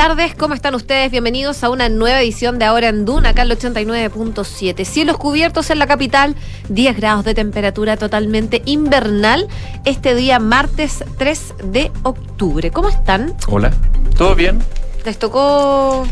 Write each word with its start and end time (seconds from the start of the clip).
tardes, 0.00 0.34
¿cómo 0.34 0.54
están 0.54 0.74
ustedes? 0.74 1.10
Bienvenidos 1.10 1.62
a 1.62 1.68
una 1.68 1.90
nueva 1.90 2.22
edición 2.22 2.58
de 2.58 2.64
Ahora 2.64 2.88
en 2.88 3.04
Duna, 3.04 3.28
acá 3.28 3.42
el 3.42 3.50
89.7. 3.50 4.86
Cielos 4.86 5.18
cubiertos 5.18 5.68
en 5.68 5.78
la 5.78 5.86
capital, 5.86 6.36
10 6.70 6.96
grados 6.96 7.22
de 7.26 7.34
temperatura 7.34 7.98
totalmente 7.98 8.62
invernal, 8.64 9.46
este 9.84 10.14
día 10.14 10.38
martes 10.38 11.04
3 11.18 11.54
de 11.64 11.92
octubre. 12.02 12.70
¿Cómo 12.70 12.88
están? 12.88 13.34
Hola, 13.46 13.72
¿todo 14.16 14.34
bien? 14.34 14.60
¿Les 15.04 15.18
tocó 15.18 16.06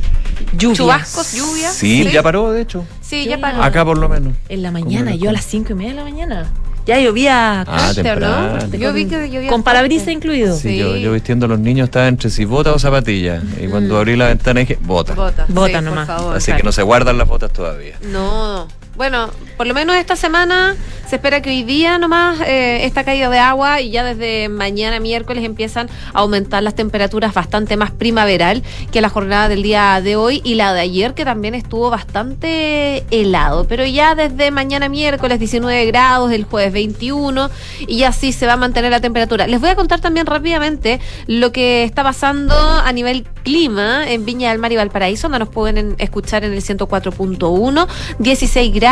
Lluvias. 0.53 0.77
chubascos, 0.77 1.33
lluvia? 1.33 1.71
Sí, 1.71 2.11
ya 2.13 2.23
paró, 2.23 2.53
de 2.53 2.61
hecho. 2.61 2.85
Sí, 3.01 3.25
ya 3.25 3.39
paró. 3.39 3.63
Acá 3.63 3.87
por 3.87 3.97
lo 3.97 4.11
menos. 4.11 4.35
En 4.51 4.63
la 4.63 4.71
mañana, 4.71 5.15
yo 5.15 5.31
a 5.31 5.33
las 5.33 5.47
cinco 5.47 5.73
y 5.73 5.77
media 5.77 5.93
de 5.93 5.97
la 5.97 6.05
mañana. 6.05 6.53
Ya 6.89 6.99
llovía 6.99 7.61
Ah, 7.61 7.65
Fuerte, 7.93 8.01
¿o 8.01 8.05
temprano. 8.05 8.57
¿no? 8.73 8.77
Yo 8.79 8.93
vi 8.95 9.05
que 9.05 9.17
llovía 9.29 9.41
con 9.51 9.63
fuerte. 9.63 9.65
parabrisa 9.65 10.11
incluido. 10.11 10.57
Sí, 10.57 10.69
Sí. 10.71 10.79
Yo, 10.79 10.97
yo 10.97 11.13
vistiendo 11.13 11.45
a 11.45 11.49
los 11.51 11.61
niños 11.61 11.85
estaba 11.85 12.09
entre 12.09 12.31
si 12.31 12.47
bota 12.47 12.73
o 12.73 12.79
zapatilla. 12.79 13.43
Y 13.63 13.67
cuando 13.69 13.99
abrí 13.99 14.17
la 14.17 14.29
ventana 14.29 14.61
dije, 14.61 14.79
bota. 14.81 15.13
Bota, 15.15 15.45
Bota 15.49 15.79
sí, 15.81 15.85
nomás. 15.85 16.07
Por 16.09 16.17
favor. 16.17 16.37
Así 16.37 16.47
claro. 16.47 16.57
que 16.61 16.65
no 16.65 16.73
se 16.73 16.83
guardan 16.83 17.19
las 17.19 17.29
botas 17.29 17.53
todavía. 17.53 17.97
No. 18.11 18.67
Bueno, 18.99 19.31
por 19.57 19.69
lo 19.69 19.75
menos 19.75 19.95
esta 19.95 20.17
semana 20.17 20.75
se 21.09 21.17
espera 21.17 21.41
que 21.41 21.49
hoy 21.51 21.63
día 21.63 21.99
nomás 21.99 22.41
eh, 22.41 22.85
esta 22.85 23.03
caída 23.03 23.31
de 23.31 23.39
agua 23.39 23.81
y 23.81 23.91
ya 23.91 24.05
desde 24.05 24.51
mañana 24.51 25.01
miércoles 25.01 25.43
empiezan 25.45 25.89
a 26.13 26.19
aumentar 26.19 26.63
las 26.63 26.75
temperaturas 26.75 27.33
bastante 27.33 27.79
más 27.79 27.93
primaveral 27.93 28.63
que 28.91 29.01
la 29.01 29.09
jornada 29.09 29.49
del 29.49 29.63
día 29.63 30.01
de 30.03 30.17
hoy 30.17 30.43
y 30.45 30.57
la 30.57 30.75
de 30.75 30.81
ayer 30.81 31.15
que 31.15 31.25
también 31.25 31.55
estuvo 31.55 31.89
bastante 31.89 33.07
helado. 33.11 33.67
Pero 33.69 33.87
ya 33.87 34.17
desde 34.17 34.51
mañana 34.51 34.89
miércoles 34.89 35.39
19 35.39 35.87
grados, 35.87 36.31
el 36.33 36.45
jueves 36.45 36.73
21 36.73 37.49
y 37.87 38.03
así 38.03 38.33
se 38.33 38.47
va 38.47 38.55
a 38.55 38.57
mantener 38.59 38.91
la 38.91 39.01
temperatura. 39.01 39.47
Les 39.47 39.61
voy 39.61 39.71
a 39.71 39.77
contar 39.77 40.01
también 40.01 40.27
rápidamente 40.27 41.01
lo 41.27 41.53
que 41.53 41.85
está 41.85 42.03
pasando 42.03 42.55
a 42.55 42.93
nivel 42.93 43.25
clima 43.45 44.11
en 44.11 44.27
Viña 44.27 44.51
del 44.51 44.59
Mar 44.59 44.73
y 44.73 44.77
Valparaíso, 44.77 45.29
donde 45.29 45.39
nos 45.39 45.49
pueden 45.49 45.95
escuchar 45.97 46.45
en 46.45 46.53
el 46.53 46.63
104.1, 46.63 47.87
16 48.19 48.75
grados, 48.75 48.88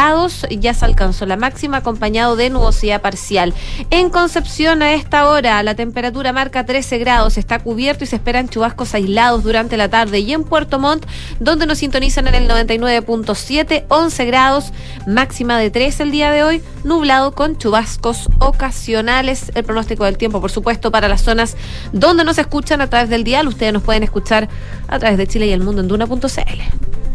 ya 0.51 0.75
se 0.75 0.85
alcanzó 0.85 1.25
la 1.27 1.37
máxima 1.37 1.79
acompañado 1.79 2.37
de 2.37 2.51
nubosidad 2.51 3.01
parcial. 3.01 3.55
En 3.91 4.11
Concepción 4.11 4.83
a 4.83 4.93
esta 4.93 5.29
hora 5.29 5.63
la 5.63 5.75
temperatura 5.75 6.33
marca 6.33 6.67
13 6.67 6.99
grados, 6.99 7.39
está 7.39 7.59
cubierto 7.61 8.05
y 8.05 8.07
se 8.07 8.17
esperan 8.17 8.49
chubascos 8.49 8.95
aislados 8.95 9.43
durante 9.43 9.77
la 9.77 9.89
tarde. 9.89 10.21
Y 10.21 10.33
en 10.33 10.45
Puerto 10.45 10.79
Montt, 10.79 11.07
donde 11.41 11.67
nos 11.67 11.79
sintonizan 11.79 12.27
en 12.27 12.35
el 12.35 12.49
99.7, 12.49 13.85
11 13.89 14.25
grados, 14.27 14.73
máxima 15.07 15.59
de 15.59 15.71
3 15.71 16.01
el 16.01 16.11
día 16.11 16.31
de 16.31 16.43
hoy, 16.43 16.63
nublado 16.85 17.33
con 17.33 17.57
chubascos 17.57 18.29
ocasionales. 18.39 19.51
El 19.55 19.65
pronóstico 19.65 20.05
del 20.05 20.19
tiempo, 20.19 20.41
por 20.41 20.51
supuesto, 20.51 20.91
para 20.91 21.09
las 21.09 21.23
zonas 21.23 21.57
donde 21.93 22.25
nos 22.25 22.39
escuchan 22.39 22.81
a 22.81 22.89
través 22.89 23.09
del 23.09 23.25
dial, 23.25 23.49
ustedes 23.49 23.73
nos 23.73 23.83
pueden 23.83 24.03
escuchar 24.03 24.49
a 24.89 24.99
través 24.99 25.19
de 25.19 25.27
Chile 25.27 25.47
y 25.47 25.53
el 25.53 25.61
mundo 25.61 25.81
en 25.81 25.89
duna.cl. 25.89 27.06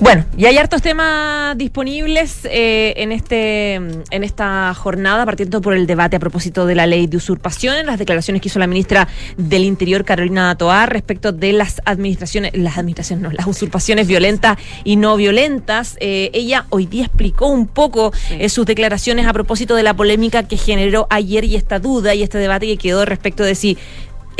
Bueno, 0.00 0.24
y 0.34 0.46
hay 0.46 0.56
hartos 0.56 0.80
temas 0.80 1.58
disponibles 1.58 2.40
eh, 2.44 2.94
en 2.96 3.12
este 3.12 3.74
en 3.74 4.24
esta 4.24 4.72
jornada, 4.72 5.26
partiendo 5.26 5.60
por 5.60 5.74
el 5.74 5.86
debate 5.86 6.16
a 6.16 6.18
propósito 6.18 6.64
de 6.64 6.74
la 6.74 6.86
ley 6.86 7.06
de 7.06 7.18
usurpaciones, 7.18 7.84
las 7.84 7.98
declaraciones 7.98 8.40
que 8.40 8.48
hizo 8.48 8.58
la 8.58 8.66
ministra 8.66 9.08
del 9.36 9.62
Interior, 9.62 10.06
Carolina 10.06 10.56
Toar, 10.56 10.90
respecto 10.90 11.32
de 11.32 11.52
las 11.52 11.82
administraciones, 11.84 12.52
las 12.54 12.78
administraciones, 12.78 13.22
no, 13.22 13.30
las 13.30 13.46
usurpaciones 13.46 14.06
violentas 14.06 14.56
y 14.84 14.96
no 14.96 15.16
violentas. 15.16 15.98
Eh, 16.00 16.30
ella 16.32 16.64
hoy 16.70 16.86
día 16.86 17.04
explicó 17.04 17.48
un 17.48 17.66
poco 17.66 18.12
Sí. 18.14 18.36
eh, 18.40 18.48
sus 18.48 18.64
declaraciones 18.64 19.26
a 19.26 19.34
propósito 19.34 19.74
de 19.74 19.82
la 19.82 19.94
polémica 19.94 20.44
que 20.44 20.56
generó 20.56 21.08
ayer 21.10 21.44
y 21.44 21.56
esta 21.56 21.78
duda 21.78 22.14
y 22.14 22.22
este 22.22 22.38
debate 22.38 22.66
que 22.66 22.78
quedó 22.78 23.04
respecto 23.04 23.42
de 23.44 23.54
si 23.54 23.76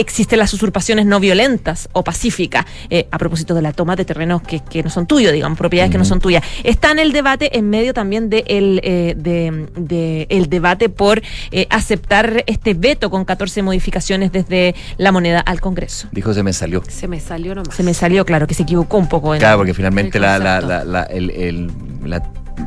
existen 0.01 0.39
las 0.39 0.53
usurpaciones 0.55 1.07
no 1.07 1.21
violentas 1.21 1.89
o 1.93 2.03
pacíficas, 2.05 2.65
eh, 2.91 3.07
a 3.11 3.19
propósito 3.19 3.55
de 3.55 3.63
la 3.63 3.73
toma 3.73 3.97
de 3.97 4.05
terrenos 4.05 4.43
que, 4.43 4.61
que 4.61 4.83
no 4.83 4.91
son 4.91 5.07
tuyos, 5.07 5.33
digamos, 5.33 5.59
propiedades 5.59 5.93
que 5.93 5.99
no 5.99 6.05
son 6.05 6.21
tuyas. 6.21 6.43
Está 6.65 6.91
en 6.91 6.99
el 6.99 7.13
debate, 7.13 7.59
en 7.59 7.71
medio 7.71 7.95
también 7.95 8.29
de 8.31 8.45
el, 8.49 8.81
eh, 8.83 9.15
de, 9.17 9.69
de 9.77 10.27
el 10.31 10.49
debate 10.49 10.89
por 10.89 11.23
eh, 11.51 11.67
aceptar 11.71 12.45
este 12.47 12.75
veto 12.75 13.11
con 13.11 13.25
14 13.25 13.63
modificaciones 13.63 14.33
desde 14.33 14.75
la 14.97 15.13
moneda 15.13 15.41
al 15.41 15.61
Congreso. 15.61 16.09
Dijo, 16.13 16.33
se 16.35 16.43
me 16.43 16.53
salió. 16.53 16.83
Se 16.89 17.07
me 17.09 17.21
salió 17.21 17.55
nomás. 17.55 17.75
Se 17.75 17.83
me 17.83 17.95
salió, 17.95 18.25
claro, 18.25 18.47
que 18.47 18.55
se 18.55 18.63
equivocó 18.63 18.97
un 18.99 19.09
poco. 19.09 19.35
En, 19.35 19.41
Claro, 19.41 19.59
porque 19.59 19.75
finalmente 19.75 20.19
el 20.19 20.23
la, 20.23 20.39
la, 20.39 20.61
concepto. 20.61 20.69
la, 20.69 20.85
la- 20.85 21.03
el- 21.05 21.31
el- 21.31 21.71
la 22.05 22.23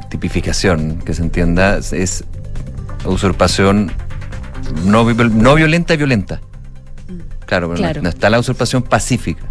tipificación, 0.10 1.00
que 1.06 1.14
se 1.14 1.22
entienda, 1.22 1.78
es 1.78 2.24
usurpación 3.06 3.92
no, 4.86 5.04
no 5.14 5.56
violenta 5.56 5.94
y 5.94 5.98
violenta. 5.98 6.42
Claro, 7.54 7.68
pero 7.70 7.82
no- 7.82 7.88
Claro. 7.88 8.02
No, 8.02 8.10
está 8.10 8.30
la 8.32 8.40
usurpación 8.40 8.82
pacífica. 8.84 9.44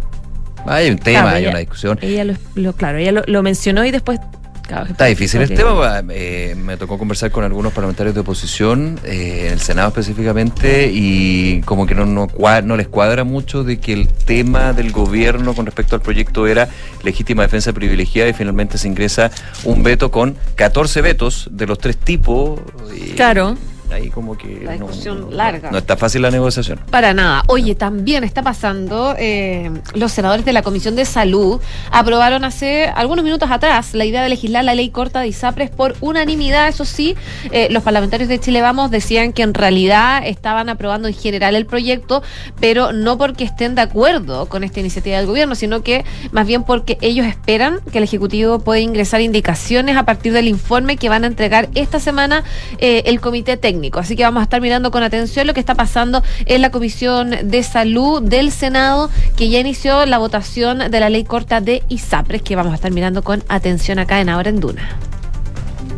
Hay 0.65 0.89
un 0.89 0.97
tema, 0.97 1.21
Claro, 1.21 1.35
hay 1.35 1.41
ella- 1.43 1.49
una 1.51 1.59
discusión. 1.59 1.99
Ella 2.01 2.23
lo, 2.25 2.33
lo- 2.55 2.73
claro, 2.73 2.97
ella 2.97 3.11
lo, 3.13 3.23
lo 3.27 3.43
mencionó 3.43 3.83
y 3.85 3.91
después... 3.91 4.19
claro, 4.67 4.85
Está 4.87 5.05
difícil 5.05 5.41
el 5.41 5.53
tema. 5.53 6.01
eh, 6.09 6.55
me 6.57 6.77
tocó 6.77 6.97
conversar 6.97 7.31
con 7.31 7.43
algunos 7.43 7.73
parlamentarios 7.73 8.13
de 8.15 8.21
oposición, 8.21 8.97
eh, 9.03 9.43
en 9.47 9.53
el 9.53 9.59
Senado 9.59 9.89
específicamente, 9.89 10.89
y 10.93 11.61
como 11.61 11.85
que 11.85 11.95
no, 11.95 12.05
no, 12.05 12.27
no 12.63 12.77
les 12.77 12.87
cuadra 12.87 13.23
mucho 13.25 13.63
de 13.65 13.79
que 13.79 13.91
el 13.93 14.07
tema 14.07 14.71
del 14.73 14.91
gobierno 14.93 15.53
con 15.53 15.65
respecto 15.65 15.95
al 15.95 16.01
proyecto 16.01 16.47
era 16.47 16.67
legítima 17.03 17.43
defensa 17.43 17.71
privilegiada 17.73 18.29
y 18.29 18.33
finalmente 18.33 18.77
se 18.77 18.87
ingresa 18.87 19.31
un 19.65 19.83
veto 19.83 20.11
con 20.11 20.35
14 20.55 21.01
vetos 21.01 21.49
de 21.51 21.67
los 21.67 21.77
tres 21.77 21.97
tipos. 21.97 22.59
y 22.95 23.11
Claro. 23.11 23.57
Ahí 23.93 24.09
como 24.09 24.37
que 24.37 24.61
La 24.63 24.75
no- 24.75 24.87
discusión 24.87 25.21
no- 25.21 25.31
larga. 25.31 25.71
No 25.71 25.77
está 25.77 25.95
fácil 25.97 26.21
la 26.23 26.31
negociación. 26.31 26.79
Para 26.89 27.13
nada. 27.13 27.43
Oye, 27.47 27.75
también 27.75 28.23
está 28.23 28.41
pasando, 28.41 29.15
eh, 29.17 29.71
los 29.93 30.11
senadores 30.11 30.45
de 30.45 30.53
la 30.53 30.61
Comisión 30.63 30.95
de 30.95 31.05
Salud 31.05 31.61
aprobaron 31.91 32.43
hace 32.43 32.85
algunos 32.87 33.23
minutos 33.23 33.49
atrás 33.51 33.93
la 33.93 34.05
idea 34.05 34.23
de 34.23 34.29
legislar 34.29 34.63
la 34.65 34.73
ley 34.75 34.89
corta 34.89 35.19
de 35.21 35.27
ISAPRES 35.27 35.69
por 35.69 35.95
unanimidad. 36.01 36.67
Eso 36.67 36.85
sí, 36.85 37.15
eh, 37.51 37.67
los 37.71 37.83
parlamentarios 37.83 38.29
de 38.29 38.39
Chile 38.39 38.61
Vamos 38.61 38.89
decían 38.91 39.33
que 39.33 39.43
en 39.43 39.53
realidad 39.53 40.23
estaban 40.25 40.69
aprobando 40.69 41.07
en 41.07 41.13
general 41.13 41.55
el 41.55 41.65
proyecto, 41.65 42.23
pero 42.59 42.93
no 42.93 43.17
porque 43.17 43.43
estén 43.43 43.75
de 43.75 43.81
acuerdo 43.81 44.47
con 44.47 44.63
esta 44.63 44.79
iniciativa 44.79 45.17
del 45.17 45.27
gobierno, 45.27 45.55
sino 45.55 45.83
que 45.83 46.03
más 46.31 46.47
bien 46.47 46.63
porque 46.63 46.97
ellos 47.01 47.25
esperan 47.27 47.79
que 47.91 47.97
el 47.99 48.03
Ejecutivo 48.05 48.59
pueda 48.59 48.79
ingresar 48.79 49.21
indicaciones 49.21 49.97
a 49.97 50.03
partir 50.03 50.33
del 50.33 50.47
informe 50.47 50.97
que 50.97 51.09
van 51.09 51.23
a 51.23 51.27
entregar 51.27 51.69
esta 51.75 51.99
semana 51.99 52.43
eh, 52.79 53.03
el 53.05 53.19
Comité 53.19 53.57
Técnico. 53.57 53.82
Así 53.93 54.15
que 54.15 54.23
vamos 54.23 54.41
a 54.41 54.43
estar 54.43 54.61
mirando 54.61 54.91
con 54.91 55.03
atención 55.03 55.47
lo 55.47 55.53
que 55.53 55.59
está 55.59 55.75
pasando 55.75 56.23
en 56.45 56.61
la 56.61 56.71
Comisión 56.71 57.31
de 57.43 57.63
Salud 57.63 58.21
del 58.21 58.51
Senado, 58.51 59.09
que 59.35 59.49
ya 59.49 59.59
inició 59.59 60.05
la 60.05 60.17
votación 60.17 60.91
de 60.91 60.99
la 60.99 61.09
ley 61.09 61.23
corta 61.23 61.61
de 61.61 61.83
ISAPRES, 61.89 62.41
que 62.41 62.55
vamos 62.55 62.71
a 62.71 62.75
estar 62.75 62.91
mirando 62.91 63.23
con 63.23 63.43
atención 63.49 63.99
acá 63.99 64.21
en 64.21 64.29
Ahora 64.29 64.49
en 64.49 64.59
Duna. 64.59 64.97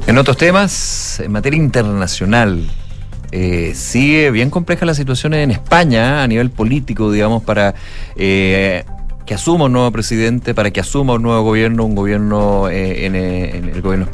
En 0.08 0.18
otros 0.18 0.38
temas, 0.38 1.20
en 1.20 1.32
materia 1.32 1.58
internacional, 1.58 2.70
eh, 3.32 3.74
sigue 3.76 4.32
bien 4.32 4.50
compleja 4.50 4.86
la 4.86 4.94
situación 4.94 5.34
en 5.34 5.52
España 5.52 6.24
a 6.24 6.28
nivel 6.28 6.52
político, 6.52 7.12
digamos, 7.12 7.44
para 7.44 7.76
eh, 8.16 8.84
que 9.26 9.34
asuma 9.34 9.66
un 9.66 9.74
nuevo 9.74 9.92
presidente, 9.92 10.54
para 10.54 10.72
que 10.72 10.80
asuma 10.80 11.14
un 11.14 11.24
nuevo 11.24 11.42
gobierno, 11.42 11.84
un 11.84 11.96
gobierno 11.96 12.70
eh, 12.70 13.06
en, 13.06 13.16
el 13.16 13.82
gobierno 13.82 14.06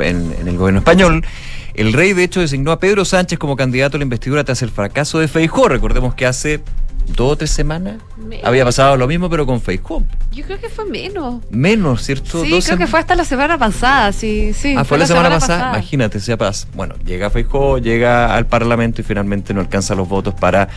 español. 0.80 1.26
El 1.74 1.94
rey, 1.94 2.14
de 2.14 2.24
hecho, 2.24 2.40
designó 2.42 2.72
a 2.72 2.80
Pedro 2.80 3.06
Sánchez 3.06 3.40
como 3.40 3.56
candidato 3.56 3.98
a 3.98 4.00
la 4.00 4.04
investidura 4.04 4.44
tras 4.44 4.62
el 4.62 4.70
fracaso 4.72 5.20
de 5.20 5.28
Feijóo. 5.28 5.68
Recordemos 5.70 6.16
que 6.16 6.26
hace 6.26 6.62
dos 7.16 7.32
o 7.34 7.36
tres 7.36 7.50
semanas 7.52 7.96
había 8.44 8.64
pasado 8.64 8.96
lo 8.96 9.08
mismo, 9.08 9.30
pero 9.30 9.46
con 9.46 9.60
Feijóo. 9.62 10.04
Yo 10.32 10.46
creo 10.46 10.60
que 10.60 10.70
fue 10.70 10.86
menos. 10.86 11.42
Menos, 11.50 12.04
¿cierto? 12.04 12.44
Sí, 12.44 12.50
Dos 12.52 12.66
creo 12.66 12.78
que 12.78 12.88
fue 12.88 13.00
hasta 13.00 13.16
la 13.16 13.26
semana 13.26 13.58
pasada, 13.58 14.12
sí, 14.14 14.54
sí. 14.54 14.76
Ah, 14.78 14.86
fue 14.86 14.98
la 14.98 15.06
semana, 15.06 15.30
pasada. 15.30 15.72
Imagínate, 15.74 16.20
sea 16.20 16.38
paz. 16.38 16.68
Bueno, 16.74 16.96
llega 17.06 17.30
Feijóo, 17.30 17.80
llega 17.80 18.34
al 18.36 18.46
Parlamento 18.46 19.02
y 19.02 19.04
finalmente 19.04 19.54
no 19.54 19.60
alcanza 19.62 19.94
los 19.96 20.08
votos 20.08 20.34
para 20.34 20.70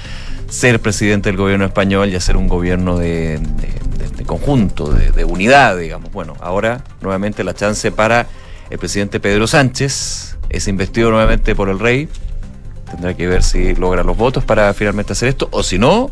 ser 0.48 0.80
presidente 0.80 1.28
del 1.28 1.36
gobierno 1.36 1.64
español 1.66 2.08
y 2.08 2.16
hacer 2.16 2.36
un 2.36 2.48
gobierno 2.48 2.98
de, 2.98 3.38
de- 3.38 3.98
de- 3.98 4.16
de 4.16 4.24
conjunto, 4.24 4.92
de, 4.92 5.10
de 5.12 5.24
unidad, 5.24 5.76
digamos. 5.76 6.10
Bueno, 6.12 6.34
ahora 6.40 6.82
nuevamente 7.00 7.44
la 7.44 7.54
chance 7.54 7.90
para 7.92 8.26
el 8.70 8.78
presidente 8.78 9.20
Pedro 9.20 9.46
Sánchez. 9.46 10.33
Es 10.54 10.68
investido 10.68 11.10
nuevamente 11.10 11.54
por 11.54 11.68
el 11.68 11.78
rey. 11.78 12.08
Tendrá 12.90 13.14
que 13.14 13.26
ver 13.26 13.42
si 13.42 13.74
logra 13.74 14.04
los 14.04 14.16
votos 14.16 14.44
para 14.44 14.72
finalmente 14.72 15.12
hacer 15.12 15.28
esto. 15.28 15.48
O 15.50 15.62
si 15.62 15.78
no, 15.78 16.10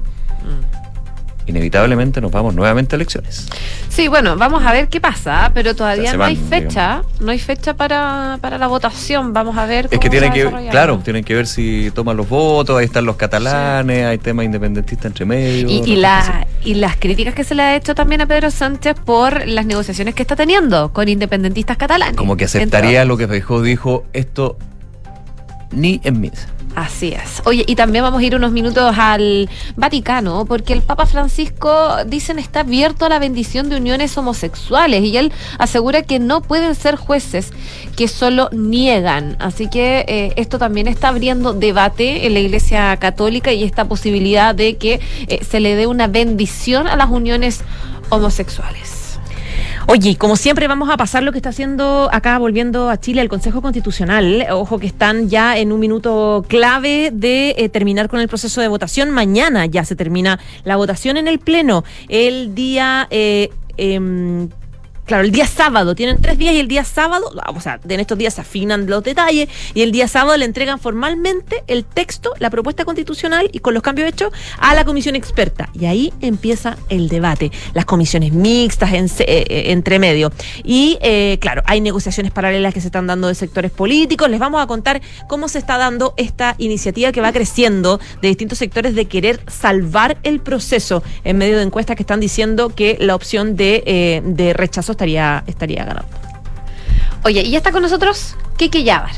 inevitablemente 1.46 2.20
nos 2.20 2.30
vamos 2.30 2.54
nuevamente 2.54 2.94
a 2.94 2.96
elecciones. 2.96 3.48
Sí, 3.88 4.08
bueno, 4.08 4.36
vamos 4.36 4.64
a 4.64 4.72
ver 4.72 4.88
qué 4.88 5.00
pasa, 5.00 5.50
pero 5.54 5.74
todavía 5.74 6.14
no 6.16 6.24
hay 6.24 6.36
fecha, 6.36 7.02
no 7.20 7.30
hay 7.30 7.38
fecha 7.38 7.74
para, 7.74 8.38
para 8.40 8.58
la 8.58 8.66
votación. 8.66 9.32
Vamos 9.32 9.56
a 9.58 9.66
ver 9.66 9.86
Es 9.86 9.90
cómo 9.90 10.00
que 10.00 10.06
se 10.06 10.10
tienen 10.10 10.32
que, 10.32 10.70
claro, 10.70 10.98
tienen 11.04 11.24
que 11.24 11.34
ver 11.34 11.46
si 11.46 11.90
toman 11.94 12.16
los 12.16 12.28
votos, 12.28 12.78
ahí 12.78 12.84
están 12.84 13.04
los 13.04 13.16
catalanes, 13.16 14.06
hay 14.06 14.18
temas 14.18 14.44
independentistas 14.44 15.06
entre 15.06 15.24
medio. 15.24 15.68
Y, 15.68 15.82
y 15.92 15.96
la- 15.96 16.46
y 16.64 16.74
las 16.74 16.96
críticas 16.96 17.34
que 17.34 17.42
se 17.44 17.54
le 17.56 17.62
ha 17.62 17.76
hecho 17.76 17.94
también 17.94 18.20
a 18.20 18.26
Pedro 18.26 18.50
Sánchez 18.50 18.94
por 19.04 19.46
las 19.48 19.66
negociaciones 19.66 20.14
que 20.14 20.22
está 20.22 20.36
teniendo 20.36 20.92
con 20.92 21.08
independentistas 21.08 21.76
catalanes. 21.76 22.16
Como 22.16 22.36
que 22.36 22.44
aceptaría 22.44 23.04
lo 23.04 23.16
que 23.16 23.26
Feijóo 23.26 23.62
dijo, 23.62 24.04
esto 24.12 24.56
ni 25.72 26.00
en 26.04 26.20
misa. 26.20 26.46
Así 26.74 27.08
es. 27.08 27.42
Oye, 27.44 27.64
y 27.66 27.74
también 27.76 28.02
vamos 28.02 28.20
a 28.20 28.24
ir 28.24 28.34
unos 28.34 28.50
minutos 28.50 28.94
al 28.96 29.50
Vaticano, 29.76 30.46
porque 30.46 30.72
el 30.72 30.80
Papa 30.80 31.04
Francisco, 31.04 31.96
dicen, 32.06 32.38
está 32.38 32.60
abierto 32.60 33.04
a 33.04 33.08
la 33.10 33.18
bendición 33.18 33.68
de 33.68 33.76
uniones 33.76 34.16
homosexuales 34.16 35.04
y 35.04 35.16
él 35.18 35.32
asegura 35.58 36.02
que 36.02 36.18
no 36.18 36.40
pueden 36.40 36.74
ser 36.74 36.96
jueces 36.96 37.50
que 37.94 38.08
solo 38.08 38.48
niegan. 38.52 39.36
Así 39.38 39.68
que 39.68 40.04
eh, 40.08 40.32
esto 40.36 40.58
también 40.58 40.88
está 40.88 41.08
abriendo 41.08 41.52
debate 41.52 42.26
en 42.26 42.34
la 42.34 42.40
Iglesia 42.40 42.96
Católica 42.96 43.52
y 43.52 43.64
esta 43.64 43.86
posibilidad 43.86 44.54
de 44.54 44.76
que 44.76 45.00
eh, 45.28 45.44
se 45.44 45.60
le 45.60 45.76
dé 45.76 45.86
una 45.86 46.06
bendición 46.06 46.88
a 46.88 46.96
las 46.96 47.10
uniones 47.10 47.60
homosexuales. 48.08 49.01
Oye, 49.88 50.16
como 50.16 50.36
siempre 50.36 50.68
vamos 50.68 50.88
a 50.90 50.96
pasar 50.96 51.22
lo 51.22 51.32
que 51.32 51.38
está 51.38 51.50
haciendo 51.50 52.08
acá 52.12 52.38
volviendo 52.38 52.88
a 52.88 52.98
Chile 52.98 53.20
el 53.20 53.28
Consejo 53.28 53.60
Constitucional. 53.62 54.46
Ojo 54.50 54.78
que 54.78 54.86
están 54.86 55.28
ya 55.28 55.58
en 55.58 55.72
un 55.72 55.80
minuto 55.80 56.44
clave 56.48 57.10
de 57.12 57.54
eh, 57.58 57.68
terminar 57.68 58.08
con 58.08 58.20
el 58.20 58.28
proceso 58.28 58.60
de 58.60 58.68
votación. 58.68 59.10
Mañana 59.10 59.66
ya 59.66 59.84
se 59.84 59.96
termina 59.96 60.38
la 60.64 60.76
votación 60.76 61.16
en 61.16 61.28
el 61.28 61.38
Pleno. 61.38 61.84
El 62.08 62.54
día... 62.54 63.08
Eh, 63.10 63.50
em, 63.76 64.48
Claro, 65.12 65.26
el 65.26 65.30
día 65.30 65.46
sábado, 65.46 65.94
tienen 65.94 66.22
tres 66.22 66.38
días 66.38 66.54
y 66.54 66.58
el 66.58 66.68
día 66.68 66.84
sábado, 66.84 67.30
o 67.46 67.60
sea, 67.60 67.78
en 67.86 68.00
estos 68.00 68.16
días 68.16 68.32
se 68.32 68.40
afinan 68.40 68.86
los 68.86 69.04
detalles 69.04 69.50
y 69.74 69.82
el 69.82 69.92
día 69.92 70.08
sábado 70.08 70.38
le 70.38 70.46
entregan 70.46 70.78
formalmente 70.78 71.64
el 71.66 71.84
texto, 71.84 72.32
la 72.38 72.48
propuesta 72.48 72.86
constitucional 72.86 73.50
y 73.52 73.58
con 73.58 73.74
los 73.74 73.82
cambios 73.82 74.08
hechos 74.08 74.32
a 74.58 74.74
la 74.74 74.86
comisión 74.86 75.14
experta. 75.14 75.68
Y 75.74 75.84
ahí 75.84 76.14
empieza 76.22 76.78
el 76.88 77.10
debate, 77.10 77.52
las 77.74 77.84
comisiones 77.84 78.32
mixtas 78.32 78.94
en, 78.94 79.04
eh, 79.04 79.44
eh, 79.50 79.62
entre 79.72 79.98
medio. 79.98 80.32
Y 80.64 80.96
eh, 81.02 81.36
claro, 81.42 81.60
hay 81.66 81.82
negociaciones 81.82 82.32
paralelas 82.32 82.72
que 82.72 82.80
se 82.80 82.86
están 82.86 83.06
dando 83.06 83.28
de 83.28 83.34
sectores 83.34 83.70
políticos. 83.70 84.30
Les 84.30 84.40
vamos 84.40 84.62
a 84.62 84.66
contar 84.66 85.02
cómo 85.28 85.48
se 85.48 85.58
está 85.58 85.76
dando 85.76 86.14
esta 86.16 86.54
iniciativa 86.56 87.12
que 87.12 87.20
va 87.20 87.34
creciendo 87.34 88.00
de 88.22 88.28
distintos 88.28 88.56
sectores 88.56 88.94
de 88.94 89.04
querer 89.04 89.40
salvar 89.46 90.16
el 90.22 90.40
proceso 90.40 91.02
en 91.22 91.36
medio 91.36 91.58
de 91.58 91.64
encuestas 91.64 91.96
que 91.96 92.02
están 92.02 92.20
diciendo 92.20 92.70
que 92.74 92.96
la 92.98 93.14
opción 93.14 93.56
de, 93.56 94.22
de 94.24 94.54
rechazo 94.54 94.94
estaría, 95.02 95.42
estaría 95.48 95.84
ganando. 95.84 96.08
Oye, 97.24 97.42
y 97.42 97.50
ya 97.50 97.58
está 97.58 97.72
con 97.72 97.82
nosotros 97.82 98.36
Kike 98.56 98.84
Yavar 98.84 99.10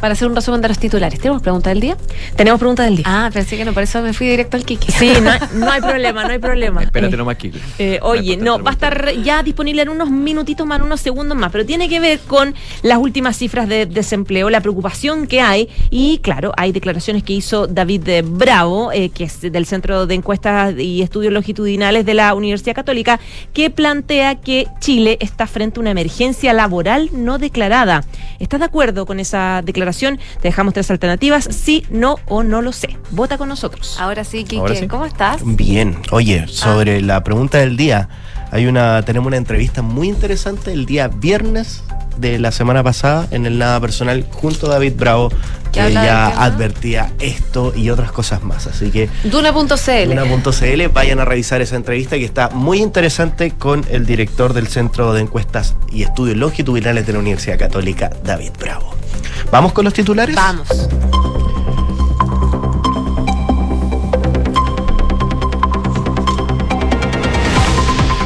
para 0.00 0.12
hacer 0.12 0.28
un 0.28 0.34
resumen 0.34 0.60
de 0.60 0.68
los 0.68 0.78
titulares. 0.78 1.18
¿Tenemos 1.18 1.42
pregunta 1.42 1.70
del 1.70 1.80
día? 1.80 1.96
Tenemos 2.36 2.58
pregunta 2.58 2.82
del 2.84 2.96
día. 2.96 3.04
Ah, 3.06 3.30
pensé 3.32 3.56
que 3.56 3.64
no, 3.64 3.72
por 3.72 3.82
eso 3.82 4.02
me 4.02 4.12
fui 4.12 4.26
directo 4.28 4.56
al 4.56 4.64
Kiki. 4.64 4.92
Sí, 4.92 5.12
no, 5.22 5.70
hay 5.70 5.80
problema, 5.80 6.24
no 6.24 6.30
hay 6.30 6.38
problema. 6.38 6.82
Espérate 6.82 7.14
eh, 7.14 7.18
nomás, 7.18 7.36
Kiki. 7.36 7.58
Eh, 7.78 7.98
oye, 8.02 8.36
no, 8.36 8.62
va 8.62 8.70
a 8.70 8.74
estar 8.74 9.12
ya 9.22 9.42
disponible 9.42 9.82
en 9.82 9.88
unos 9.88 10.10
minutitos 10.10 10.66
más, 10.66 10.78
en 10.78 10.86
unos 10.86 11.00
segundos 11.00 11.38
más, 11.38 11.50
pero 11.52 11.64
tiene 11.64 11.88
que 11.88 12.00
ver 12.00 12.18
con 12.20 12.54
las 12.82 12.98
últimas 12.98 13.36
cifras 13.36 13.68
de 13.68 13.86
desempleo, 13.86 14.50
la 14.50 14.60
preocupación 14.60 15.26
que 15.26 15.40
hay 15.40 15.68
y, 15.90 16.18
claro, 16.18 16.52
hay 16.56 16.72
declaraciones 16.72 17.22
que 17.22 17.32
hizo 17.32 17.66
David 17.66 18.24
Bravo, 18.24 18.92
eh, 18.92 19.10
que 19.10 19.24
es 19.24 19.40
del 19.40 19.66
Centro 19.66 20.06
de 20.06 20.14
Encuestas 20.14 20.74
y 20.78 21.02
Estudios 21.02 21.32
Longitudinales 21.32 22.04
de 22.04 22.14
la 22.14 22.34
Universidad 22.34 22.74
Católica, 22.74 23.20
que 23.52 23.70
plantea 23.70 24.36
que 24.36 24.66
Chile 24.80 25.18
está 25.20 25.46
frente 25.46 25.78
a 25.78 25.80
una 25.80 25.90
emergencia 25.90 26.52
laboral 26.52 27.10
no 27.12 27.38
declarada. 27.38 28.04
¿Estás 28.38 28.60
de 28.60 28.66
acuerdo 28.66 29.06
con 29.06 29.20
esa 29.20 29.62
declaración? 29.64 29.83
Te 30.40 30.48
dejamos 30.48 30.74
tres 30.74 30.90
alternativas, 30.90 31.48
sí, 31.50 31.84
no 31.90 32.16
o 32.26 32.42
no 32.42 32.62
lo 32.62 32.72
sé. 32.72 32.96
Vota 33.10 33.38
con 33.38 33.48
nosotros. 33.48 33.96
Ahora 33.98 34.24
sí, 34.24 34.44
Kike, 34.44 34.88
¿cómo 34.88 35.06
estás? 35.06 35.42
Bien. 35.44 35.98
Oye, 36.10 36.46
sobre 36.48 36.98
ah. 36.98 37.00
la 37.00 37.24
pregunta 37.24 37.58
del 37.58 37.76
día, 37.76 38.08
hay 38.50 38.66
una, 38.66 39.02
tenemos 39.02 39.26
una 39.26 39.36
entrevista 39.36 39.82
muy 39.82 40.08
interesante 40.08 40.72
el 40.72 40.86
día 40.86 41.08
viernes 41.08 41.82
de 42.16 42.38
la 42.38 42.52
semana 42.52 42.82
pasada 42.82 43.26
en 43.30 43.46
el 43.46 43.58
Nada 43.58 43.80
Personal 43.80 44.26
junto 44.30 44.66
a 44.66 44.70
David 44.70 44.94
Bravo, 44.96 45.30
que 45.72 45.92
ya 45.92 46.28
advertía 46.28 47.12
esto 47.18 47.72
y 47.74 47.90
otras 47.90 48.12
cosas 48.12 48.42
más. 48.42 48.66
Así 48.66 48.90
que. 48.90 49.08
Duna.cl. 49.24 50.08
Duna.cl, 50.08 50.88
vayan 50.92 51.20
a 51.20 51.24
revisar 51.24 51.60
esa 51.62 51.76
entrevista 51.76 52.16
que 52.16 52.24
está 52.24 52.50
muy 52.50 52.78
interesante 52.80 53.52
con 53.52 53.84
el 53.90 54.06
director 54.06 54.52
del 54.52 54.68
Centro 54.68 55.12
de 55.12 55.22
Encuestas 55.22 55.74
y 55.92 56.02
Estudios 56.02 56.36
Longitudinales 56.36 57.06
de 57.06 57.12
la 57.12 57.18
Universidad 57.18 57.58
Católica, 57.58 58.10
David 58.24 58.52
Bravo. 58.58 58.94
¿Vamos 59.50 59.72
con 59.72 59.84
los 59.84 59.94
titulares? 59.94 60.34
Vamos. 60.34 60.88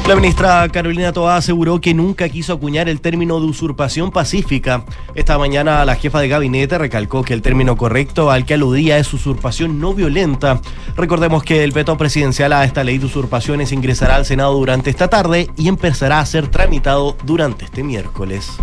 La 0.09 0.17
ministra 0.17 0.67
Carolina 0.71 1.13
Toá 1.13 1.37
aseguró 1.37 1.83
que 1.83 1.93
nunca 1.93 2.31
quiso 2.31 2.55
acuñar 2.55 2.89
el 2.89 3.03
término 3.03 3.41
de 3.41 3.47
usurpación 3.47 4.11
pacífica. 4.11 4.87
Esta 5.15 5.37
mañana 5.37 5.85
la 5.85 5.97
jefa 5.97 6.21
de 6.21 6.29
gabinete 6.29 6.79
recalcó 6.79 7.23
que 7.23 7.35
el 7.35 7.43
término 7.43 7.77
correcto 7.77 8.31
al 8.31 8.47
que 8.47 8.55
aludía 8.55 8.97
es 8.97 9.13
usurpación 9.13 9.79
no 9.81 9.93
violenta. 9.93 10.63
Recordemos 10.97 11.43
que 11.43 11.63
el 11.63 11.73
veto 11.73 11.99
presidencial 11.99 12.55
a 12.55 12.65
esta 12.65 12.85
ley 12.85 12.97
de 12.97 13.05
usurpaciones 13.05 13.71
ingresará 13.71 14.17
al 14.17 14.25
Senado 14.25 14.55
durante 14.55 14.89
esta 14.89 15.09
tarde 15.09 15.51
y 15.59 15.69
empezará 15.69 16.21
a 16.21 16.27
ser 16.27 16.49
tramitado 16.49 17.15
durante 17.25 17.67
este 17.67 17.83
miércoles. 17.83 18.59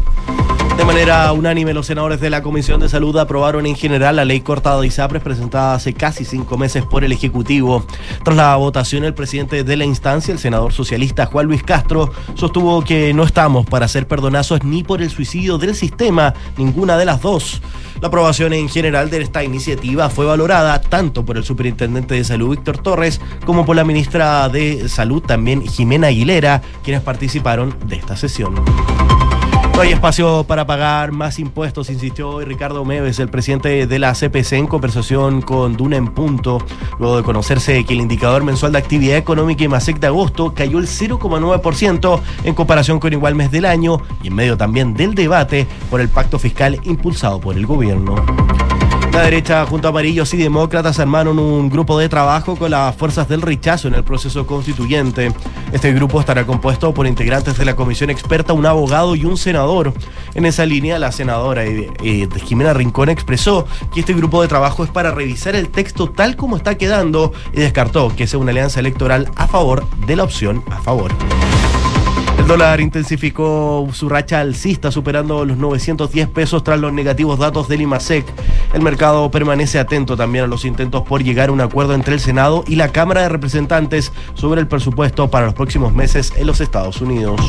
De 0.85 0.93
manera 0.93 1.33
unánime, 1.33 1.73
los 1.73 1.87
senadores 1.87 2.21
de 2.21 2.29
la 2.29 2.43
Comisión 2.43 2.79
de 2.79 2.87
Salud 2.87 3.17
aprobaron 3.17 3.65
en 3.65 3.75
general 3.75 4.17
la 4.17 4.23
ley 4.23 4.41
cortada 4.41 4.79
de 4.79 4.85
ISAPRES 4.85 5.23
presentada 5.23 5.73
hace 5.73 5.93
casi 5.93 6.25
cinco 6.25 6.59
meses 6.59 6.85
por 6.85 7.03
el 7.03 7.11
Ejecutivo. 7.11 7.83
Tras 8.23 8.37
la 8.37 8.55
votación, 8.55 9.03
el 9.03 9.15
presidente 9.15 9.63
de 9.63 9.77
la 9.77 9.83
instancia, 9.83 10.31
el 10.31 10.37
senador 10.37 10.73
socialista 10.73 11.25
Juan 11.25 11.47
Luis 11.47 11.63
Castro, 11.63 12.11
sostuvo 12.35 12.83
que 12.83 13.15
no 13.15 13.23
estamos 13.23 13.65
para 13.65 13.85
hacer 13.87 14.07
perdonazos 14.07 14.63
ni 14.63 14.83
por 14.83 15.01
el 15.01 15.09
suicidio 15.09 15.57
del 15.57 15.73
sistema, 15.73 16.35
ninguna 16.55 16.97
de 16.97 17.05
las 17.05 17.19
dos. 17.19 17.63
La 17.99 18.09
aprobación 18.09 18.53
en 18.53 18.69
general 18.69 19.09
de 19.09 19.23
esta 19.23 19.43
iniciativa 19.43 20.11
fue 20.11 20.27
valorada 20.27 20.79
tanto 20.81 21.25
por 21.25 21.35
el 21.37 21.43
superintendente 21.43 22.13
de 22.13 22.23
salud 22.23 22.51
Víctor 22.51 22.77
Torres 22.77 23.19
como 23.43 23.65
por 23.65 23.75
la 23.75 23.83
ministra 23.83 24.47
de 24.49 24.87
Salud 24.87 25.23
también 25.23 25.65
Jimena 25.65 26.07
Aguilera, 26.07 26.61
quienes 26.83 27.01
participaron 27.01 27.75
de 27.87 27.95
esta 27.95 28.15
sesión. 28.15 28.53
No 29.75 29.81
hay 29.81 29.91
espacio 29.91 30.45
para 30.45 30.65
pagar 30.65 31.11
más 31.11 31.37
impuestos, 31.37 31.89
insistió 31.89 32.29
hoy 32.29 32.45
Ricardo 32.45 32.85
Meves, 32.85 33.19
el 33.19 33.27
presidente 33.27 33.85
de 33.85 33.99
la 33.99 34.13
CPC, 34.13 34.53
en 34.53 34.67
conversación 34.67 35.41
con 35.41 35.75
Duna 35.75 35.97
en 35.97 36.07
Punto, 36.07 36.59
luego 36.97 37.17
de 37.17 37.23
conocerse 37.23 37.83
que 37.83 37.93
el 37.93 37.99
indicador 37.99 38.45
mensual 38.45 38.71
de 38.71 38.77
actividad 38.77 39.17
económica 39.17 39.65
y 39.65 39.67
MASEC 39.67 39.99
de 39.99 40.07
agosto 40.07 40.53
cayó 40.55 40.79
el 40.79 40.87
0,9% 40.87 42.21
en 42.45 42.55
comparación 42.55 43.01
con 43.01 43.11
igual 43.11 43.35
mes 43.35 43.51
del 43.51 43.65
año 43.65 43.97
y 44.23 44.27
en 44.27 44.35
medio 44.35 44.55
también 44.55 44.93
del 44.93 45.13
debate 45.13 45.67
por 45.89 45.99
el 45.99 46.07
pacto 46.07 46.39
fiscal 46.39 46.79
impulsado 46.85 47.41
por 47.41 47.57
el 47.57 47.65
gobierno. 47.65 48.15
La 49.15 49.23
derecha 49.23 49.65
junto 49.65 49.87
a 49.87 49.91
Amarillos 49.91 50.33
y 50.33 50.37
Demócratas 50.37 50.99
armaron 50.99 51.39
un 51.39 51.69
grupo 51.69 51.97
de 51.97 52.09
trabajo 52.09 52.57
con 52.57 52.71
las 52.71 52.93
fuerzas 52.97 53.29
del 53.29 53.41
rechazo 53.41 53.87
en 53.87 53.93
el 53.93 54.03
proceso 54.03 54.45
constituyente. 54.45 55.31
Este 55.71 55.93
grupo 55.93 56.19
estará 56.19 56.45
compuesto 56.45 56.93
por 56.93 57.07
integrantes 57.07 57.57
de 57.57 57.63
la 57.63 57.77
comisión 57.77 58.09
experta, 58.09 58.51
un 58.51 58.65
abogado 58.65 59.15
y 59.15 59.23
un 59.23 59.37
senador. 59.37 59.93
En 60.33 60.45
esa 60.45 60.65
línea, 60.65 60.99
la 60.99 61.13
senadora 61.13 61.63
eh, 61.63 62.27
Jimena 62.43 62.73
Rincón 62.73 63.07
expresó 63.07 63.65
que 63.93 64.01
este 64.01 64.13
grupo 64.13 64.41
de 64.41 64.49
trabajo 64.49 64.83
es 64.83 64.89
para 64.89 65.11
revisar 65.11 65.55
el 65.55 65.69
texto 65.69 66.09
tal 66.09 66.35
como 66.35 66.57
está 66.57 66.77
quedando 66.77 67.31
y 67.53 67.61
descartó 67.61 68.13
que 68.13 68.27
sea 68.27 68.39
una 68.39 68.51
alianza 68.51 68.81
electoral 68.81 69.31
a 69.37 69.47
favor 69.47 69.89
de 70.07 70.17
la 70.17 70.25
opción 70.25 70.61
a 70.69 70.81
favor. 70.81 71.13
El 72.45 72.49
dólar 72.49 72.79
intensificó 72.79 73.87
su 73.91 74.07
racha 74.07 74.39
alcista, 74.39 74.91
superando 74.91 75.45
los 75.45 75.57
910 75.57 76.27
pesos 76.27 76.63
tras 76.63 76.79
los 76.79 76.93
negativos 76.93 77.39
datos 77.39 77.67
del 77.67 77.81
IMASEC. 77.81 78.23
El 78.71 78.83
mercado 78.83 79.31
permanece 79.31 79.79
atento 79.79 80.15
también 80.15 80.43
a 80.43 80.47
los 80.47 80.63
intentos 80.63 81.01
por 81.01 81.23
llegar 81.23 81.49
a 81.49 81.53
un 81.53 81.61
acuerdo 81.61 81.95
entre 81.95 82.13
el 82.13 82.19
Senado 82.19 82.63
y 82.67 82.75
la 82.75 82.89
Cámara 82.89 83.21
de 83.21 83.29
Representantes 83.29 84.11
sobre 84.35 84.61
el 84.61 84.67
presupuesto 84.67 85.27
para 85.31 85.47
los 85.47 85.55
próximos 85.55 85.91
meses 85.95 86.33
en 86.37 86.45
los 86.45 86.61
Estados 86.61 87.01
Unidos. 87.01 87.41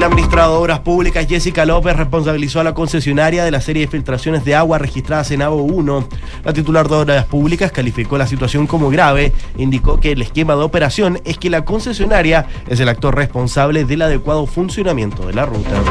La 0.00 0.08
ministra 0.08 0.44
de 0.44 0.54
Obras 0.54 0.80
Públicas, 0.80 1.26
Jessica 1.28 1.66
López, 1.66 1.94
responsabilizó 1.94 2.58
a 2.58 2.64
la 2.64 2.72
concesionaria 2.72 3.44
de 3.44 3.50
la 3.50 3.60
serie 3.60 3.82
de 3.82 3.92
filtraciones 3.92 4.46
de 4.46 4.54
agua 4.54 4.78
registradas 4.78 5.30
en 5.30 5.42
ABO 5.42 5.56
1. 5.60 6.08
La 6.42 6.54
titular 6.54 6.88
de 6.88 6.94
Obras 6.94 7.26
Públicas 7.26 7.70
calificó 7.70 8.16
la 8.16 8.26
situación 8.26 8.66
como 8.66 8.88
grave 8.88 9.34
indicó 9.58 10.00
que 10.00 10.12
el 10.12 10.22
esquema 10.22 10.56
de 10.56 10.62
operación 10.62 11.20
es 11.26 11.36
que 11.36 11.50
la 11.50 11.66
concesionaria 11.66 12.46
es 12.66 12.80
el 12.80 12.88
actor 12.88 13.14
responsable 13.14 13.84
del 13.84 14.00
adecuado 14.00 14.46
funcionamiento 14.46 15.26
de 15.26 15.34
la 15.34 15.44
ruta. 15.44 15.82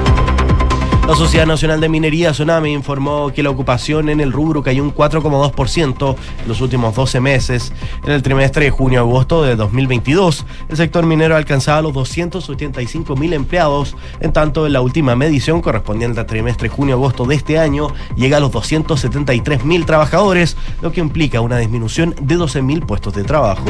La 1.09 1.15
Sociedad 1.15 1.47
Nacional 1.47 1.81
de 1.81 1.89
Minería, 1.89 2.35
Soname, 2.35 2.69
informó 2.69 3.33
que 3.33 3.41
la 3.41 3.49
ocupación 3.49 4.09
en 4.09 4.19
el 4.19 4.31
rubro 4.31 4.61
cayó 4.61 4.83
un 4.83 4.93
4,2% 4.93 6.15
en 6.43 6.47
los 6.47 6.61
últimos 6.61 6.93
12 6.93 7.19
meses. 7.19 7.73
En 8.03 8.11
el 8.11 8.21
trimestre 8.21 8.65
de 8.65 8.69
junio-agosto 8.69 9.41
de 9.41 9.55
2022, 9.55 10.45
el 10.69 10.77
sector 10.77 11.07
minero 11.07 11.35
alcanzaba 11.35 11.81
los 11.81 11.93
285 11.93 13.15
mil 13.15 13.33
empleados, 13.33 13.97
en 14.19 14.33
tanto 14.33 14.67
en 14.67 14.73
la 14.73 14.81
última 14.81 15.15
medición 15.15 15.63
correspondiente 15.63 16.19
al 16.19 16.27
trimestre 16.27 16.69
junio-agosto 16.69 17.25
de 17.25 17.33
este 17.33 17.57
año 17.57 17.87
llega 18.15 18.37
a 18.37 18.39
los 18.39 18.51
273 18.51 19.65
mil 19.65 19.87
trabajadores, 19.87 20.57
lo 20.83 20.91
que 20.91 20.99
implica 20.99 21.41
una 21.41 21.57
disminución 21.57 22.13
de 22.21 22.35
12 22.35 22.61
mil 22.61 22.81
puestos 22.81 23.15
de 23.15 23.23
trabajo. 23.23 23.65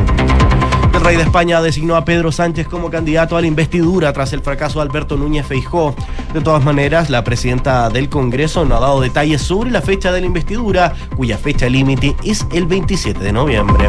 El 0.93 1.01
rey 1.01 1.15
de 1.15 1.23
España 1.23 1.61
designó 1.61 1.95
a 1.95 2.03
Pedro 2.03 2.31
Sánchez 2.31 2.67
como 2.67 2.89
candidato 2.89 3.37
a 3.37 3.41
la 3.41 3.47
investidura 3.47 4.11
tras 4.11 4.33
el 4.33 4.41
fracaso 4.41 4.79
de 4.79 4.83
Alberto 4.83 5.17
Núñez 5.17 5.45
Feijó. 5.45 5.95
De 6.33 6.41
todas 6.41 6.63
maneras, 6.63 7.09
la 7.09 7.23
presidenta 7.23 7.89
del 7.89 8.09
Congreso 8.09 8.65
no 8.65 8.75
ha 8.75 8.79
dado 8.79 8.99
detalles 8.99 9.41
sobre 9.41 9.71
la 9.71 9.81
fecha 9.81 10.11
de 10.11 10.21
la 10.21 10.27
investidura, 10.27 10.93
cuya 11.15 11.37
fecha 11.37 11.69
límite 11.69 12.15
es 12.23 12.45
el 12.51 12.65
27 12.65 13.19
de 13.19 13.31
noviembre. 13.31 13.87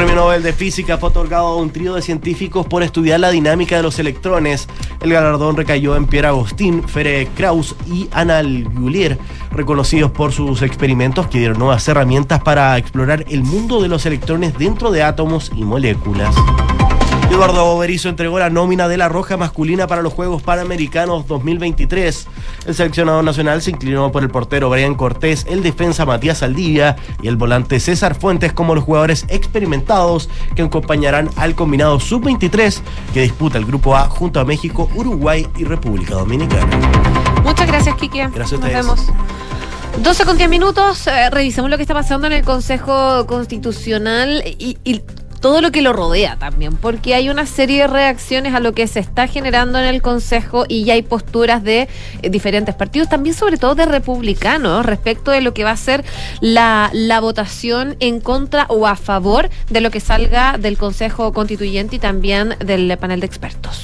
El 0.00 0.06
premio 0.06 0.22
Nobel 0.22 0.42
de 0.42 0.54
Física 0.54 0.96
fue 0.96 1.10
otorgado 1.10 1.48
a 1.48 1.56
un 1.56 1.68
trío 1.68 1.94
de 1.94 2.00
científicos 2.00 2.64
por 2.64 2.82
estudiar 2.82 3.20
la 3.20 3.30
dinámica 3.30 3.76
de 3.76 3.82
los 3.82 3.98
electrones. 3.98 4.66
El 5.02 5.12
galardón 5.12 5.58
recayó 5.58 5.94
en 5.94 6.06
Pierre 6.06 6.28
Agustín, 6.28 6.88
Fere 6.88 7.28
Kraus 7.36 7.76
y 7.86 8.08
Anna 8.10 8.40
Gulier, 8.42 9.18
reconocidos 9.52 10.10
por 10.10 10.32
sus 10.32 10.62
experimentos 10.62 11.26
que 11.26 11.40
dieron 11.40 11.58
nuevas 11.58 11.86
herramientas 11.86 12.42
para 12.42 12.78
explorar 12.78 13.26
el 13.28 13.42
mundo 13.42 13.82
de 13.82 13.88
los 13.88 14.06
electrones 14.06 14.56
dentro 14.56 14.90
de 14.90 15.02
átomos 15.02 15.52
y 15.54 15.64
moléculas. 15.64 16.34
Eduardo 17.30 17.78
Berizo 17.78 18.08
entregó 18.08 18.38
la 18.38 18.50
nómina 18.50 18.88
de 18.88 18.96
la 18.96 19.08
Roja 19.08 19.36
masculina 19.36 19.86
para 19.86 20.02
los 20.02 20.12
Juegos 20.12 20.42
Panamericanos 20.42 21.26
2023. 21.26 22.26
El 22.66 22.74
seleccionado 22.74 23.22
nacional 23.22 23.62
se 23.62 23.70
inclinó 23.70 24.10
por 24.12 24.22
el 24.22 24.30
portero 24.30 24.68
Brian 24.68 24.94
Cortés, 24.94 25.46
el 25.48 25.62
defensa 25.62 26.04
Matías 26.04 26.42
Aldivia 26.42 26.96
y 27.22 27.28
el 27.28 27.36
volante 27.36 27.78
César 27.80 28.14
Fuentes 28.14 28.52
como 28.52 28.74
los 28.74 28.84
jugadores 28.84 29.24
experimentados 29.28 30.28
que 30.54 30.62
acompañarán 30.62 31.30
al 31.36 31.54
combinado 31.54 32.00
sub-23 32.00 32.80
que 33.14 33.22
disputa 33.22 33.58
el 33.58 33.64
Grupo 33.64 33.96
A 33.96 34.08
junto 34.08 34.40
a 34.40 34.44
México, 34.44 34.90
Uruguay 34.94 35.46
y 35.56 35.64
República 35.64 36.16
Dominicana. 36.16 36.68
Muchas 37.44 37.66
gracias, 37.68 37.94
Kiki. 37.94 38.18
Gracias 38.18 38.36
a 38.36 38.40
Nos 38.40 38.52
ustedes. 38.52 38.74
vemos. 38.74 39.06
12 40.02 40.24
con 40.24 40.36
10 40.36 40.48
minutos, 40.50 41.06
eh, 41.06 41.30
revisemos 41.30 41.70
lo 41.70 41.76
que 41.76 41.82
está 41.82 41.94
pasando 41.94 42.26
en 42.26 42.32
el 42.32 42.44
Consejo 42.44 43.26
Constitucional 43.26 44.42
y, 44.46 44.78
y 44.84 45.02
todo 45.40 45.60
lo 45.60 45.72
que 45.72 45.82
lo 45.82 45.92
rodea 45.92 46.36
también, 46.36 46.76
porque 46.76 47.14
hay 47.14 47.28
una 47.28 47.46
serie 47.46 47.82
de 47.82 47.86
reacciones 47.86 48.54
a 48.54 48.60
lo 48.60 48.72
que 48.72 48.86
se 48.86 49.00
está 49.00 49.26
generando 49.26 49.78
en 49.78 49.86
el 49.86 50.02
Consejo 50.02 50.64
y 50.68 50.84
ya 50.84 50.94
hay 50.94 51.02
posturas 51.02 51.62
de 51.62 51.88
eh, 52.22 52.30
diferentes 52.30 52.74
partidos, 52.74 53.08
también 53.08 53.34
sobre 53.34 53.56
todo 53.56 53.74
de 53.74 53.86
republicanos, 53.86 54.84
respecto 54.84 55.30
de 55.30 55.40
lo 55.40 55.54
que 55.54 55.64
va 55.64 55.72
a 55.72 55.76
ser 55.76 56.04
la, 56.40 56.90
la 56.92 57.20
votación 57.20 57.96
en 58.00 58.20
contra 58.20 58.66
o 58.68 58.86
a 58.86 58.96
favor 58.96 59.50
de 59.70 59.80
lo 59.80 59.90
que 59.90 60.00
salga 60.00 60.58
del 60.58 60.76
Consejo 60.76 61.32
Constituyente 61.32 61.96
y 61.96 61.98
también 61.98 62.56
del 62.64 62.96
panel 62.98 63.20
de 63.20 63.26
expertos. 63.26 63.82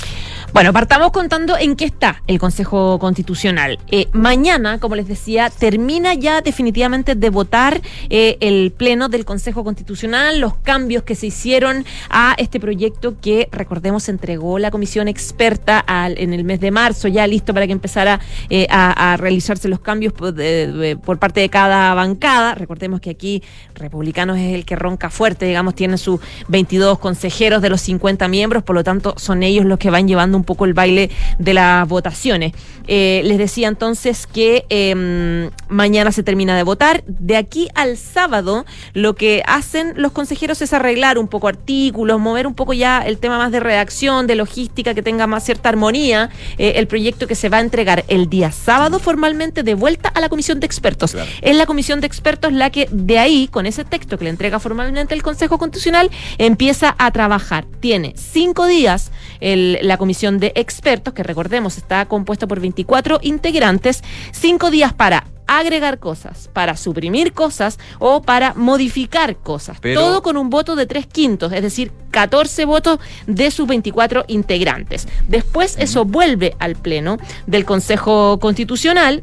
Bueno, 0.53 0.73
partamos 0.73 1.11
contando 1.11 1.59
en 1.59 1.77
qué 1.77 1.85
está 1.85 2.23
el 2.27 2.39
Consejo 2.39 2.99
Constitucional. 2.99 3.79
Eh, 3.91 4.09
mañana, 4.13 4.79
como 4.81 4.95
les 4.97 5.07
decía, 5.07 5.51
termina 5.51 6.15
ya 6.15 6.41
definitivamente 6.41 7.15
de 7.15 7.29
votar 7.29 7.83
eh, 8.09 8.39
el 8.41 8.73
Pleno 8.73 9.11
del 9.11 9.27
Consejo 9.27 9.65
Constitucional, 9.65 10.41
los 10.41 10.55
cambios 10.55 11.03
que 11.03 11.15
se 11.15 11.27
hicieron 11.27 11.85
a 12.09 12.35
este 12.39 12.59
proyecto 12.59 13.17
que, 13.21 13.49
recordemos, 13.53 14.09
entregó 14.09 14.59
la 14.59 14.71
comisión 14.71 15.09
experta 15.09 15.79
al- 15.79 16.17
en 16.19 16.33
el 16.33 16.45
mes 16.45 16.61
de 16.61 16.71
marzo, 16.71 17.07
ya 17.09 17.27
listo 17.27 17.53
para 17.53 17.67
que 17.67 17.73
empezara 17.73 18.21
eh, 18.49 18.67
a, 18.71 19.17
realizarse 19.19 19.69
los 19.69 19.81
cambios 19.81 20.15
por 20.15 21.19
parte 21.19 21.41
de 21.41 21.51
cada 21.51 21.93
bancada. 21.93 22.55
Recordemos 22.55 23.01
que 23.01 23.11
aquí 23.11 23.43
Republicanos 23.75 24.39
es 24.39 24.55
el 24.55 24.65
que 24.65 24.75
ronca 24.77 25.11
fuerte, 25.11 25.45
digamos, 25.45 25.75
tiene 25.75 25.99
sus 25.99 26.19
22 26.49 26.99
consejeros 26.99 27.61
de 27.61 27.69
los 27.69 27.83
50 27.83 28.27
miembros, 28.29 28.63
por 28.63 28.75
lo 28.75 28.83
tanto 28.85 29.15
son 29.19 29.43
ellos 29.43 29.67
los 29.67 29.79
que 29.79 29.91
van 29.91 30.09
llevando 30.09 30.39
un 30.39 30.46
poco 30.47 30.65
el 30.65 30.73
baile 30.73 31.11
de 31.39 31.53
las 31.53 31.87
votaciones. 31.87 32.53
Eh, 32.89 33.21
les 33.25 33.37
decía 33.37 33.67
entonces 33.69 34.27
que 34.27 34.65
eh, 34.71 35.51
mañana 35.69 36.13
se 36.13 36.23
termina 36.23 36.57
de 36.57 36.63
votar. 36.63 37.03
De 37.07 37.37
aquí 37.37 37.69
al 37.75 37.97
sábado, 37.97 38.65
lo 38.95 39.15
que 39.15 39.43
hacen 39.47 39.93
los 39.97 40.13
consejeros 40.13 40.63
es 40.63 40.73
arreglar 40.73 41.19
un 41.19 41.29
poco 41.29 41.49
artículos, 41.49 42.19
mover 42.21 42.47
un 42.47 42.55
poco 42.55 42.73
ya 42.73 43.03
el 43.03 43.19
tema 43.19 43.39
más 43.39 43.53
de 43.53 43.61
redacción, 43.61 44.27
de 44.27 44.37
logística, 44.37 44.95
que 44.95 45.03
tenga 45.03 45.27
más 45.27 45.45
cierta 45.45 45.69
armonía, 45.69 46.31
eh, 46.59 46.75
el 46.77 46.87
proyecto 46.87 47.27
que 47.27 47.35
se 47.35 47.49
va 47.49 47.59
a 47.59 47.61
entregar 47.61 48.05
el 48.09 48.29
día 48.31 48.53
sábado 48.53 48.99
formalmente 48.99 49.63
de 49.63 49.75
vuelta 49.75 50.09
a 50.09 50.21
la 50.21 50.29
comisión 50.29 50.61
de 50.61 50.67
expertos. 50.67 51.13
Claro. 51.13 51.31
Es 51.43 51.57
la 51.57 51.67
comisión 51.67 52.01
de 52.01 52.07
expertos 52.07 52.53
la 52.53 52.71
que 52.71 52.89
de 52.93 53.19
ahí, 53.19 53.49
con 53.49 53.67
ese 53.67 53.85
texto 53.85 54.17
que 54.17 54.25
le 54.25 54.31
entrega 54.31 54.61
formalmente 54.61 55.15
el 55.15 55.23
Consejo 55.23 55.59
Constitucional, 55.59 56.11
empieza 56.39 56.95
a 56.99 57.11
trabajar. 57.11 57.67
Tiene 57.81 58.15
cinco 58.17 58.67
días 58.67 59.11
el- 59.41 59.79
la 59.83 59.97
comisión 59.97 60.26
de 60.33 60.53
expertos, 60.57 61.15
que 61.15 61.23
recordemos 61.23 61.77
está 61.79 62.05
compuesta 62.07 62.47
por 62.47 62.61
24 62.61 63.19
integrantes, 63.23 64.03
cinco 64.33 64.71
días 64.71 64.93
para 64.93 65.27
agregar 65.49 65.99
cosas, 66.01 66.51
para 66.53 66.77
suprimir 66.77 67.33
cosas 67.33 67.79
o 68.01 68.21
para 68.21 68.53
modificar 68.55 69.37
cosas. 69.37 69.79
Pero- 69.81 70.01
Todo 70.01 70.23
con 70.23 70.37
un 70.37 70.51
voto 70.51 70.75
de 70.75 70.87
tres 70.87 71.07
quintos, 71.07 71.53
es 71.53 71.63
decir, 71.63 71.93
14 72.11 72.65
votos 72.65 72.99
de 73.29 73.51
sus 73.53 73.69
24 73.69 74.25
integrantes. 74.27 75.07
Después 75.29 75.77
eso 75.79 76.05
vuelve 76.05 76.57
al 76.59 76.75
Pleno 76.75 77.19
del 77.47 77.65
Consejo 77.65 78.39
Constitucional 78.41 79.23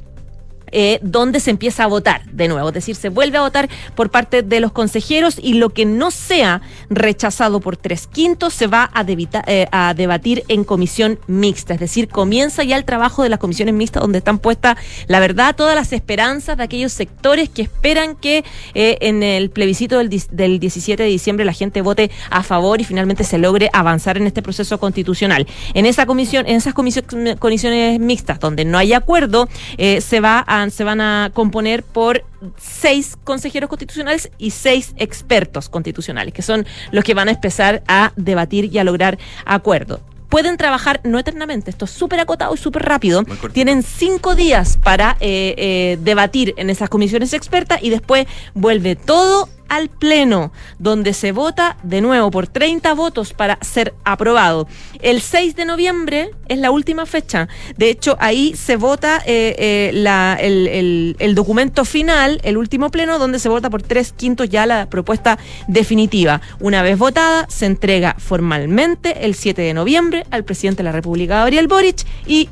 eh, 0.74 1.00
donde 1.02 1.40
se 1.40 1.52
empieza 1.52 1.86
a 1.86 1.88
votar 1.88 2.26
de 2.26 2.48
nuevo, 2.50 2.68
es 2.68 2.74
decir, 2.74 2.96
se 2.96 3.08
vuelve 3.10 3.38
a 3.38 3.42
votar 3.42 3.70
por 3.96 4.10
parte 4.10 4.42
de 4.42 4.60
los 4.60 4.72
consejeros 4.74 5.38
y 5.42 5.54
lo 5.54 5.70
que 5.70 5.86
no 5.86 6.12
sea 6.12 6.62
rechazado 6.90 7.60
por 7.60 7.78
tres 7.78 8.08
quintos 8.08 8.54
se 8.54 8.68
va 8.68 8.90
a, 8.94 9.04
debita- 9.06 9.44
eh, 9.48 9.68
a 9.72 9.94
debatir 9.94 10.44
en 10.48 10.64
comisión 10.64 11.20
mixta, 11.28 11.76
es 11.76 11.80
decir, 11.80 12.08
comienza 12.10 12.64
ya 12.64 12.76
el 12.76 12.86
trabajo 12.86 13.24
de 13.24 13.30
las 13.30 13.40
comisiones 13.40 13.74
mixtas 13.76 14.02
donde 14.02 14.18
están 14.18 14.40
puestas, 14.40 14.78
la 15.08 15.20
verdad, 15.20 15.56
todas 15.56 15.76
las 15.76 15.94
esperanzas 15.94 16.58
de 16.58 16.64
aquellos 16.64 16.92
sectores 16.92 17.50
que 17.50 17.62
esperan 17.62 18.16
que 18.16 18.44
eh, 18.74 18.98
en 19.02 19.24
el 19.24 19.50
plebiscito 19.52 19.98
del, 20.00 20.10
del 20.32 20.60
17 20.60 21.04
de 21.04 21.10
diciembre 21.10 21.46
la 21.46 21.54
gente 21.54 21.82
vote 21.82 22.10
a 22.30 22.44
favor 22.44 22.82
y 22.82 22.84
finalmente 22.84 23.24
se 23.24 23.38
logre 23.38 23.70
avanzar 23.74 24.18
en 24.18 24.26
este 24.28 24.42
proceso 24.42 24.80
constitucional. 24.80 25.46
En 25.74 25.86
esa 25.86 26.06
comisión, 26.06 26.46
en 26.48 26.56
esas 26.56 26.74
comisiones 26.74 28.00
mixtas 28.00 28.40
donde 28.40 28.66
no 28.66 28.78
hay 28.78 28.94
acuerdo, 28.94 29.48
eh, 29.78 30.02
se 30.02 30.20
va 30.20 30.44
a, 30.48 30.63
se 30.72 30.84
van 30.84 31.02
a 31.02 31.32
componer 31.34 31.84
por 31.84 32.24
seis 32.58 33.18
consejeros 33.24 33.70
constitucionales 33.70 34.32
y 34.38 34.52
seis 34.52 34.94
expertos 34.98 35.70
constitucionales, 35.70 36.34
que 36.34 36.42
son 36.42 36.66
los 36.92 37.04
que 37.04 37.14
van 37.14 37.28
a 37.28 37.32
empezar 37.32 37.84
a 37.88 38.14
debatir 38.16 38.74
y 38.74 38.78
a 38.78 38.84
lograr 38.84 39.18
acuerdo. 39.46 40.02
Pueden 40.30 40.58
trabajar 40.58 41.00
no 41.04 41.20
eternamente, 41.20 41.70
esto 41.70 41.86
es 41.86 41.92
súper 41.92 42.20
acotado 42.20 42.56
y 42.56 42.58
súper 42.58 42.82
rápido. 42.84 43.24
Tienen 43.52 43.84
cinco 43.84 44.36
días 44.36 44.80
para 44.84 45.16
eh, 45.20 45.54
eh, 45.58 45.98
debatir 46.02 46.56
en 46.58 46.72
esas 46.72 46.90
comisiones 46.90 47.34
expertas 47.34 47.84
y 47.84 47.92
después 47.92 48.26
vuelve 48.56 48.96
todo 48.96 49.48
al 49.76 49.90
Pleno, 49.90 50.52
donde 50.80 51.14
se 51.14 51.32
vota 51.32 51.78
de 51.84 52.02
nuevo 52.02 52.32
por 52.32 52.48
30 52.48 52.94
votos 52.94 53.34
para 53.34 53.58
ser 53.62 53.94
aprobado. 54.04 54.68
El 55.02 55.22
6 55.22 55.56
de 55.56 55.66
noviembre 55.66 56.32
es 56.48 56.58
la 56.60 56.72
última 56.72 57.06
fecha. 57.06 57.48
De 57.78 57.90
hecho, 57.90 58.18
ahí 58.20 58.56
se 58.56 58.76
vota 58.78 59.22
eh, 59.26 59.56
eh, 59.58 60.38
el, 60.40 60.68
el- 60.68 61.16
el 61.20 61.36
documento 61.36 61.86
final, 61.86 62.40
el 62.44 62.58
último 62.58 62.90
Pleno, 62.90 63.20
donde 63.20 63.40
se 63.40 63.50
vota 63.50 63.70
por 63.70 63.82
tres 63.84 64.14
quintos 64.14 64.50
ya 64.50 64.66
la 64.66 64.90
propuesta 64.90 65.38
definitiva. 65.68 66.42
Una 66.60 66.82
vez 66.82 66.98
votada, 66.98 67.46
se 67.50 67.66
entrega 67.66 68.16
formalmente 68.20 69.26
el 69.26 69.36
7 69.36 69.62
de 69.62 69.74
noviembre 69.74 70.26
al 70.32 70.44
presidente 70.44 70.78
de 70.84 70.84
la 70.86 70.92
República, 70.92 71.38
Gabriel 71.38 71.68
Boric, 71.68 72.06
y 72.28 72.50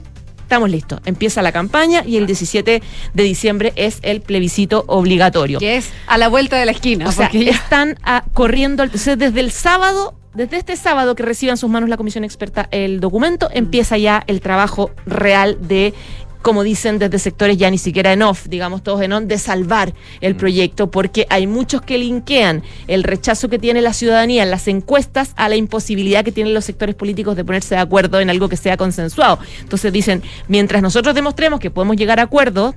estamos 0.51 0.70
listos. 0.70 1.00
Empieza 1.05 1.41
la 1.41 1.53
campaña 1.53 2.03
y 2.05 2.17
el 2.17 2.25
17 2.25 2.84
de 3.13 3.24
diciembre 3.24 3.72
es 3.77 4.00
el 4.01 4.20
plebiscito 4.20 4.84
obligatorio. 4.88 5.60
Que 5.60 5.77
es 5.77 5.89
a 6.08 6.17
la 6.17 6.27
vuelta 6.27 6.58
de 6.58 6.65
la 6.65 6.74
esquina. 6.74 7.08
O 7.08 7.12
sea, 7.13 7.31
ya- 7.31 7.51
están 7.51 7.98
ah, 8.03 8.25
corriendo, 8.34 8.84
o 8.84 8.98
sea, 8.98 9.15
desde 9.15 9.39
el 9.39 9.51
sábado, 9.51 10.13
desde 10.34 10.58
este 10.58 10.75
sábado 10.75 11.15
que 11.15 11.24
reciba 11.24 11.51
en 11.51 11.58
sus 11.58 11.70
manos 11.70 11.88
la 11.88 11.96
comisión 11.96 12.25
experta 12.25 12.67
el 12.72 13.00
documento, 13.00 13.48
empieza 13.53 13.98
ya 13.98 14.25
el 14.27 14.41
trabajo 14.41 14.91
real 15.05 15.58
de 15.62 15.93
como 16.41 16.63
dicen 16.63 17.00
desde 17.00 17.19
sectores 17.19 17.57
ya 17.57 17.69
ni 17.69 17.77
siquiera 17.77 18.13
en 18.13 18.21
off, 18.21 18.48
digamos 18.48 18.83
todos 18.83 19.01
en 19.01 19.13
on, 19.13 19.27
de 19.27 19.38
salvar 19.38 19.93
el 20.21 20.36
proyecto, 20.36 20.89
porque 20.89 21.25
hay 21.29 21.48
muchos 21.48 21.81
que 21.81 21.98
linkean 21.98 22.63
el 22.88 23.03
rechazo 23.03 23.50
que 23.50 23.60
tiene 23.60 23.81
la 23.81 23.93
ciudadanía 23.93 24.43
en 24.43 24.51
las 24.51 24.67
encuestas 24.67 25.33
a 25.36 25.50
la 25.50 25.55
imposibilidad 25.55 26.24
que 26.24 26.31
tienen 26.31 26.53
los 26.53 26.65
sectores 26.65 26.95
políticos 26.95 27.36
de 27.36 27.45
ponerse 27.45 27.75
de 27.75 27.81
acuerdo 27.81 28.19
en 28.19 28.29
algo 28.29 28.50
que 28.50 28.57
sea 28.57 28.77
consensuado. 28.77 29.39
Entonces 29.62 29.91
dicen, 29.93 30.24
mientras 30.48 30.81
nosotros 30.81 31.15
demostremos 31.15 31.60
que 31.60 31.71
podemos 31.71 31.95
llegar 31.95 32.19
a 32.19 32.24
acuerdos, 32.24 32.75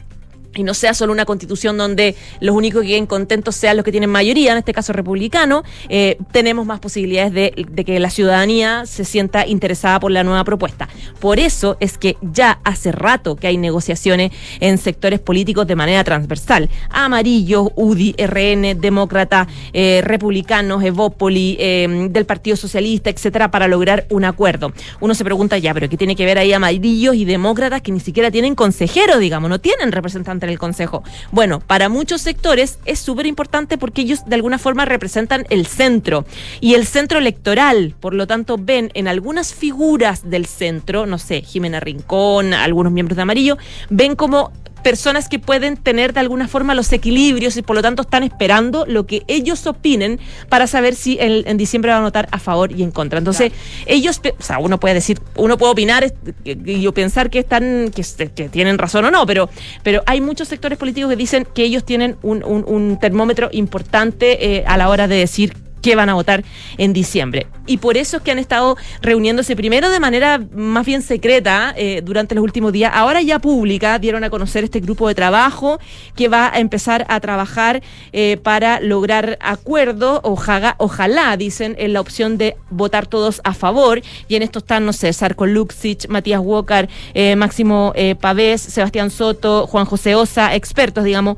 y 0.55 0.63
no 0.63 0.75
sea 0.75 0.95
solo 0.95 1.13
una 1.13 1.25
constitución 1.25 1.77
donde 1.77 2.15
los 2.41 2.55
únicos 2.55 2.83
que 2.83 2.89
queden 2.89 3.07
contentos 3.07 3.57
sean 3.57 3.77
los 3.77 3.85
que 3.85 3.91
tienen 3.91 4.11
mayoría, 4.11 4.53
en 4.53 4.59
este 4.59 4.73
caso 4.73 4.93
republicano, 4.93 5.63
eh, 5.89 6.19
tenemos 6.33 6.67
más 6.67 6.81
posibilidades 6.81 7.33
de, 7.33 7.85
que 7.85 7.99
la 7.99 8.11
ciudadanía 8.11 8.87
se 8.87 9.05
sienta 9.05 9.47
interesada 9.47 10.01
por 10.01 10.11
la 10.11 10.25
nueva 10.25 10.45
propuesta. 10.45 10.89
Por 11.21 11.39
eso 11.39 11.77
es 11.81 11.99
que 11.99 12.17
ya 12.23 12.61
hace 12.65 12.93
rato 12.93 13.37
que 13.37 13.47
hay 13.47 13.57
negociaciones 13.57 14.33
en 14.61 14.79
sectores 14.79 15.21
políticos 15.21 15.67
de 15.67 15.77
manera 15.77 16.05
transversal. 16.05 16.71
Amarillo, 16.91 17.73
UDI, 17.75 18.15
RN, 18.19 18.81
Demócrata, 18.81 19.47
eh, 19.73 20.03
Republicanos, 20.05 20.83
Evópoli, 20.83 21.57
eh, 21.59 22.09
del 22.11 22.25
Partido 22.27 22.57
Socialista, 22.57 23.11
etcétera, 23.11 23.51
para 23.51 23.69
lograr 23.69 24.07
un 24.11 24.25
acuerdo. 24.25 24.73
Uno 25.01 25.15
se 25.15 25.25
pregunta 25.25 25.59
ya, 25.59 25.75
pero 25.75 25.89
¿qué 25.89 25.97
tiene 25.97 26.17
que 26.17 26.25
ver 26.25 26.39
ahí 26.39 26.53
amarillos 26.53 27.15
y 27.15 27.25
demócratas 27.25 27.83
que 27.83 27.93
ni 27.93 28.01
siquiera 28.01 28.31
tienen 28.31 28.55
consejeros, 28.55 29.19
digamos, 29.19 29.51
no 29.51 29.61
tienen 29.61 29.93
representantes 29.93 30.44
el 30.49 30.59
Consejo. 30.59 31.03
Bueno, 31.33 31.61
para 31.61 31.89
muchos 31.89 32.23
sectores 32.23 32.79
es 32.85 32.99
súper 32.99 33.27
importante 33.27 33.79
porque 33.79 34.03
ellos 34.03 34.25
de 34.27 34.35
alguna 34.35 34.59
forma 34.59 34.85
representan 34.85 35.47
el 35.51 35.67
centro 35.67 36.25
y 36.61 36.75
el 36.75 36.87
centro 36.87 37.19
electoral. 37.19 37.95
Por 37.99 38.15
lo 38.15 38.27
tanto, 38.27 38.57
ven 38.59 38.91
en 38.95 39.09
algunas 39.09 39.55
figuras 39.55 40.29
del 40.29 40.47
centro, 40.47 41.07
no 41.07 41.19
sé, 41.19 41.43
Jimena 41.43 41.81
Rincón, 41.81 42.55
algunos 42.55 42.93
miembros 42.93 43.17
de 43.17 43.23
Amarillo, 43.23 43.59
ven 43.91 44.17
como 44.17 44.53
personas 44.85 45.29
que 45.29 45.41
pueden 45.41 45.77
tener 45.77 46.13
de 46.13 46.21
alguna 46.21 46.47
forma 46.47 46.75
los 46.75 46.93
equilibrios 46.93 47.57
y 47.57 47.63
por 47.63 47.75
lo 47.75 47.83
tanto 47.83 48.03
están 48.03 48.23
esperando 48.23 48.85
lo 48.87 49.07
que 49.07 49.23
ellos 49.27 49.67
opinen 49.67 50.21
para 50.49 50.69
saber 50.69 50.95
si 50.95 51.19
en, 51.19 51.49
en 51.49 51.57
diciembre 51.57 51.91
van 51.91 52.03
a 52.03 52.05
votar 52.05 52.29
a 52.31 52.39
favor 52.39 52.71
y 52.71 52.83
en 52.85 52.93
contra. 52.93 53.19
Entonces, 53.19 53.51
ellos, 53.87 54.21
o 54.39 54.43
sea, 54.43 54.59
uno 54.59 54.79
puede 54.79 54.95
decir, 54.95 55.19
uno 55.35 55.59
puede 55.59 55.73
opinar 55.73 56.13
y 56.45 56.89
pensar 56.93 57.31
que 57.31 57.41
están, 57.41 57.91
que, 57.93 58.05
que 58.35 58.49
tienen 58.49 58.79
razón 58.79 59.05
o 59.07 59.11
no, 59.11 59.27
pero, 59.27 59.49
pero 59.83 60.03
hay 60.07 60.21
muchos 60.21 60.47
sectores 60.47 60.79
políticos 60.79 61.11
que 61.11 61.17
dicen 61.17 61.49
que 61.53 61.65
ellos 61.65 61.85
tienen 61.85 62.17
un, 62.23 62.45
un- 62.45 62.65
un 62.69 62.99
termómetro 63.01 63.49
importante 63.53 64.57
eh, 64.59 64.65
a 64.67 64.77
la 64.77 64.89
hora 64.91 65.09
de 65.09 65.17
decir 65.17 65.64
que 65.85 65.95
van 65.97 66.09
a 66.09 66.15
votar 66.15 66.43
en 66.79 66.95
diciembre. 66.95 67.47
Y 67.67 67.77
por 67.77 67.99
eso 67.99 68.17
es 68.17 68.23
que 68.23 68.31
han 68.31 68.39
estado 68.39 68.79
reuniéndose 69.03 69.55
primero 69.55 69.91
de 69.91 70.01
manera 70.01 70.41
más 70.55 70.87
bien 70.87 71.03
secreta 71.03 71.75
eh, 71.77 72.01
durante 72.03 72.35
los 72.35 72.43
últimos 72.43 72.73
días. 72.73 72.91
Ahora 72.95 73.21
ya 73.21 73.39
pública 73.39 73.99
dieron 73.99 74.25
a 74.25 74.31
conocer 74.31 74.65
este 74.65 74.81
grupo 74.81 75.09
de 75.09 75.15
trabajo 75.15 75.79
que 76.17 76.29
va 76.29 76.51
a 76.55 76.59
empezar 76.59 77.05
a 77.11 77.21
trabajar 77.21 77.83
eh, 78.15 78.39
para 78.43 78.81
lograr 78.81 79.37
acuerdo. 79.43 80.21
Ojalá, 80.25 80.75
ojalá, 80.79 81.37
dicen, 81.37 81.77
en 81.79 81.93
la 81.93 82.01
opción 82.01 82.39
de 82.39 82.57
votar 82.71 83.07
todos 83.07 83.43
a 83.45 83.53
favor. 83.53 84.01
Y 84.27 84.37
en 84.37 84.43
esto 84.43 84.61
están, 84.61 84.87
no 84.87 84.95
sé, 84.95 85.13
Sarko 85.13 85.45
Luxich, 85.45 86.09
Matías 86.09 86.41
Walker, 86.43 86.89
eh, 87.13 87.37
Máximo 87.37 87.93
Pavés, 88.21 88.63
Sebastián 88.63 89.11
Soto, 89.11 89.67
Juan 89.67 89.85
José 89.85 90.15
Osa, 90.15 90.55
expertos, 90.55 91.05
digamos, 91.05 91.37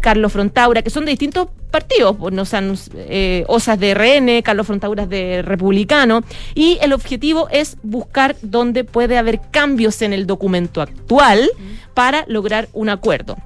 Carlos 0.00 0.32
Frontaura, 0.32 0.82
que 0.82 0.90
son 0.90 1.06
de 1.06 1.12
distintos 1.12 1.48
partidos, 1.70 2.16
pues, 2.18 2.34
no 2.34 2.44
sean 2.44 2.76
eh, 2.94 3.44
Osas 3.48 3.78
de 3.78 3.94
RN, 3.94 4.42
Carlos 4.42 4.66
Frontauras 4.66 5.08
de 5.08 5.42
Republicano, 5.42 6.22
y 6.54 6.78
el 6.82 6.92
objetivo 6.92 7.48
es 7.50 7.76
buscar 7.82 8.36
dónde 8.42 8.84
puede 8.84 9.16
haber 9.18 9.40
cambios 9.50 10.02
en 10.02 10.12
el 10.12 10.26
documento 10.26 10.82
actual 10.82 11.50
para 11.94 12.24
lograr 12.28 12.68
un 12.72 12.88
acuerdo. 12.88 13.36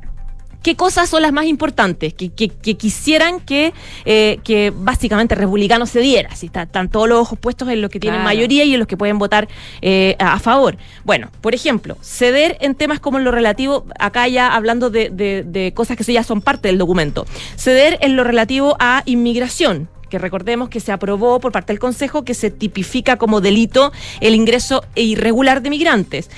¿Qué 0.65 0.77
cosas 0.77 1.11
son 1.11 1.21
las 1.21 1.31
más 1.33 1.45
importantes 1.45 2.15
que, 2.15 2.31
que- 2.31 2.49
que 2.49 2.75
quisieran 2.77 3.39
que, 3.41 3.75
eh, 4.07 4.39
que 4.43 4.73
básicamente 4.75 5.35
republicano 5.35 5.85
se 5.85 6.01
diera? 6.01 6.35
Si 6.35 6.47
está- 6.47 6.63
están 6.63 6.89
todos 6.89 7.07
los 7.07 7.19
ojos 7.21 7.39
puestos 7.39 7.69
en 7.69 7.83
los 7.83 7.91
que 7.91 8.01
tienen 8.01 8.21
Claro. 8.21 8.25
mayoría 8.31 8.65
y 8.65 8.73
en 8.73 8.79
los 8.79 8.89
que 8.89 8.97
pueden 8.97 9.19
votar 9.19 9.47
eh, 9.83 10.17
a, 10.19 10.33
a 10.33 10.39
favor. 10.39 10.79
Bueno, 11.05 11.29
por 11.43 11.55
ejemplo, 11.55 11.99
ceder 12.01 12.57
en 12.63 12.75
temas 12.75 12.99
como 12.99 13.19
en 13.19 13.25
lo 13.25 13.31
relativo, 13.31 13.85
acá 13.99 14.27
ya 14.27 14.55
hablando 14.55 14.89
de, 14.89 15.11
de- 15.11 15.45
de 15.47 15.75
cosas 15.75 15.99
que 15.99 16.13
ya 16.13 16.25
son 16.25 16.41
parte 16.41 16.69
del 16.69 16.79
documento, 16.79 17.27
ceder 17.57 17.99
en 18.01 18.17
lo 18.17 18.25
relativo 18.25 18.75
a 18.81 19.03
inmigración 19.05 19.89
que 20.11 20.19
recordemos 20.19 20.69
que 20.69 20.79
se 20.79 20.93
aprobó 20.93 21.41
por 21.41 21.51
parte 21.51 21.73
del 21.73 21.81
Consejo 21.81 22.25
que 22.25 22.35
se 22.35 22.51
tipifica 22.51 23.17
como 23.17 23.41
delito 23.41 23.91
el 24.21 24.35
ingreso 24.37 24.85
irregular 24.95 25.61
de 25.61 25.71
migrantes. 25.71 26.31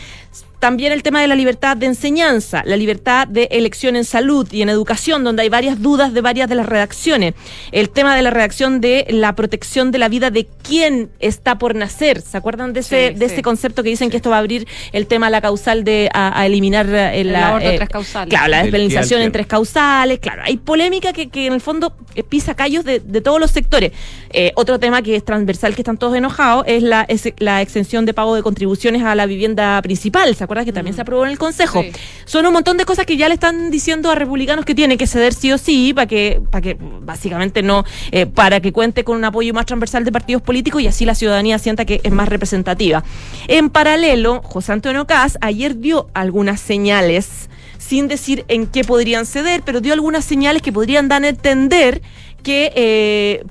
También 0.66 0.90
el 0.90 1.04
tema 1.04 1.20
de 1.20 1.28
la 1.28 1.36
libertad 1.36 1.76
de 1.76 1.86
enseñanza, 1.86 2.64
la 2.66 2.76
libertad 2.76 3.28
de 3.28 3.46
elección 3.52 3.94
en 3.94 4.04
salud 4.04 4.48
y 4.50 4.62
en 4.62 4.68
educación, 4.68 5.22
donde 5.22 5.42
hay 5.42 5.48
varias 5.48 5.80
dudas 5.80 6.12
de 6.12 6.20
varias 6.20 6.48
de 6.48 6.56
las 6.56 6.66
redacciones. 6.66 7.34
El 7.70 7.88
tema 7.88 8.16
de 8.16 8.22
la 8.22 8.30
redacción 8.30 8.80
de 8.80 9.06
la 9.08 9.36
protección 9.36 9.92
de 9.92 9.98
la 9.98 10.08
vida 10.08 10.32
de 10.32 10.48
quien 10.64 11.08
está 11.20 11.56
por 11.56 11.76
nacer. 11.76 12.20
¿Se 12.20 12.36
acuerdan 12.36 12.72
de 12.72 12.80
ese, 12.80 13.10
Sí, 13.12 13.14
de 13.14 13.28
sí. 13.28 13.34
ese 13.34 13.42
concepto 13.42 13.84
que 13.84 13.90
dicen 13.90 14.10
que 14.10 14.16
esto 14.16 14.30
va 14.30 14.36
a 14.36 14.40
abrir 14.40 14.66
el 14.90 15.06
tema 15.06 15.26
de 15.26 15.30
la 15.30 15.40
causal 15.40 15.84
de 15.84 16.10
a, 16.12 16.36
a 16.36 16.46
eliminar 16.46 16.86
eh, 16.88 17.20
El 17.20 17.32
la, 17.32 17.50
aborto 17.50 17.68
eh, 17.68 17.76
tres 17.76 17.88
causales. 17.88 18.30
Claro, 18.30 18.48
la 18.48 18.62
despenalización 18.62 19.22
en 19.22 19.30
tres 19.30 19.46
causales, 19.46 20.18
claro. 20.18 20.42
Hay 20.44 20.56
polémica 20.56 21.12
que, 21.12 21.28
que 21.28 21.46
en 21.46 21.52
el 21.52 21.60
fondo 21.60 21.94
eh, 22.16 22.24
pisa 22.24 22.56
callos 22.56 22.84
de, 22.84 22.98
de 22.98 23.20
todos 23.20 23.38
los 23.38 23.52
sectores. 23.52 23.92
Eh, 24.30 24.50
otro 24.56 24.80
tema 24.80 25.00
que 25.00 25.14
es 25.14 25.24
transversal, 25.24 25.76
que 25.76 25.82
están 25.82 25.96
todos 25.96 26.16
enojados, 26.16 26.64
es 26.66 26.82
la, 26.82 27.02
es 27.02 27.32
la 27.38 27.62
exención 27.62 28.04
de 28.04 28.14
pago 28.14 28.34
de 28.34 28.42
contribuciones 28.42 29.04
a 29.04 29.14
la 29.14 29.26
vivienda 29.26 29.80
principal. 29.80 30.34
¿Se 30.34 30.42
acuerdan 30.42 30.55
que 30.64 30.72
también 30.72 30.94
se 30.94 31.02
aprobó 31.02 31.24
en 31.24 31.32
el 31.32 31.38
Consejo? 31.38 31.82
Sí. 31.82 31.92
Son 32.24 32.46
un 32.46 32.52
montón 32.52 32.76
de 32.76 32.84
cosas 32.84 33.06
que 33.06 33.16
ya 33.16 33.28
le 33.28 33.34
están 33.34 33.70
diciendo 33.70 34.10
a 34.10 34.14
republicanos 34.14 34.64
que 34.64 34.74
tienen 34.74 34.98
que 34.98 35.06
ceder 35.06 35.34
sí 35.34 35.52
o 35.52 35.58
sí 35.58 35.92
para 35.94 36.06
que, 36.06 36.40
para 36.50 36.62
que 36.62 36.76
básicamente 36.80 37.62
no, 37.62 37.84
eh, 38.12 38.26
para 38.26 38.60
que 38.60 38.72
cuente 38.72 39.04
con 39.04 39.16
un 39.16 39.24
apoyo 39.24 39.52
más 39.54 39.66
transversal 39.66 40.04
de 40.04 40.12
partidos 40.12 40.42
políticos 40.42 40.82
y 40.82 40.86
así 40.86 41.04
la 41.04 41.14
ciudadanía 41.14 41.58
sienta 41.58 41.84
que 41.84 42.00
es 42.02 42.12
más 42.12 42.28
representativa. 42.28 43.04
En 43.48 43.70
paralelo, 43.70 44.42
José 44.42 44.72
Antonio 44.72 45.06
Caz 45.06 45.38
ayer 45.40 45.78
dio 45.78 46.08
algunas 46.14 46.60
señales 46.60 47.48
sin 47.78 48.08
decir 48.08 48.44
en 48.48 48.66
qué 48.66 48.82
podrían 48.82 49.26
ceder, 49.26 49.62
pero 49.64 49.80
dio 49.80 49.92
algunas 49.92 50.24
señales 50.24 50.62
que 50.62 50.72
podrían 50.72 51.08
dar 51.08 51.22
a 51.24 51.28
entender 51.28 52.02
que 52.42 52.72
eh, 52.74 53.44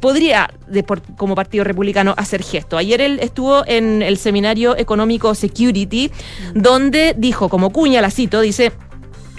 podría, 0.00 0.50
de 0.66 0.82
por- 0.82 1.02
como 1.16 1.34
Partido 1.34 1.64
Republicano, 1.64 2.14
hacer 2.16 2.42
gesto. 2.42 2.76
Ayer 2.76 3.00
él 3.00 3.18
estuvo 3.20 3.64
en 3.66 4.02
el 4.02 4.18
seminario 4.18 4.76
económico 4.76 5.34
Security, 5.34 6.10
donde 6.54 7.14
dijo, 7.16 7.48
como 7.48 7.70
cuña, 7.70 8.00
la 8.00 8.10
cito, 8.10 8.40
dice, 8.40 8.72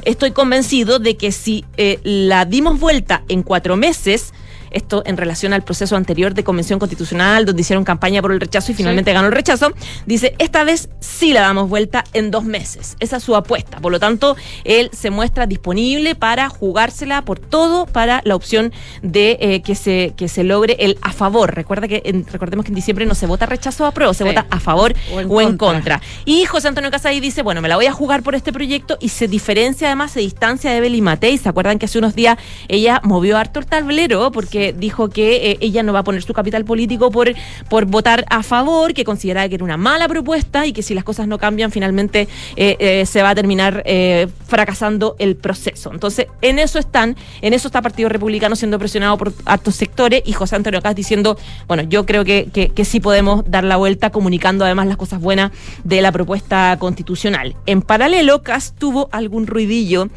estoy 0.06 0.32
convencido 0.32 1.00
de 1.00 1.18
que 1.18 1.32
si 1.32 1.66
eh, 1.78 2.00
la 2.04 2.46
dimos 2.46 2.80
vuelta 2.80 3.24
en 3.28 3.44
cuatro 3.44 3.76
meses, 3.76 4.34
esto 4.72 5.04
en 5.06 5.18
relación 5.18 5.54
al 5.54 5.64
proceso 5.64 5.96
anterior 5.96 6.34
de 6.34 6.44
convención 6.44 6.80
constitucional, 6.80 7.46
donde 7.46 7.62
hicieron 7.62 7.84
campaña 7.84 8.22
por 8.22 8.32
el 8.32 8.40
rechazo 8.40 8.72
y 8.72 8.76
finalmente 8.76 9.14
ganó 9.14 9.28
el 9.28 9.34
rechazo, 9.34 9.72
dice, 10.06 10.36
esta 10.40 10.64
vez 10.64 10.90
sí 11.00 11.34
la 11.34 11.42
damos 11.42 11.70
vuelta 11.70 12.04
en 12.14 12.32
dos 12.32 12.44
meses. 12.44 12.96
Esa 13.00 13.18
es 13.18 13.24
su 13.24 13.36
apuesta. 13.36 13.78
Por 13.80 13.92
lo 13.92 14.00
tanto, 14.00 14.36
él 14.64 14.90
se 14.94 15.10
muestra 15.10 15.46
disponible 15.48 16.16
para 16.16 16.50
jugársela 16.50 17.24
por 17.24 17.40
todo 17.40 17.86
para 17.86 18.22
la 18.26 18.36
opción 18.36 18.72
de 19.02 19.38
eh, 19.42 19.62
que, 19.62 19.76
se, 19.76 20.14
que 20.16 20.28
se 20.28 20.44
logre 20.44 20.76
el 20.80 20.98
a 21.02 21.12
favor. 21.12 21.54
Recuerda 21.56 21.88
que 21.88 22.02
en- 22.06 22.26
recordemos 22.28 22.66
que 22.66 22.70
en 22.72 22.76
diciembre 22.76 23.06
no 23.06 23.16
se 23.16 23.26
vota 23.26 23.46
rechazo 23.46 23.84
o 23.84 23.88
apruebo, 23.88 24.14
se 24.14 24.24
Sí. 24.24 24.30
vota 24.30 24.46
a 24.50 24.60
favor 24.60 24.94
O 25.14 25.20
en 25.22 25.28
o 25.32 25.42
en 25.42 25.58
contra. 25.58 26.02
Y 26.26 26.46
José 26.46 26.68
Antonio 26.68 26.92
Casay 26.92 27.20
dice, 27.20 27.42
bueno, 27.42 27.62
me 27.62 27.70
la 27.70 27.76
voy 27.76 27.86
a 27.86 27.92
jugar 27.94 28.22
por 28.24 28.36
este 28.36 28.52
proyecto 28.54 28.98
y 29.00 29.10
se 29.10 29.28
diferencia 29.28 29.88
además, 29.88 30.12
se 30.12 30.20
distancia 30.20 30.72
de 30.72 30.78
Evelyn 30.78 31.04
Matei. 31.04 31.38
¿Se 31.38 31.48
acuerdan 31.50 31.80
que 31.80 31.86
hace 31.86 31.98
unos 31.98 32.16
días 32.16 32.38
ella 32.68 33.00
movió 33.04 33.38
harto 33.38 33.60
el 33.60 33.66
tablero 33.66 34.32
porque 34.32 34.59
dijo 34.78 35.10
que 35.10 35.52
eh, 35.52 35.58
ella 35.62 35.84
no 35.84 35.94
va 35.94 36.00
a 36.00 36.04
poner 36.04 36.24
su 36.24 36.34
capital 36.34 36.66
político 36.66 37.12
por, 37.12 37.34
por 37.70 37.86
votar 37.86 38.26
a 38.30 38.44
favor, 38.44 38.94
que 38.94 39.04
consideraba 39.04 39.48
que 39.50 39.56
era 39.56 39.64
una 39.64 39.78
mala 39.78 40.08
propuesta 40.08 40.66
y 40.66 40.74
que 40.74 40.84
si 40.84 40.94
las 40.94 41.04
cosas 41.04 41.28
no 41.28 41.38
cambian 41.38 41.72
finalmente 41.72 42.28
eh, 42.56 42.76
eh, 42.80 43.06
se 43.06 43.22
va 43.22 43.32
a 43.32 43.36
terminar 43.36 43.84
fracasando 44.48 45.16
el 45.20 45.36
proceso. 45.36 45.92
Entonces, 45.94 46.28
en 46.42 46.60
eso 46.60 46.80
están, 46.80 47.16
en 47.42 47.54
eso 47.54 47.68
está 47.68 47.82
Partido 47.82 48.10
Republicano 48.10 48.56
siendo 48.56 48.80
presionado 48.80 49.18
por 49.18 49.34
hartos 49.46 49.76
sectores 49.76 50.22
y 50.26 50.34
José 50.34 50.56
Antonio 50.56 50.82
Cas 50.82 50.96
diciendo, 50.96 51.38
bueno, 51.68 51.84
yo 51.84 52.06
creo 52.06 52.26
que, 52.26 52.50
que, 52.52 52.86
sí 52.86 53.00
podemos 53.00 53.44
dar 53.50 53.64
la 53.64 53.78
vuelta 53.78 54.10
comunicando 54.10 54.66
además 54.66 54.88
las 54.88 54.98
cosas 54.98 55.20
buenas 55.20 55.52
de 55.84 56.02
la 56.02 56.12
propuesta 56.12 56.78
constitucional. 56.80 57.56
En 57.66 57.82
paralelo, 57.82 58.42
Cas 58.42 58.74
tuvo 58.78 59.10
algún 59.12 59.48
ruidillo 59.48 60.10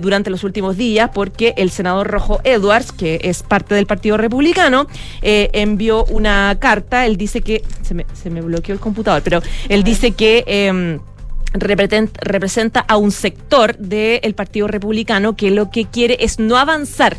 durante 0.00 0.30
los 0.30 0.44
últimos 0.44 0.76
días 0.76 1.10
porque 1.12 1.54
el 1.56 1.70
senador 1.70 2.08
Rojo 2.08 2.40
Edwards, 2.44 2.92
que 2.92 3.20
es 3.22 3.42
parte 3.42 3.74
del 3.74 3.85
Partido 3.86 4.16
Republicano, 4.16 4.86
eh, 5.22 5.50
envió 5.52 6.04
una 6.06 6.56
carta. 6.58 7.06
Él 7.06 7.16
dice 7.16 7.40
que, 7.40 7.62
se 7.82 7.94
me, 7.94 8.06
se 8.12 8.30
me 8.30 8.40
bloqueó 8.40 8.72
el 8.74 8.80
computador, 8.80 9.22
pero 9.22 9.42
él 9.68 9.84
dice 9.84 10.12
que... 10.12 10.44
em, 10.46 10.98
representa 11.58 12.80
a 12.80 12.98
un 12.98 13.10
sector 13.10 13.78
del 13.78 14.34
Partido 14.34 14.66
Republicano 14.66 15.36
que 15.36 15.50
lo 15.50 15.70
que 15.70 15.86
quiere 15.86 16.18
es 16.20 16.38
no 16.38 16.58
avanzar 16.58 17.16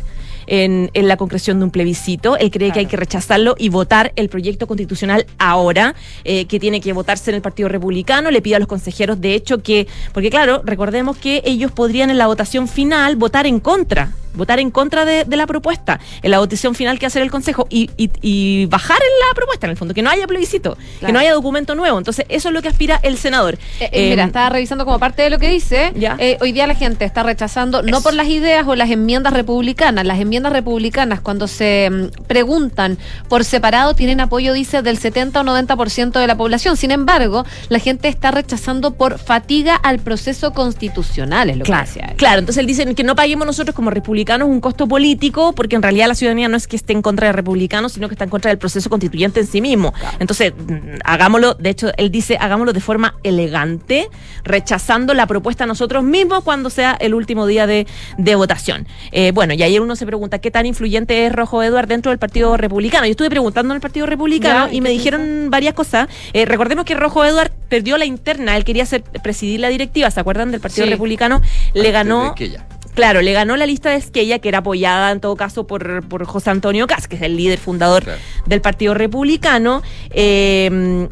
en, 0.48 0.90
en 0.94 1.08
la 1.08 1.16
concreción 1.16 1.58
de 1.58 1.64
un 1.64 1.70
plebiscito. 1.70 2.36
Él 2.36 2.50
cree 2.50 2.72
que 2.72 2.80
hay 2.80 2.86
que 2.86 2.96
rechazarlo 2.96 3.54
y 3.58 3.68
votar 3.68 4.12
el 4.16 4.28
proyecto 4.28 4.66
constitucional 4.66 5.26
ahora, 5.38 5.94
eh, 6.24 6.46
que 6.46 6.58
tiene 6.58 6.80
que 6.80 6.92
votarse 6.92 7.30
en 7.30 7.36
el 7.36 7.42
Partido 7.42 7.68
Republicano. 7.68 8.30
Le 8.30 8.42
pide 8.42 8.56
a 8.56 8.58
los 8.58 8.68
consejeros, 8.68 9.20
de 9.20 9.34
hecho, 9.34 9.62
que, 9.62 9.86
porque 10.12 10.30
claro, 10.30 10.62
recordemos 10.64 11.16
que 11.16 11.42
ellos 11.44 11.70
podrían 11.70 12.10
en 12.10 12.18
la 12.18 12.26
votación 12.26 12.66
final 12.68 13.16
votar 13.16 13.46
en 13.46 13.60
contra 13.60 14.12
votar 14.34 14.60
en 14.60 14.70
contra 14.70 15.04
de, 15.04 15.24
de 15.24 15.36
la 15.36 15.46
propuesta 15.46 15.98
en 16.22 16.30
la 16.30 16.38
votación 16.38 16.74
final 16.74 16.98
que 16.98 17.06
hacer 17.06 17.22
el 17.22 17.30
Consejo 17.30 17.66
y, 17.70 17.90
y- 17.96 18.10
y 18.22 18.66
bajar 18.66 18.98
en 18.98 19.28
la 19.28 19.34
propuesta, 19.34 19.66
en 19.66 19.72
el 19.72 19.76
fondo, 19.76 19.94
que 19.94 20.02
no 20.02 20.10
haya 20.10 20.26
plebiscito, 20.26 20.76
que 21.04 21.12
no 21.12 21.18
haya 21.18 21.32
documento 21.34 21.74
nuevo. 21.74 21.98
Entonces, 21.98 22.24
eso 22.28 22.48
es 22.48 22.54
lo 22.54 22.62
que 22.62 22.68
aspira 22.68 23.00
el 23.02 23.18
senador. 23.18 23.54
Eh, 23.80 23.88
eh, 23.92 24.10
mira, 24.10 24.22
Eh, 24.24 24.26
estaba 24.26 24.50
revisando 24.50 24.84
como 24.84 24.98
parte 24.98 25.22
de 25.22 25.30
lo 25.30 25.38
que 25.38 25.48
dice. 25.50 25.92
Ya. 25.96 26.16
eh, 26.18 26.38
hoy 26.40 26.52
día 26.52 26.66
la 26.66 26.74
gente 26.74 27.04
está 27.04 27.22
rechazando, 27.22 27.82
no 27.82 28.00
por 28.02 28.14
las 28.14 28.28
ideas 28.28 28.66
o 28.66 28.74
las 28.76 28.90
enmiendas 28.90 29.32
republicanas, 29.32 30.04
las 30.06 30.14
enmiendas 30.14 30.28
enmiendas 30.28 30.52
republicanas, 30.52 31.20
cuando 31.22 31.48
se 31.48 31.88
mm, 31.90 32.24
preguntan 32.26 32.98
por 33.30 33.44
separado, 33.46 33.94
tienen 33.94 34.20
apoyo, 34.20 34.52
dice, 34.52 34.82
del 34.82 34.98
70 34.98 35.40
o 35.40 35.42
90% 35.44 36.20
de 36.20 36.26
la 36.26 36.36
población. 36.36 36.76
Sin 36.76 36.90
embargo, 36.90 37.46
la 37.70 37.78
gente 37.78 38.08
está 38.08 38.30
rechazando 38.30 38.90
por 38.92 39.18
fatiga 39.18 39.74
al 39.74 40.00
proceso 40.00 40.52
constitucional, 40.52 41.48
es 41.50 41.56
lo 41.56 41.64
Claro, 41.64 41.84
que 41.84 41.88
decía 41.88 42.06
él. 42.10 42.16
claro, 42.16 42.38
entonces 42.40 42.60
él 42.60 42.66
dice 42.66 42.94
que 42.94 43.04
no 43.04 43.16
paguemos 43.16 43.46
nosotros 43.46 43.74
como 43.74 43.88
republicanos 43.90 44.17
un 44.46 44.60
costo 44.60 44.86
político, 44.88 45.52
porque 45.52 45.76
en 45.76 45.82
realidad 45.82 46.08
la 46.08 46.14
ciudadanía 46.14 46.48
no 46.48 46.56
es 46.56 46.66
que 46.66 46.76
esté 46.76 46.92
en 46.92 47.02
contra 47.02 47.26
de 47.28 47.32
republicanos, 47.32 47.92
sino 47.92 48.08
que 48.08 48.14
está 48.14 48.24
en 48.24 48.30
contra 48.30 48.50
del 48.50 48.58
proceso 48.58 48.90
constituyente 48.90 49.40
en 49.40 49.46
sí 49.46 49.60
mismo. 49.60 49.94
Entonces, 50.18 50.52
mm, 50.56 50.98
hagámoslo, 51.04 51.54
de 51.54 51.70
hecho, 51.70 51.90
él 51.96 52.10
dice, 52.10 52.36
hagámoslo 52.38 52.72
de 52.72 52.80
forma 52.80 53.14
elegante, 53.22 54.08
rechazando 54.44 55.14
la 55.14 55.26
propuesta 55.26 55.66
nosotros 55.66 56.02
mismos 56.04 56.42
cuando 56.44 56.70
sea 56.70 56.96
el 57.00 57.14
último 57.14 57.46
día 57.46 57.66
de, 57.66 57.86
de 58.16 58.34
votación. 58.34 58.86
Eh, 59.12 59.32
bueno, 59.32 59.54
y 59.54 59.62
ayer 59.62 59.80
uno 59.80 59.96
se 59.96 60.06
pregunta 60.06 60.38
qué 60.40 60.50
tan 60.50 60.66
influyente 60.66 61.26
es 61.26 61.32
Rojo 61.32 61.62
Eduard 61.62 61.88
dentro 61.88 62.10
del 62.10 62.18
Partido 62.18 62.56
Republicano. 62.56 63.06
Yo 63.06 63.12
estuve 63.12 63.30
preguntando 63.30 63.72
en 63.72 63.76
el 63.76 63.80
Partido 63.80 64.06
Republicano 64.06 64.66
Ya, 64.68 64.74
¿y 64.74 64.80
me 64.80 64.90
dijeron 64.90 65.48
varias 65.50 65.74
cosas. 65.74 66.08
Eh, 66.32 66.44
recordemos 66.44 66.84
que 66.84 66.94
Rojo 66.94 67.24
Eduard 67.24 67.52
perdió 67.68 67.98
la 67.98 68.04
interna, 68.04 68.56
él 68.56 68.64
quería 68.64 68.86
ser, 68.86 69.02
presidir 69.22 69.60
la 69.60 69.68
directiva, 69.68 70.10
¿se 70.10 70.20
acuerdan 70.20 70.50
del 70.50 70.60
Partido 70.60 70.86
Sí. 70.86 70.90
Republicano? 70.90 71.40
Le 71.74 71.90
ganó... 71.90 72.34
Claro, 72.98 73.22
le 73.22 73.32
ganó 73.32 73.56
la 73.56 73.64
lista 73.64 73.90
de 73.90 73.96
Esquella, 73.96 74.40
que 74.40 74.48
era 74.48 74.58
apoyada 74.58 75.12
en 75.12 75.20
todo 75.20 75.36
caso 75.36 75.68
por, 75.68 76.02
por 76.08 76.24
José 76.24 76.50
Antonio 76.50 76.88
Cas, 76.88 77.06
que 77.06 77.14
es 77.14 77.22
el 77.22 77.36
líder 77.36 77.60
fundador 77.60 78.02
Claro. 78.02 78.18
del 78.46 78.60
Partido 78.60 78.92
Republicano. 78.92 79.82
Eh, 80.10 81.06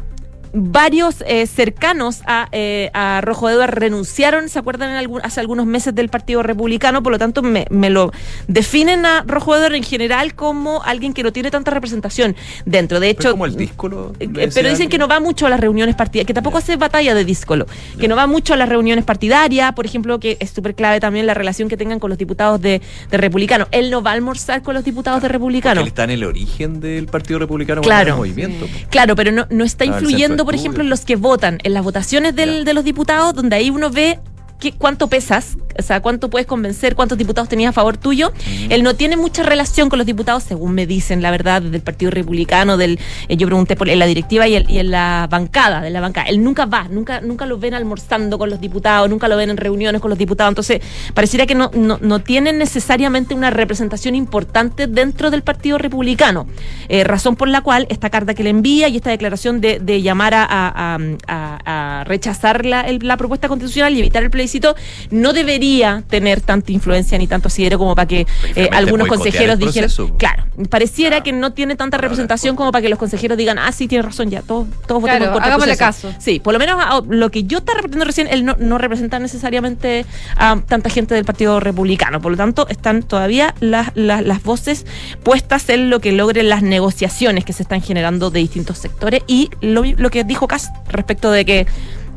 varios 0.53 1.23
eh, 1.27 1.45
cercanos 1.47 2.21
a, 2.25 2.47
eh, 2.51 2.89
a 2.93 3.21
Rojo 3.21 3.49
Eduard 3.49 3.71
renunciaron, 3.75 4.49
¿se 4.49 4.59
acuerdan? 4.59 4.91
En 4.91 4.95
algún- 4.97 5.21
hace 5.23 5.39
algunos 5.39 5.65
meses 5.65 5.93
del 5.95 6.09
Partido 6.09 6.43
Republicano, 6.43 7.03
por 7.03 7.11
lo 7.11 7.19
tanto 7.19 7.41
me, 7.41 7.65
me 7.69 7.89
lo 7.89 8.11
definen 8.47 9.05
a 9.05 9.23
Rojo 9.25 9.55
Eduard 9.55 9.75
en 9.75 9.83
general 9.83 10.33
como 10.35 10.83
alguien 10.83 11.13
que 11.13 11.23
no 11.23 11.31
tiene 11.33 11.51
tanta 11.51 11.71
representación 11.71 12.35
dentro. 12.65 12.99
De 12.99 13.13
Pero 13.13 13.19
hecho, 13.29 13.31
como 13.31 13.45
el 13.45 13.55
díscolo. 13.55 14.13
eh, 14.19 14.49
pero 14.53 14.69
dicen 14.69 14.89
que 14.89 14.97
no 14.97 15.07
va 15.07 15.19
mucho 15.19 15.45
a 15.45 15.49
las 15.49 15.59
reuniones 15.59 15.95
partidarias, 15.95 16.27
que 16.27 16.33
tampoco 16.33 16.57
hace 16.57 16.75
batalla 16.75 17.13
de 17.13 17.25
díscolo, 17.25 17.65
que 17.99 18.07
no 18.07 18.15
va 18.15 18.27
mucho 18.27 18.53
a 18.53 18.57
las 18.57 18.69
reuniones 18.69 19.05
partidarias, 19.05 19.73
por 19.73 19.85
ejemplo, 19.85 20.19
que 20.19 20.37
es 20.39 20.49
súper 20.51 20.75
clave 20.75 20.99
también 20.99 21.25
la 21.25 21.33
relación 21.33 21.69
que 21.69 21.77
tengan 21.77 21.99
con 21.99 22.09
los 22.09 22.17
diputados 22.17 22.61
de, 22.61 22.81
de 23.11 23.17
Republicano. 23.17 23.67
Él 23.71 23.89
no 23.91 24.01
va 24.01 24.11
a 24.11 24.13
almorzar 24.13 24.61
con 24.61 24.73
los 24.75 24.83
diputados 24.83 25.21
de 25.21 25.27
Republicano. 25.27 25.81
Él 25.81 25.87
está 25.87 26.03
en 26.05 26.11
el 26.11 26.23
origen 26.23 26.79
del 26.79 27.07
Partido 27.07 27.39
Republicano 27.39 27.81
Claro. 27.81 28.17
movimiento. 28.17 28.65
Claro, 28.89 29.15
pero 29.15 29.31
no, 29.31 29.45
no 29.49 29.63
está 29.63 29.83
Ah, 29.83 29.87
influyendo, 29.87 30.36
por 30.45 30.55
ejemplo, 30.55 30.83
en 30.83 30.89
los 30.89 31.01
que 31.01 31.15
votan, 31.15 31.59
en 31.63 31.73
las 31.73 31.83
votaciones 31.83 32.35
del- 32.35 32.65
de 32.65 32.73
los 32.73 32.83
diputados, 32.83 33.33
donde 33.33 33.55
ahí 33.55 33.69
uno 33.69 33.89
ve 33.89 34.19
qué, 34.59 34.71
cuánto 34.73 35.07
pesas, 35.07 35.57
o 35.77 35.81
sea, 35.81 36.01
cuánto 36.01 36.29
puedes 36.29 36.47
convencer, 36.47 36.95
cuántos 36.95 37.17
diputados 37.17 37.49
tenías 37.49 37.69
a 37.69 37.73
favor 37.73 37.97
tuyo. 37.97 38.31
Él 38.69 38.83
no 38.83 38.95
tiene 38.95 39.17
mucha 39.17 39.43
relación 39.43 39.89
con 39.89 39.97
los 39.97 40.05
diputados, 40.05 40.43
según 40.43 40.73
me 40.73 40.85
dicen, 40.85 41.21
la 41.21 41.31
verdad, 41.31 41.61
del 41.61 41.81
Partido 41.81 42.11
Republicano, 42.11 42.77
del 42.77 42.99
eh, 43.27 43.37
yo 43.37 43.47
pregunté 43.47 43.75
por 43.75 43.89
en 43.89 43.99
la 43.99 44.05
directiva 44.05 44.47
y, 44.47 44.55
el- 44.55 44.69
y 44.69 44.79
en 44.79 44.91
la 44.91 45.27
bancada, 45.29 45.81
de 45.81 45.89
la 45.89 46.01
bancada. 46.01 46.27
Él 46.27 46.43
nunca 46.43 46.65
va, 46.65 46.87
nunca, 46.89 47.21
nunca 47.21 47.45
lo 47.45 47.57
ven 47.57 47.73
almorzando 47.73 48.37
con 48.37 48.49
los 48.49 48.59
diputados, 48.61 49.09
nunca 49.09 49.27
lo 49.27 49.37
ven 49.37 49.49
en 49.49 49.57
reuniones 49.57 50.01
con 50.01 50.09
los 50.09 50.17
diputados. 50.17 50.49
Entonces, 50.51 50.81
pareciera 51.13 51.45
que 51.45 51.55
no, 51.55 51.71
no, 51.73 51.97
no 52.01 52.19
tienen 52.19 52.57
necesariamente 52.57 53.33
una 53.33 53.49
representación 53.49 54.15
importante 54.15 54.87
dentro 54.87 55.31
del 55.31 55.41
Partido 55.43 55.77
Republicano. 55.77 56.47
Eh, 56.89 57.03
razón 57.03 57.35
por 57.35 57.47
la 57.47 57.61
cual 57.61 57.85
esta 57.89 58.09
carta 58.09 58.33
que 58.33 58.43
le 58.43 58.49
envía 58.49 58.87
y 58.87 58.95
esta 58.97 59.09
declaración 59.09 59.61
de, 59.61 59.79
de 59.79 60.01
llamar 60.01 60.33
a, 60.33 60.43
a- 60.43 60.95
a- 60.95 60.99
a- 61.27 61.99
a 62.01 62.03
rechazar 62.05 62.65
la, 62.65 62.81
el- 62.81 62.99
la 63.03 63.17
propuesta 63.17 63.47
constitucional 63.47 63.93
y 63.95 63.99
evitar 63.99 64.23
el 64.23 64.29
plebiscito 64.29 64.75
no 65.11 65.33
debería 65.33 65.66
tener 66.09 66.41
tanta 66.41 66.71
influencia 66.71 67.17
ni 67.17 67.27
tanto 67.27 67.47
asidero 67.47 67.77
como 67.77 67.95
para 67.95 68.07
que 68.07 68.25
eh, 68.55 68.69
algunos 68.71 69.07
consejeros 69.07 69.57
dijeran. 69.59 69.89
proceso. 69.89 70.15
Claro, 70.17 70.43
pareciera 70.69 71.21
que 71.23 71.31
no 71.33 71.53
tiene 71.53 71.75
tanta 71.75 71.97
representación 71.97 72.55
como 72.55 72.71
para 72.71 72.81
que 72.81 72.89
los 72.89 72.99
consejeros 72.99 73.37
digan, 73.37 73.57
ah, 73.59 73.71
sí, 73.71 73.87
tiene 73.87 74.01
razón, 74.03 74.29
ya, 74.29 74.41
todos, 74.41 74.67
todos 74.87 75.01
votemos 75.01 75.17
Claro, 75.17 75.25
en 75.25 75.31
contra 75.31 75.47
hagámosle 75.47 75.75
proceso". 75.77 76.07
caso. 76.09 76.19
Sí, 76.21 76.39
por 76.39 76.53
lo 76.53 76.59
menos 76.59 76.77
a- 76.79 77.01
lo 77.07 77.29
que 77.31 77.43
yo 77.43 77.59
estaba 77.59 77.77
repitiendo 77.77 78.05
recién, 78.05 78.27
él 78.29 78.45
no, 78.45 78.55
no 78.59 78.77
representa 78.77 79.19
necesariamente 79.19 80.05
a 80.35 80.57
tanta 80.67 80.89
gente 80.89 81.13
del 81.15 81.25
Partido 81.25 81.59
Republicano. 81.59 82.21
Por 82.21 82.31
lo 82.31 82.37
tanto, 82.37 82.67
están 82.69 83.03
todavía 83.03 83.53
las, 83.59 83.91
las, 83.95 84.23
las 84.25 84.43
voces 84.43 84.85
puestas 85.23 85.67
en 85.69 85.89
lo 85.89 85.99
que 85.99 86.11
logren 86.11 86.49
las 86.49 86.63
negociaciones 86.63 87.45
que 87.45 87.53
se 87.53 87.63
están 87.63 87.81
generando 87.81 88.29
de 88.31 88.39
distintos 88.39 88.77
sectores 88.77 89.21
y 89.27 89.49
lo, 89.61 89.83
lo 89.83 90.09
que 90.09 90.23
dijo 90.23 90.47
Cas 90.47 90.69
respecto 90.89 91.31
de 91.31 91.45
que 91.45 91.67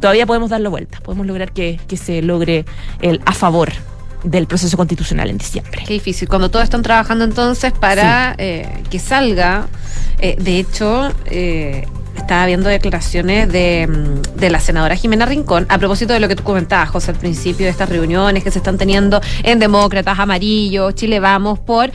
todavía 0.00 0.26
podemos 0.26 0.50
darlo 0.50 0.70
vuelta, 0.70 0.98
podemos 1.00 1.26
lograr 1.26 1.52
que, 1.52 1.80
que 1.86 1.96
se 1.96 2.22
logre 2.22 2.64
el 3.00 3.20
a 3.24 3.32
favor 3.32 3.70
del 4.24 4.46
proceso 4.46 4.76
constitucional 4.76 5.30
en 5.30 5.38
diciembre. 5.38 5.82
Qué 5.86 5.94
difícil. 5.94 6.28
Cuando 6.28 6.50
todos 6.50 6.64
están 6.64 6.82
trabajando 6.82 7.24
entonces 7.24 7.72
para 7.72 8.34
eh, 8.38 8.82
que 8.90 8.98
salga, 8.98 9.68
eh, 10.18 10.36
de 10.38 10.58
hecho, 10.58 11.10
eh, 11.26 11.86
estaba 12.16 12.46
viendo 12.46 12.68
declaraciones 12.68 13.50
de, 13.50 13.88
mm, 13.88 14.38
de 14.38 14.50
la 14.50 14.60
senadora 14.60 14.94
Jimena 14.96 15.26
Rincón 15.26 15.66
a 15.68 15.78
propósito 15.78 16.12
de 16.12 16.20
lo 16.20 16.28
que 16.28 16.36
tú 16.36 16.42
comentabas, 16.42 16.90
José, 16.90 17.12
al 17.12 17.16
principio 17.16 17.66
de 17.66 17.70
estas 17.70 17.88
reuniones 17.88 18.44
que 18.44 18.50
se 18.50 18.58
están 18.58 18.76
teniendo 18.76 19.20
en 19.42 19.58
Demócratas, 19.58 20.18
Amarillo, 20.18 20.92
Chile 20.92 21.20
Vamos, 21.20 21.58
por... 21.58 21.90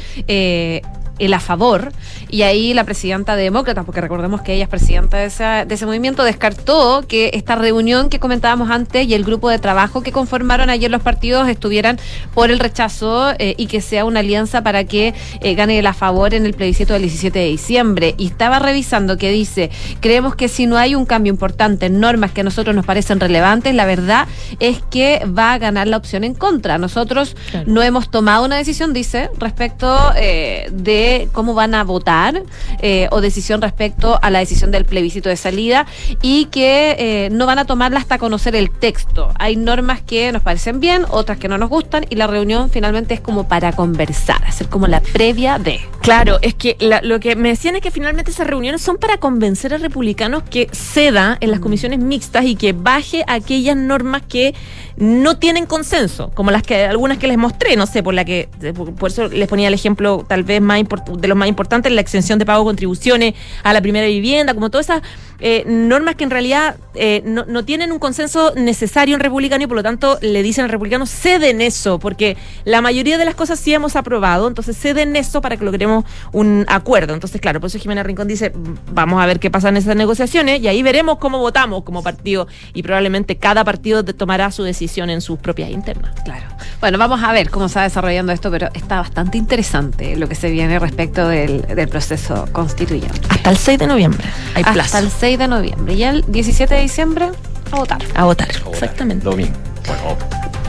el 1.19 1.33
a 1.33 1.39
favor, 1.39 1.91
y 2.29 2.41
ahí 2.41 2.73
la 2.73 2.83
presidenta 2.83 3.35
de 3.35 3.43
Demócratas, 3.43 3.85
porque 3.85 4.01
recordemos 4.01 4.41
que 4.41 4.53
ella 4.53 4.63
es 4.63 4.69
presidenta 4.69 5.17
de, 5.17 5.25
esa- 5.25 5.65
de 5.65 5.75
ese 5.75 5.85
movimiento, 5.85 6.23
descartó 6.23 7.03
que 7.07 7.31
esta 7.33 7.55
reunión 7.55 8.09
que 8.09 8.19
comentábamos 8.19 8.69
antes 8.69 9.07
y 9.07 9.13
el 9.13 9.23
grupo 9.23 9.49
de 9.49 9.59
trabajo 9.59 10.01
que 10.03 10.11
conformaron 10.11 10.69
ayer 10.69 10.91
los 10.91 11.01
partidos 11.01 11.47
estuvieran 11.47 11.99
por 12.33 12.51
el 12.51 12.59
rechazo 12.59 13.31
eh, 13.39 13.55
y 13.57 13.67
que 13.67 13.81
sea 13.81 14.05
una 14.05 14.19
alianza 14.19 14.61
para 14.63 14.83
que 14.83 15.13
eh, 15.41 15.55
gane 15.55 15.79
el 15.79 15.87
a 15.87 15.93
favor 15.93 16.33
en 16.33 16.45
el 16.45 16.53
plebiscito 16.53 16.93
del 16.93 17.03
17 17.03 17.37
de 17.39 17.45
diciembre. 17.45 18.15
Y 18.17 18.27
estaba 18.27 18.59
revisando 18.59 19.17
que 19.17 19.31
dice, 19.31 19.69
creemos 20.01 20.35
que 20.35 20.47
si 20.47 20.65
no 20.67 20.77
hay 20.77 20.95
un 20.95 21.05
cambio 21.05 21.31
importante 21.31 21.85
en 21.85 21.99
normas 21.99 22.31
que 22.31 22.41
a 22.41 22.43
nosotros 22.43 22.75
nos 22.75 22.85
parecen 22.85 23.19
relevantes, 23.19 23.73
la 23.75 23.85
verdad 23.85 24.27
es 24.59 24.81
que 24.89 25.25
va 25.25 25.53
a 25.53 25.57
ganar 25.57 25.87
la 25.87 25.97
opción 25.97 26.23
en 26.23 26.33
contra. 26.33 26.77
Nosotros 26.77 27.35
Claro. 27.51 27.65
no 27.69 27.81
hemos 27.83 28.09
tomado 28.11 28.43
una 28.45 28.57
decisión, 28.57 28.91
dice, 28.93 29.29
respecto 29.39 30.11
eh, 30.17 30.69
de 30.71 31.04
cómo 31.31 31.53
van 31.53 31.75
a 31.75 31.83
votar 31.83 32.41
eh, 32.79 33.07
o 33.11 33.21
decisión 33.21 33.61
respecto 33.61 34.19
a 34.21 34.29
la 34.29 34.39
decisión 34.39 34.71
del 34.71 34.85
plebiscito 34.85 35.29
de 35.29 35.35
salida 35.37 35.85
y 36.21 36.45
que 36.45 36.95
eh, 36.97 37.29
no 37.31 37.45
van 37.45 37.59
a 37.59 37.65
tomarla 37.65 37.99
hasta 37.99 38.17
conocer 38.17 38.55
el 38.55 38.69
texto. 38.71 39.31
Hay 39.39 39.55
normas 39.55 40.01
que 40.01 40.31
nos 40.31 40.41
parecen 40.41 40.79
bien, 40.79 41.05
otras 41.09 41.37
que 41.37 41.47
no 41.47 41.57
nos 41.57 41.69
gustan 41.69 42.05
y 42.09 42.15
la 42.15 42.27
reunión 42.27 42.69
finalmente 42.69 43.13
es 43.13 43.21
como 43.21 43.47
para 43.47 43.71
conversar, 43.73 44.43
hacer 44.45 44.67
como 44.69 44.87
la 44.87 45.01
previa 45.01 45.57
de. 45.59 45.79
Claro, 46.01 46.37
es 46.41 46.53
que 46.53 46.75
la- 46.79 47.01
lo 47.01 47.19
que 47.19 47.35
me 47.35 47.49
decían 47.49 47.75
es 47.75 47.81
que 47.81 47.91
finalmente 47.91 48.31
esas 48.31 48.47
reuniones 48.47 48.81
son 48.81 48.97
para 48.97 49.17
convencer 49.17 49.73
a 49.73 49.77
republicanos 49.77 50.43
que 50.43 50.69
ceda 50.71 51.37
en 51.41 51.51
las 51.51 51.59
comisiones 51.59 51.99
mixtas 51.99 52.45
y 52.45 52.55
que 52.55 52.73
baje 52.73 53.23
aquellas 53.27 53.75
normas 53.75 54.21
que 54.27 54.53
no 54.97 55.37
tienen 55.37 55.65
consenso, 55.65 56.31
como 56.33 56.51
las 56.51 56.63
que 56.63 56.85
algunas 56.85 57.17
que 57.17 57.27
les 57.27 57.37
mostré, 57.37 57.75
no 57.75 57.85
sé, 57.85 58.01
por 58.01 58.13
la 58.13 58.23
que 58.23 58.49
por, 58.97 59.09
eso 59.09 59.27
les 59.27 59.47
ponía 59.47 59.67
el 59.67 59.73
ejemplo 59.73 60.23
tal 60.27 60.43
vez 60.43 60.61
más 60.61 60.81
de 61.17 61.27
los 61.27 61.37
más 61.37 61.49
importantes, 61.49 61.91
la 61.91 62.01
exención 62.01 62.39
de 62.39 62.45
pago 62.45 62.63
de 62.63 62.65
contribuciones 62.65 63.33
a 63.63 63.73
la 63.73 63.81
primera 63.81 64.07
vivienda, 64.07 64.53
como 64.53 64.69
todas 64.69 64.87
esas 64.89 65.01
eh, 65.39 65.63
normas 65.65 66.15
que 66.15 66.23
en 66.23 66.29
realidad 66.29 66.77
eh, 66.93 67.21
no, 67.25 67.45
no 67.45 67.65
tienen 67.65 67.91
un 67.91 67.99
consenso 67.99 68.53
necesario 68.55 69.15
en 69.15 69.21
republicano 69.21 69.63
y 69.63 69.67
por 69.67 69.75
lo 69.75 69.83
tanto 69.83 70.17
le 70.21 70.41
dicen 70.43 70.63
al 70.63 70.71
republicano 70.71 71.05
ceden 71.05 71.61
eso, 71.61 71.99
porque 71.99 72.37
la 72.63 72.81
mayoría 72.81 73.17
de 73.17 73.25
las 73.25 73.35
cosas 73.35 73.59
sí 73.59 73.73
hemos 73.73 73.95
aprobado, 73.95 74.47
entonces 74.47 74.77
ceden 74.77 75.15
eso 75.15 75.41
para 75.41 75.57
que 75.57 75.65
logremos 75.65 76.05
un 76.31 76.65
acuerdo. 76.67 77.13
Entonces, 77.13 77.41
claro, 77.41 77.59
por 77.59 77.67
eso 77.67 77.79
Jimena 77.79 78.03
Rincón 78.03 78.27
dice, 78.27 78.53
vamos 78.91 79.21
a 79.21 79.25
ver 79.25 79.39
qué 79.39 79.51
pasa 79.51 79.69
en 79.69 79.77
esas 79.77 79.95
negociaciones 79.95 80.61
y 80.61 80.67
ahí 80.67 80.81
veremos 80.83 81.17
cómo 81.17 81.39
votamos 81.39 81.83
como 81.83 82.01
partido 82.01 82.47
y 82.73 82.83
probablemente 82.83 83.37
cada 83.37 83.63
partido 83.63 84.05
tomará 84.05 84.51
su 84.51 84.63
decisión 84.63 85.09
en 85.09 85.21
sus 85.21 85.37
propias 85.39 85.69
internas. 85.69 86.13
Claro. 86.23 86.45
Bueno, 86.79 86.97
vamos 86.97 87.21
a 87.23 87.31
ver 87.33 87.49
cómo 87.49 87.67
se 87.67 87.79
va 87.79 87.83
desarrollando 87.83 88.31
esto, 88.31 88.49
pero 88.51 88.69
está 88.73 88.97
bastante 88.97 89.37
interesante 89.37 90.15
lo 90.15 90.29
que 90.29 90.35
se 90.35 90.49
viene 90.49 90.79
respecto 90.79 91.27
del, 91.27 91.61
del 91.63 91.87
proceso 91.89 92.47
constituyente. 92.51 93.19
Hasta 93.29 93.49
el 93.49 93.57
6 93.57 93.79
de 93.79 93.87
noviembre 93.87 94.25
hay 94.53 94.63
Hasta 94.63 94.73
plazo 94.73 94.97
el 94.99 95.09
6 95.09 95.24
de 95.37 95.47
noviembre. 95.47 95.93
Y 95.93 96.03
el 96.03 96.23
17 96.27 96.73
de 96.75 96.81
diciembre 96.81 97.29
a 97.71 97.75
votar. 97.77 98.01
a 98.15 98.23
votar. 98.25 98.47
Ahora, 98.63 98.73
Exactamente. 98.77 99.23
Domingo. 99.25 99.53
Bueno, 99.87 100.17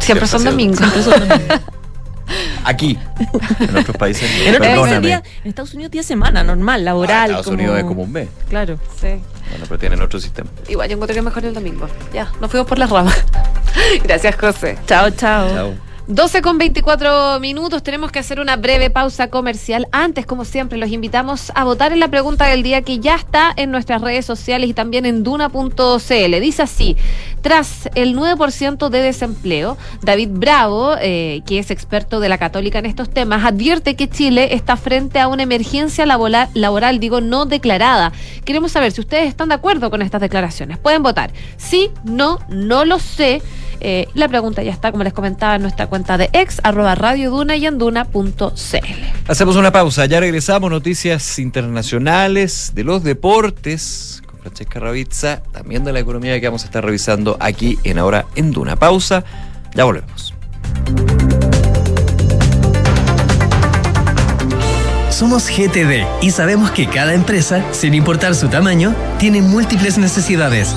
Siempre 0.01 0.27
son 0.27 0.37
ha 0.39 0.41
sido- 0.41 0.51
domingos. 0.53 0.81
Aquí. 2.65 2.99
En 3.61 3.77
otros 3.77 3.97
países. 3.97 4.29
no. 4.59 4.65
En, 4.65 4.79
otros 4.79 5.03
día- 5.03 5.23
en 5.45 5.49
Estados 5.49 5.73
Unidos 5.75 5.93
día 5.93 6.03
semana, 6.03 6.43
normal, 6.43 6.81
Ah, 6.81 6.85
laboral. 6.85 7.31
Estados 7.31 7.47
Unidos 7.47 7.79
es 7.79 7.85
como 7.85 8.03
un 8.03 8.13
mes. 8.13 8.29
Claro. 8.49 8.79
Sí. 9.01 9.21
Bueno, 9.51 9.65
pero 9.69 9.79
tienen 9.79 10.03
otro 10.03 10.19
sistema. 10.19 10.51
Igual 10.69 10.89
yo 10.89 10.95
encuentro 10.95 11.15
que 11.15 11.19
es 11.21 11.25
mejor 11.25 11.45
el 11.45 11.55
domingo. 11.55 11.89
Ya, 12.13 12.33
nos 12.41 12.51
fuimos 12.51 12.67
por 12.69 12.79
las 12.79 12.91
ramas. 12.91 13.17
Gracias, 14.03 14.35
José. 14.37 14.77
Chao, 14.87 15.11
chao. 15.11 15.49
Chao. 15.55 15.86
12 16.09 16.41
con 16.41 16.57
24 16.57 17.41
minutos, 17.41 17.83
tenemos 17.83 18.13
que 18.13 18.21
hacer 18.21 18.39
una 18.39 18.57
breve 18.57 18.91
pausa 18.91 19.29
comercial. 19.29 19.89
Antes, 19.91 20.25
como 20.25 20.45
siempre, 20.45 20.79
los 20.79 20.91
invitamos 20.91 21.51
a 21.57 21.65
votar 21.65 21.93
en 21.93 21.99
la 21.99 22.09
pregunta 22.09 22.47
del 22.47 22.63
día 22.63 22.83
que 22.83 23.01
ya 23.01 23.17
está 23.17 23.53
en 23.57 23.73
nuestras 23.73 24.01
redes 24.01 24.25
sociales 24.25 24.71
y 24.71 24.75
también 24.75 25.05
en 25.05 25.25
duna.cl. 25.25 26.41
Dice 26.41 26.63
así, 26.63 26.97
tras 27.43 27.91
el 27.97 28.17
9% 28.17 28.89
de 28.89 29.03
desempleo. 29.03 29.77
David 30.03 30.29
Bravo, 30.31 30.95
eh, 31.01 31.43
que 31.45 31.59
es 31.59 31.73
experto 31.73 32.21
de 32.21 32.29
la 32.29 32.39
Católica 32.39 32.79
en 32.79 32.87
estos 32.87 33.11
temas, 33.11 33.45
advierte 33.45 33.97
que 33.97 34.09
Chile 34.09 34.55
está 34.55 34.77
frente 34.77 35.19
a 35.19 35.27
una 35.27 35.43
emergencia 35.43 36.07
laboral, 36.07 36.49
laboral, 36.55 37.01
digo, 37.01 37.21
no 37.21 37.47
declarada. 37.47 38.13
Queremos 38.45 38.71
saber 38.71 38.93
si 38.93 39.01
ustedes 39.01 39.27
están 39.29 39.49
de 39.49 39.57
acuerdo 39.57 39.91
con 39.91 40.03
estas 40.03 40.21
declaraciones. 40.21 40.79
Pueden 40.79 41.03
votar 41.03 41.33
sí, 41.57 41.91
no, 42.05 42.39
no 42.49 42.85
lo 42.85 42.99
sé. 42.99 43.43
Eh, 43.81 44.09
la 44.15 44.29
pregunta 44.29 44.63
ya 44.63 44.73
está, 44.73 44.91
como 44.91 45.05
les 45.05 45.13
comentaba, 45.13 45.57
en 45.57 45.63
nuestra 45.63 45.87
cuenta 45.87 46.19
de 46.19 46.31
ex, 46.33 46.61
arroba 46.63 46.95
radioduna 46.95 47.57
y 47.57 47.67
anduna.cl. 47.67 48.77
Hacemos 49.29 49.57
una 49.57 49.73
pausa, 49.73 50.07
ya 50.07 50.21
regresamos, 50.21 50.71
noticias 50.71 51.39
internacionales 51.39 52.73
de 52.75 52.85
los 52.85 53.03
deportes 53.03 54.23
con 54.27 54.41
Francesca 54.41 54.81
Ravizza, 54.81 55.43
también 55.53 55.85
de 55.85 55.93
la 55.93 56.01
economía 56.01 56.41
que 56.41 56.47
vamos 56.47 56.63
a 56.63 56.67
estar 56.67 56.85
revisando 56.85 57.37
aquí 57.41 57.79
en 57.85 57.99
Ahora 57.99 58.27
en 58.35 58.53
Duna. 58.53 58.77
Pausa, 58.77 59.25
ya 59.75 59.85
volvemos. 59.85 60.35
Somos 65.17 65.49
GTD 65.49 66.05
y 66.21 66.31
sabemos 66.31 66.71
que 66.73 66.87
cada 66.87 67.15
empresa, 67.15 67.65
sin 67.73 67.95
importar 67.95 68.35
su 68.35 68.49
tamaño, 68.49 68.95
tiene 69.19 69.41
múltiples 69.41 69.97
necesidades. 69.97 70.77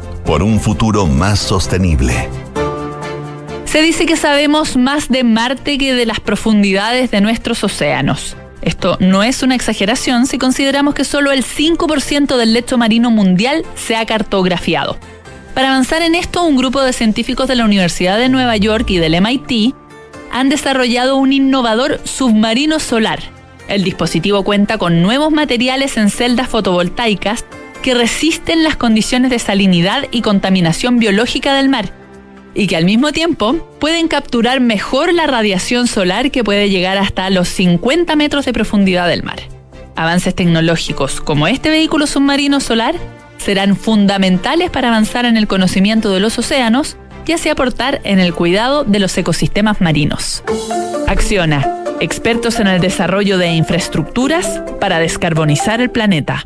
por 0.25 0.43
un 0.43 0.59
futuro 0.59 1.07
más 1.07 1.39
sostenible. 1.39 2.29
Se 3.65 3.81
dice 3.81 4.05
que 4.05 4.17
sabemos 4.17 4.75
más 4.75 5.09
de 5.09 5.23
Marte 5.23 5.77
que 5.77 5.93
de 5.93 6.05
las 6.05 6.19
profundidades 6.19 7.09
de 7.11 7.21
nuestros 7.21 7.63
océanos. 7.63 8.35
Esto 8.61 8.97
no 8.99 9.23
es 9.23 9.43
una 9.43 9.55
exageración 9.55 10.27
si 10.27 10.37
consideramos 10.37 10.93
que 10.93 11.05
solo 11.05 11.31
el 11.31 11.43
5% 11.43 12.37
del 12.37 12.53
lecho 12.53 12.77
marino 12.77 13.09
mundial 13.09 13.65
se 13.75 13.95
ha 13.95 14.05
cartografiado. 14.05 14.97
Para 15.53 15.69
avanzar 15.69 16.01
en 16.01 16.15
esto, 16.15 16.43
un 16.43 16.57
grupo 16.57 16.81
de 16.81 16.93
científicos 16.93 17.47
de 17.47 17.55
la 17.55 17.65
Universidad 17.65 18.17
de 18.17 18.29
Nueva 18.29 18.57
York 18.57 18.89
y 18.89 18.97
del 18.97 19.19
MIT 19.21 19.73
han 20.31 20.49
desarrollado 20.49 21.17
un 21.17 21.33
innovador 21.33 21.99
submarino 22.03 22.79
solar. 22.79 23.19
El 23.67 23.83
dispositivo 23.83 24.43
cuenta 24.43 24.77
con 24.77 25.01
nuevos 25.01 25.31
materiales 25.31 25.97
en 25.97 26.09
celdas 26.09 26.49
fotovoltaicas 26.49 27.45
que 27.81 27.93
resisten 27.93 28.63
las 28.63 28.75
condiciones 28.75 29.31
de 29.31 29.39
salinidad 29.39 30.05
y 30.11 30.21
contaminación 30.21 30.99
biológica 30.99 31.55
del 31.55 31.69
mar 31.69 31.91
y 32.53 32.67
que 32.67 32.75
al 32.75 32.85
mismo 32.85 33.11
tiempo 33.11 33.53
pueden 33.79 34.07
capturar 34.07 34.59
mejor 34.59 35.13
la 35.13 35.27
radiación 35.27 35.87
solar 35.87 36.31
que 36.31 36.43
puede 36.43 36.69
llegar 36.69 36.97
hasta 36.97 37.29
los 37.29 37.47
50 37.49 38.15
metros 38.15 38.45
de 38.45 38.53
profundidad 38.53 39.07
del 39.07 39.23
mar. 39.23 39.39
Avances 39.95 40.35
tecnológicos 40.35 41.21
como 41.21 41.47
este 41.47 41.69
vehículo 41.69 42.07
submarino 42.07 42.59
solar 42.59 42.95
serán 43.37 43.75
fundamentales 43.75 44.69
para 44.69 44.89
avanzar 44.89 45.25
en 45.25 45.37
el 45.37 45.47
conocimiento 45.47 46.11
de 46.11 46.19
los 46.19 46.37
océanos 46.37 46.97
y 47.25 47.33
así 47.33 47.49
aportar 47.49 48.01
en 48.03 48.19
el 48.19 48.33
cuidado 48.33 48.83
de 48.83 48.99
los 48.99 49.17
ecosistemas 49.17 49.79
marinos. 49.79 50.43
Acciona, 51.07 51.83
expertos 51.99 52.59
en 52.59 52.67
el 52.67 52.81
desarrollo 52.81 53.37
de 53.37 53.53
infraestructuras 53.53 54.61
para 54.79 54.99
descarbonizar 54.99 55.81
el 55.81 55.89
planeta. 55.89 56.45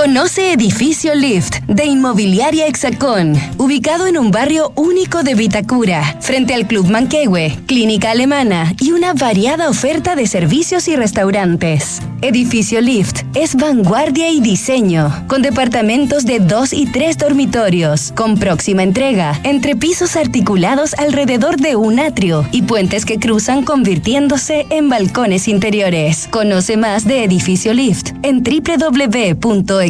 Conoce 0.00 0.54
Edificio 0.54 1.14
Lift 1.14 1.58
de 1.68 1.84
Inmobiliaria 1.84 2.66
Hexacón, 2.66 3.34
ubicado 3.58 4.06
en 4.06 4.16
un 4.16 4.30
barrio 4.30 4.72
único 4.74 5.22
de 5.22 5.34
Vitacura, 5.34 6.16
frente 6.20 6.54
al 6.54 6.66
Club 6.66 6.88
Manquehue, 6.88 7.54
clínica 7.66 8.12
alemana 8.12 8.74
y 8.80 8.92
una 8.92 9.12
variada 9.12 9.68
oferta 9.68 10.16
de 10.16 10.26
servicios 10.26 10.88
y 10.88 10.96
restaurantes. 10.96 12.00
Edificio 12.22 12.80
Lift 12.80 13.22
es 13.34 13.54
vanguardia 13.54 14.30
y 14.30 14.40
diseño, 14.40 15.24
con 15.26 15.42
departamentos 15.42 16.24
de 16.24 16.38
dos 16.38 16.72
y 16.72 16.86
tres 16.86 17.18
dormitorios, 17.18 18.12
con 18.14 18.38
próxima 18.38 18.82
entrega, 18.82 19.38
entre 19.42 19.76
pisos 19.76 20.16
articulados 20.16 20.94
alrededor 20.94 21.58
de 21.58 21.76
un 21.76 21.98
atrio 21.98 22.46
y 22.52 22.62
puentes 22.62 23.04
que 23.04 23.18
cruzan 23.18 23.64
convirtiéndose 23.64 24.66
en 24.70 24.88
balcones 24.88 25.46
interiores. 25.46 26.26
Conoce 26.30 26.78
más 26.78 27.04
de 27.04 27.24
Edificio 27.24 27.74
Lift 27.74 28.12
en 28.22 28.42
www 28.42 29.89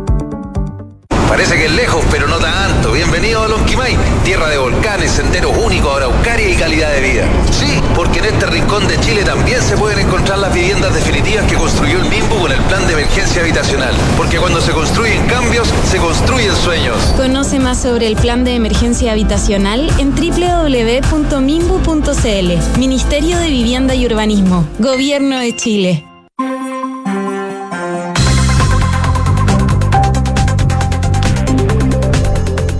Parece 1.31 1.55
que 1.55 1.65
es 1.67 1.71
lejos, 1.71 2.03
pero 2.11 2.27
no 2.27 2.39
tanto. 2.39 2.91
Bienvenido 2.91 3.41
a 3.41 3.47
Lonquimay, 3.47 3.97
tierra 4.25 4.49
de 4.49 4.57
volcanes, 4.57 5.11
senderos 5.11 5.55
únicos, 5.63 5.95
araucaria 5.95 6.49
y 6.49 6.55
calidad 6.55 6.91
de 6.91 6.99
vida. 6.99 7.25
Sí, 7.51 7.79
porque 7.95 8.19
en 8.19 8.25
este 8.25 8.47
rincón 8.47 8.85
de 8.85 8.99
Chile 8.99 9.23
también 9.23 9.61
se 9.61 9.77
pueden 9.77 9.99
encontrar 9.99 10.39
las 10.39 10.53
viviendas 10.53 10.93
definitivas 10.93 11.45
que 11.45 11.55
construyó 11.55 11.99
el 11.99 12.09
MIMBU 12.09 12.37
con 12.37 12.51
el 12.51 12.59
plan 12.63 12.85
de 12.85 12.91
emergencia 12.91 13.43
habitacional. 13.43 13.95
Porque 14.17 14.39
cuando 14.39 14.59
se 14.59 14.73
construyen 14.73 15.25
cambios, 15.27 15.69
se 15.89 15.99
construyen 15.99 16.53
sueños. 16.53 16.97
Conoce 17.15 17.59
más 17.59 17.81
sobre 17.81 18.07
el 18.07 18.17
plan 18.17 18.43
de 18.43 18.55
emergencia 18.55 19.13
habitacional 19.13 19.89
en 19.99 20.13
www.mimbu.cl. 20.13 21.17
Ministerio 22.77 23.39
de 23.39 23.47
Vivienda 23.47 23.95
y 23.95 24.05
Urbanismo. 24.05 24.67
Gobierno 24.79 25.39
de 25.39 25.55
Chile. 25.55 26.10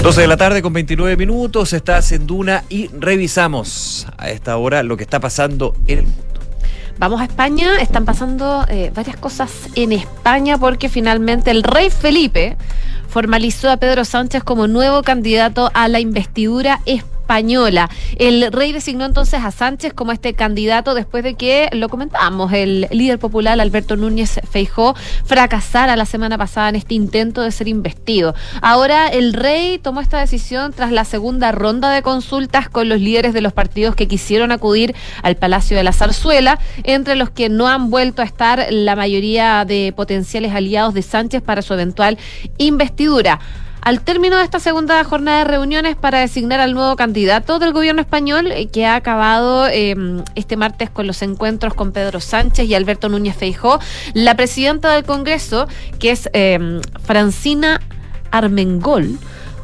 12 0.01 0.21
de 0.21 0.27
la 0.27 0.37
tarde 0.37 0.63
con 0.63 0.73
29 0.73 1.15
minutos, 1.15 1.73
estás 1.73 2.11
en 2.11 2.25
Duna 2.25 2.63
y 2.69 2.87
revisamos 2.87 4.07
a 4.17 4.31
esta 4.31 4.57
hora 4.57 4.81
lo 4.81 4.97
que 4.97 5.03
está 5.03 5.19
pasando 5.19 5.75
en 5.85 5.99
el 5.99 6.05
mundo. 6.05 6.23
Vamos 6.97 7.21
a 7.21 7.25
España, 7.25 7.79
están 7.79 8.03
pasando 8.05 8.65
eh, 8.67 8.91
varias 8.95 9.17
cosas 9.17 9.51
en 9.75 9.91
España 9.91 10.57
porque 10.57 10.89
finalmente 10.89 11.51
el 11.51 11.61
rey 11.61 11.91
Felipe 11.91 12.57
formalizó 13.09 13.69
a 13.69 13.77
Pedro 13.77 14.03
Sánchez 14.03 14.43
como 14.43 14.67
nuevo 14.67 15.03
candidato 15.03 15.69
a 15.75 15.87
la 15.87 15.99
investidura 15.99 16.79
española. 16.87 17.10
El 18.17 18.51
rey 18.51 18.73
designó 18.73 19.05
entonces 19.05 19.41
a 19.43 19.51
Sánchez 19.51 19.93
como 19.93 20.11
este 20.11 20.33
candidato 20.33 20.93
después 20.93 21.23
de 21.23 21.35
que, 21.35 21.69
lo 21.71 21.87
comentábamos, 21.87 22.51
el 22.51 22.87
líder 22.91 23.19
popular 23.19 23.59
Alberto 23.61 23.95
Núñez 23.95 24.41
Feijó 24.49 24.95
fracasara 25.23 25.95
la 25.95 26.05
semana 26.05 26.37
pasada 26.37 26.69
en 26.69 26.75
este 26.75 26.93
intento 26.93 27.41
de 27.41 27.51
ser 27.51 27.67
investido. 27.67 28.35
Ahora 28.61 29.07
el 29.07 29.33
rey 29.33 29.77
tomó 29.77 30.01
esta 30.01 30.19
decisión 30.19 30.73
tras 30.73 30.91
la 30.91 31.05
segunda 31.05 31.51
ronda 31.51 31.89
de 31.91 32.01
consultas 32.01 32.67
con 32.67 32.89
los 32.89 32.99
líderes 32.99 33.33
de 33.33 33.41
los 33.41 33.53
partidos 33.53 33.95
que 33.95 34.07
quisieron 34.07 34.51
acudir 34.51 34.93
al 35.23 35.37
Palacio 35.37 35.77
de 35.77 35.83
la 35.83 35.93
Zarzuela, 35.93 36.59
entre 36.83 37.15
los 37.15 37.29
que 37.29 37.47
no 37.47 37.67
han 37.67 37.89
vuelto 37.89 38.21
a 38.21 38.25
estar 38.25 38.67
la 38.71 38.95
mayoría 38.95 39.63
de 39.63 39.93
potenciales 39.95 40.53
aliados 40.53 40.93
de 40.93 41.01
Sánchez 41.01 41.41
para 41.41 41.61
su 41.61 41.73
eventual 41.73 42.17
investidura. 42.57 43.39
Al 43.81 44.01
término 44.01 44.37
de 44.37 44.43
esta 44.43 44.59
segunda 44.59 45.03
jornada 45.03 45.39
de 45.39 45.45
reuniones 45.45 45.95
para 45.95 46.19
designar 46.19 46.59
al 46.59 46.75
nuevo 46.75 46.95
candidato 46.95 47.57
del 47.57 47.73
gobierno 47.73 48.01
español, 48.01 48.51
eh, 48.51 48.67
que 48.67 48.85
ha 48.85 48.93
acabado 48.95 49.67
eh, 49.67 49.95
este 50.35 50.55
martes 50.55 50.91
con 50.91 51.07
los 51.07 51.23
encuentros 51.23 51.73
con 51.73 51.91
Pedro 51.91 52.19
Sánchez 52.19 52.67
y 52.67 52.75
Alberto 52.75 53.09
Núñez 53.09 53.35
Feijó, 53.35 53.79
la 54.13 54.35
presidenta 54.35 54.93
del 54.93 55.03
Congreso, 55.03 55.67
que 55.97 56.11
es 56.11 56.29
eh, 56.33 56.79
Francina 57.03 57.81
Armengol, 58.29 59.17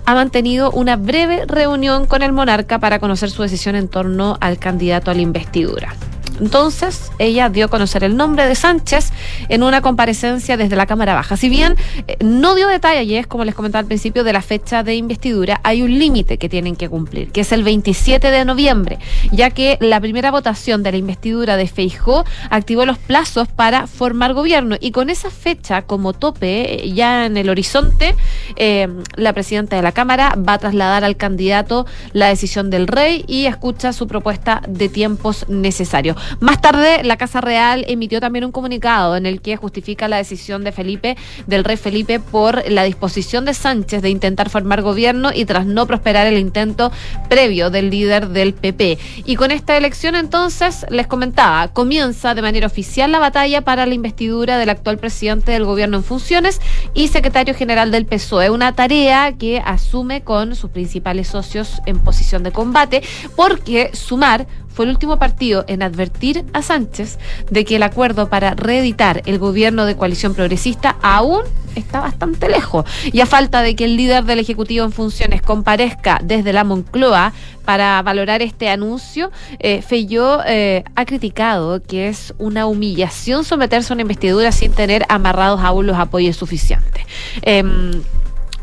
ha 0.07 0.15
mantenido 0.15 0.71
una 0.71 0.95
breve 0.95 1.45
reunión 1.45 2.07
con 2.07 2.23
el 2.23 2.31
monarca 2.31 2.79
para 2.79 2.97
conocer 2.97 3.29
su 3.29 3.43
decisión 3.43 3.75
en 3.75 3.87
torno 3.87 4.37
al 4.41 4.57
candidato 4.57 5.11
a 5.11 5.13
la 5.13 5.21
investidura. 5.21 5.93
Entonces, 6.39 7.11
ella 7.19 7.49
dio 7.49 7.65
a 7.65 7.67
conocer 7.67 8.03
el 8.03 8.15
nombre 8.15 8.47
de 8.47 8.55
Sánchez 8.55 9.11
en 9.49 9.63
una 9.63 9.81
comparecencia 9.81 10.57
desde 10.57 10.75
la 10.75 10.85
Cámara 10.85 11.15
Baja. 11.15 11.37
Si 11.37 11.49
bien 11.49 11.75
eh, 12.07 12.17
no 12.23 12.55
dio 12.55 12.67
detalles, 12.67 13.27
como 13.27 13.45
les 13.45 13.55
comentaba 13.55 13.79
al 13.79 13.85
principio, 13.85 14.23
de 14.23 14.33
la 14.33 14.41
fecha 14.41 14.83
de 14.83 14.95
investidura, 14.95 15.59
hay 15.63 15.81
un 15.81 15.97
límite 15.97 16.37
que 16.37 16.49
tienen 16.49 16.75
que 16.75 16.89
cumplir, 16.89 17.31
que 17.31 17.41
es 17.41 17.51
el 17.51 17.63
27 17.63 18.31
de 18.31 18.45
noviembre, 18.45 18.99
ya 19.31 19.49
que 19.49 19.77
la 19.79 19.99
primera 19.99 20.31
votación 20.31 20.83
de 20.83 20.91
la 20.91 20.97
investidura 20.97 21.57
de 21.57 21.67
Feijó 21.67 22.25
activó 22.49 22.85
los 22.85 22.97
plazos 22.97 23.47
para 23.47 23.87
formar 23.87 24.33
gobierno 24.33 24.75
y 24.79 24.91
con 24.91 25.09
esa 25.09 25.29
fecha 25.29 25.81
como 25.83 26.13
tope 26.13 26.85
eh, 26.85 26.93
ya 26.93 27.25
en 27.25 27.37
el 27.37 27.49
horizonte, 27.49 28.15
eh, 28.55 28.87
la 29.15 29.33
presidenta 29.33 29.75
de 29.75 29.81
la 29.81 29.91
Cámara 29.91 30.35
va 30.37 30.53
a 30.53 30.57
trasladar 30.59 31.03
al 31.03 31.17
candidato 31.17 31.85
la 32.13 32.27
decisión 32.27 32.69
del 32.69 32.87
rey 32.87 33.23
y 33.27 33.45
escucha 33.45 33.93
su 33.93 34.07
propuesta 34.07 34.61
de 34.67 34.89
tiempos 34.89 35.47
necesarios. 35.49 36.17
Más 36.39 36.61
tarde, 36.61 37.03
la 37.03 37.17
Casa 37.17 37.41
Real 37.41 37.85
emitió 37.87 38.19
también 38.19 38.45
un 38.45 38.51
comunicado 38.51 39.15
en 39.15 39.25
el 39.25 39.41
que 39.41 39.57
justifica 39.57 40.07
la 40.07 40.17
decisión 40.17 40.63
de 40.63 40.71
Felipe, 40.71 41.17
del 41.45 41.63
rey 41.63 41.77
Felipe, 41.77 42.19
por 42.19 42.69
la 42.69 42.83
disposición 42.83 43.45
de 43.45 43.53
Sánchez 43.53 44.01
de 44.01 44.09
intentar 44.09 44.49
formar 44.49 44.81
gobierno 44.81 45.31
y 45.33 45.45
tras 45.45 45.65
no 45.65 45.85
prosperar 45.85 46.27
el 46.27 46.37
intento 46.37 46.91
previo 47.29 47.69
del 47.69 47.89
líder 47.89 48.29
del 48.29 48.53
PP. 48.53 48.97
Y 49.25 49.35
con 49.35 49.51
esta 49.51 49.77
elección, 49.77 50.15
entonces, 50.15 50.85
les 50.89 51.07
comentaba, 51.07 51.69
comienza 51.69 52.33
de 52.33 52.41
manera 52.41 52.67
oficial 52.67 53.11
la 53.11 53.19
batalla 53.19 53.61
para 53.61 53.85
la 53.85 53.93
investidura 53.93 54.57
del 54.57 54.69
actual 54.69 54.97
presidente 54.97 55.51
del 55.51 55.65
gobierno 55.65 55.97
en 55.97 56.03
funciones 56.03 56.61
y 56.93 57.07
secretario 57.07 57.53
general 57.53 57.91
del 57.91 58.05
PSOE. 58.05 58.49
Una 58.49 58.73
tarea 58.73 59.33
que 59.33 59.61
asume 59.65 60.21
con 60.21 60.55
sus 60.55 60.69
principales 60.71 61.27
socios 61.27 61.81
en 61.85 61.99
posición 61.99 62.43
de 62.43 62.51
combate, 62.51 63.01
porque 63.35 63.91
sumar 63.93 64.47
fue 64.77 64.85
el 64.85 64.91
último 64.91 65.17
partido 65.17 65.65
en 65.67 65.81
advertir 65.81 66.45
a 66.53 66.61
Sánchez 66.61 67.17
de 67.49 67.65
que 67.65 67.77
el 67.77 67.81
acuerdo 67.83 68.29
para 68.29 68.53
reeditar 68.53 69.23
el 69.25 69.39
gobierno 69.39 69.87
de 69.87 69.97
coalición 69.97 70.35
progresista 70.35 70.97
aún 71.01 71.41
está 71.73 71.99
bastante 71.99 72.47
lejos. 72.47 72.85
Y 73.11 73.21
a 73.21 73.25
falta 73.25 73.63
de 73.63 73.75
que 73.75 73.85
el 73.85 73.97
líder 73.97 74.25
del 74.25 74.37
Ejecutivo 74.37 74.85
en 74.85 74.91
funciones 74.91 75.41
comparezca 75.41 76.19
desde 76.23 76.53
la 76.53 76.63
Moncloa 76.63 77.33
para 77.65 77.99
valorar 78.03 78.43
este 78.43 78.69
anuncio, 78.69 79.31
eh, 79.57 79.83
eh, 79.89 80.83
ha 80.95 81.05
criticado 81.05 81.81
que 81.81 82.07
es 82.07 82.35
una 82.37 82.67
humillación 82.67 83.45
someterse 83.45 83.91
a 83.91 83.95
una 83.95 84.03
investidura 84.03 84.51
sin 84.51 84.73
tener 84.73 85.05
amarrados 85.09 85.59
aún 85.61 85.87
los 85.87 85.97
apoyos 85.97 86.35
suficientes. 86.35 87.03
Em, 87.41 88.03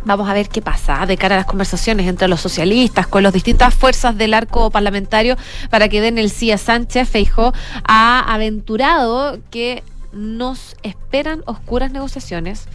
Vamos 0.05 0.29
a 0.29 0.35
ver 0.35 0.49
qué 0.49 0.61
pasa 0.61 1.07
de 1.07 1.17
cara 1.17 1.37
a 1.37 1.39
las 1.39 1.47
conversaciones 1.47 2.07
entre 2.07 2.29
los 2.29 2.41
socialistas 2.41 3.07
con 3.07 3.23
las 3.23 3.33
distintas 3.33 3.75
fuerzas 3.75 4.17
del 4.17 4.35
arco 4.35 4.71
parlamentario 4.71 5.37
para 5.71 5.89
que 5.89 6.01
den 6.01 6.19
el 6.19 6.31
sí 6.31 6.53
a 6.53 6.59
Sánchez. 6.59 7.09
Feijó 7.09 7.53
ha 7.85 8.21
aventurado 8.33 9.39
que 9.51 9.83
nos 10.13 10.77
esperan 10.83 11.43
oscuras 11.47 11.91
negociaciones, 11.91 12.67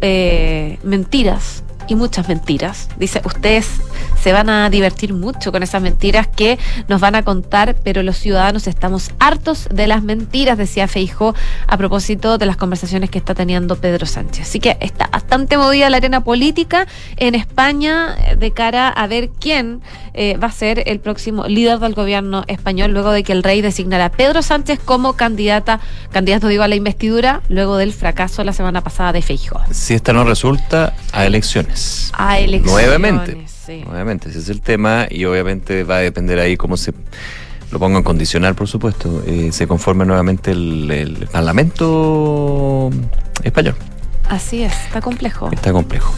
eh, 0.00 0.78
mentiras 0.82 1.64
y 1.88 1.94
muchas 1.94 2.28
mentiras. 2.28 2.88
Dice, 2.98 3.20
ustedes 3.24 3.68
se 4.20 4.32
van 4.32 4.48
a 4.48 4.70
divertir 4.70 5.12
mucho 5.12 5.52
con 5.52 5.62
esas 5.62 5.82
mentiras 5.82 6.26
que 6.26 6.58
nos 6.88 7.00
van 7.00 7.14
a 7.14 7.22
contar, 7.22 7.76
pero 7.82 8.02
los 8.02 8.16
ciudadanos 8.16 8.66
estamos 8.66 9.10
hartos 9.18 9.68
de 9.70 9.86
las 9.86 10.02
mentiras, 10.02 10.56
decía 10.56 10.88
Feijó 10.88 11.34
a 11.66 11.76
propósito 11.76 12.38
de 12.38 12.46
las 12.46 12.56
conversaciones 12.56 13.10
que 13.10 13.18
está 13.18 13.34
teniendo 13.34 13.76
Pedro 13.76 14.06
Sánchez. 14.06 14.48
Así 14.48 14.60
que 14.60 14.76
está 14.80 15.08
bastante 15.08 15.58
movida 15.58 15.90
la 15.90 15.98
arena 15.98 16.22
política 16.22 16.86
en 17.16 17.34
España 17.34 18.16
eh, 18.26 18.36
de 18.36 18.50
cara 18.52 18.88
a 18.88 19.06
ver 19.06 19.28
quién 19.28 19.80
eh, 20.14 20.36
va 20.36 20.48
a 20.48 20.52
ser 20.52 20.82
el 20.86 21.00
próximo 21.00 21.46
líder 21.46 21.78
del 21.80 21.94
gobierno 21.94 22.44
español 22.46 22.92
luego 22.92 23.10
de 23.10 23.22
que 23.22 23.32
el 23.32 23.42
rey 23.42 23.60
designara 23.60 24.06
a 24.06 24.10
Pedro 24.10 24.42
Sánchez 24.42 24.80
como 24.84 25.14
candidata, 25.14 25.80
candidato 26.12 26.48
digo 26.48 26.62
a 26.62 26.68
la 26.68 26.76
investidura 26.76 27.42
luego 27.48 27.76
del 27.76 27.92
fracaso 27.92 28.44
la 28.44 28.52
semana 28.52 28.82
pasada 28.82 29.12
de 29.12 29.22
Feijó. 29.22 29.60
Si 29.70 29.94
esta 29.94 30.12
no 30.12 30.24
resulta, 30.24 30.94
a 31.12 31.26
elecciones. 31.26 31.73
A 32.12 32.38
elecciones. 32.38 32.86
Nuevamente. 32.86 33.44
sí. 33.46 33.82
Nuevamente, 33.86 34.28
ese 34.28 34.38
es 34.38 34.48
el 34.48 34.60
tema 34.60 35.06
y 35.10 35.24
obviamente 35.24 35.84
va 35.84 35.96
a 35.96 36.00
depender 36.00 36.38
ahí 36.38 36.56
cómo 36.56 36.76
se 36.76 36.92
lo 37.70 37.78
pongo 37.78 37.98
en 37.98 38.04
condicional, 38.04 38.54
por 38.54 38.68
supuesto, 38.68 39.22
eh, 39.26 39.50
se 39.50 39.66
conforme 39.66 40.04
nuevamente 40.04 40.52
el, 40.52 40.90
el 40.90 41.26
Parlamento 41.26 42.90
español. 43.42 43.74
Así 44.28 44.62
es, 44.62 44.72
está 44.86 45.00
complejo. 45.00 45.50
Está 45.52 45.72
complejo. 45.72 46.14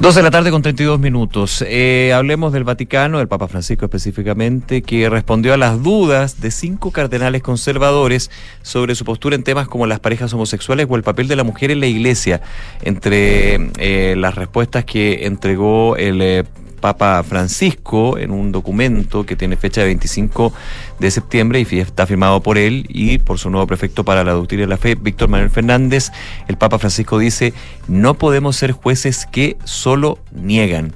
12 0.00 0.18
de 0.18 0.22
la 0.22 0.30
tarde 0.32 0.50
con 0.50 0.62
32 0.62 0.98
minutos. 0.98 1.64
Eh, 1.66 2.12
hablemos 2.12 2.52
del 2.52 2.64
Vaticano, 2.64 3.18
del 3.18 3.28
Papa 3.28 3.46
Francisco 3.46 3.84
específicamente, 3.84 4.82
que 4.82 5.08
respondió 5.08 5.54
a 5.54 5.56
las 5.56 5.82
dudas 5.82 6.40
de 6.40 6.50
cinco 6.50 6.90
cardenales 6.90 7.42
conservadores 7.42 8.30
sobre 8.62 8.96
su 8.96 9.04
postura 9.04 9.36
en 9.36 9.44
temas 9.44 9.68
como 9.68 9.86
las 9.86 10.00
parejas 10.00 10.32
homosexuales 10.32 10.86
o 10.88 10.96
el 10.96 11.04
papel 11.04 11.28
de 11.28 11.36
la 11.36 11.44
mujer 11.44 11.70
en 11.70 11.80
la 11.80 11.86
iglesia. 11.86 12.40
Entre 12.82 13.70
eh, 13.78 14.16
las 14.16 14.34
respuestas 14.34 14.84
que 14.84 15.26
entregó 15.26 15.96
el 15.96 16.20
eh, 16.20 16.44
Papa 16.82 17.22
Francisco 17.22 18.18
en 18.18 18.30
un 18.32 18.52
documento 18.52 19.24
que 19.24 19.36
tiene 19.36 19.56
fecha 19.56 19.80
de 19.80 19.86
25 19.86 20.52
de 20.98 21.10
septiembre 21.10 21.64
y 21.66 21.78
está 21.78 22.06
firmado 22.06 22.42
por 22.42 22.58
él 22.58 22.84
y 22.90 23.16
por 23.16 23.38
su 23.38 23.48
nuevo 23.48 23.66
prefecto 23.66 24.04
para 24.04 24.24
la 24.24 24.32
doctrina 24.32 24.64
de 24.64 24.66
la 24.66 24.76
fe, 24.76 24.96
Víctor 24.96 25.30
Manuel 25.30 25.48
Fernández. 25.48 26.10
El 26.48 26.58
Papa 26.58 26.78
Francisco 26.78 27.18
dice, 27.18 27.54
no 27.88 28.14
podemos 28.14 28.56
ser 28.56 28.72
jueces 28.72 29.24
que 29.24 29.56
solo 29.64 30.18
niegan. 30.32 30.92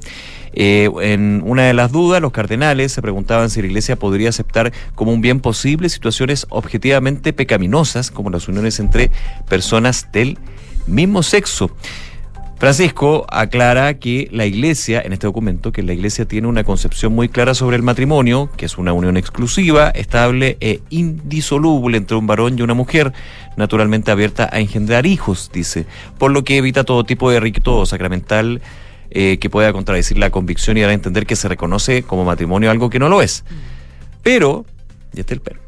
Eh, 0.59 0.91
en 1.03 1.43
una 1.45 1.65
de 1.65 1.75
las 1.75 1.93
dudas, 1.93 2.21
los 2.21 2.33
cardenales 2.33 2.91
se 2.91 3.03
preguntaban 3.03 3.49
si 3.49 3.61
la 3.61 3.69
Iglesia 3.69 3.97
podría 3.97 4.31
aceptar 4.31 4.73
como 4.95 5.13
un 5.13 5.21
bien 5.21 5.41
posible 5.41 5.89
situaciones 5.89 6.47
objetivamente 6.49 7.33
pecaminosas, 7.33 8.11
como 8.11 8.31
las 8.31 8.49
uniones 8.49 8.81
entre 8.81 9.11
personas 9.49 10.11
del 10.13 10.39
mismo 10.87 11.23
sexo. 11.23 11.71
Francisco 12.59 13.27
aclara 13.29 13.99
que 13.99 14.29
la 14.33 14.47
Iglesia, 14.47 15.03
en 15.05 15.13
este 15.13 15.27
documento, 15.27 15.73
que 15.73 15.83
la 15.83 15.93
Iglesia 15.93 16.25
tiene 16.25 16.49
una 16.49 16.65
concepción 16.65 17.13
muy 17.13 17.29
clara 17.29 17.53
sobre 17.53 17.77
el 17.77 17.83
matrimonio, 17.83 18.49
que 18.57 18.65
es 18.65 18.79
una 18.79 18.95
unión 18.95 19.19
exclusiva, 19.19 19.91
estable 19.91 20.57
e 20.61 20.81
indisoluble 20.89 21.99
entre 21.99 22.17
un 22.17 22.27
varón 22.27 22.59
y 22.59 22.63
una 22.63 22.73
mujer, 22.73 23.13
naturalmente 23.59 24.11
abierta 24.11 24.49
a 24.51 24.61
engendrar 24.61 25.05
hijos, 25.05 25.51
dice, 25.53 25.85
por 26.17 26.31
lo 26.31 26.45
que 26.45 26.57
evita 26.57 26.85
todo 26.85 27.05
tipo 27.05 27.31
de 27.31 27.41
rito 27.41 27.85
sacramental 27.85 28.63
eh, 29.11 29.37
que 29.39 29.51
pueda 29.51 29.75
contradecir 29.75 30.17
la 30.17 30.31
convicción 30.31 30.79
y 30.79 30.81
dar 30.81 30.91
a 30.91 30.95
entender 30.95 31.27
que 31.27 31.37
se 31.37 31.49
reconoce 31.49 32.05
como 32.05 32.25
matrimonio 32.25 32.71
algo 32.71 32.89
que 32.89 32.99
no 32.99 33.11
lo 33.11 33.21
es. 33.21 33.45
Pero, 34.23 34.65
y 35.15 35.21
este 35.21 35.35
es 35.35 35.39
el 35.39 35.43
pero, 35.43 35.61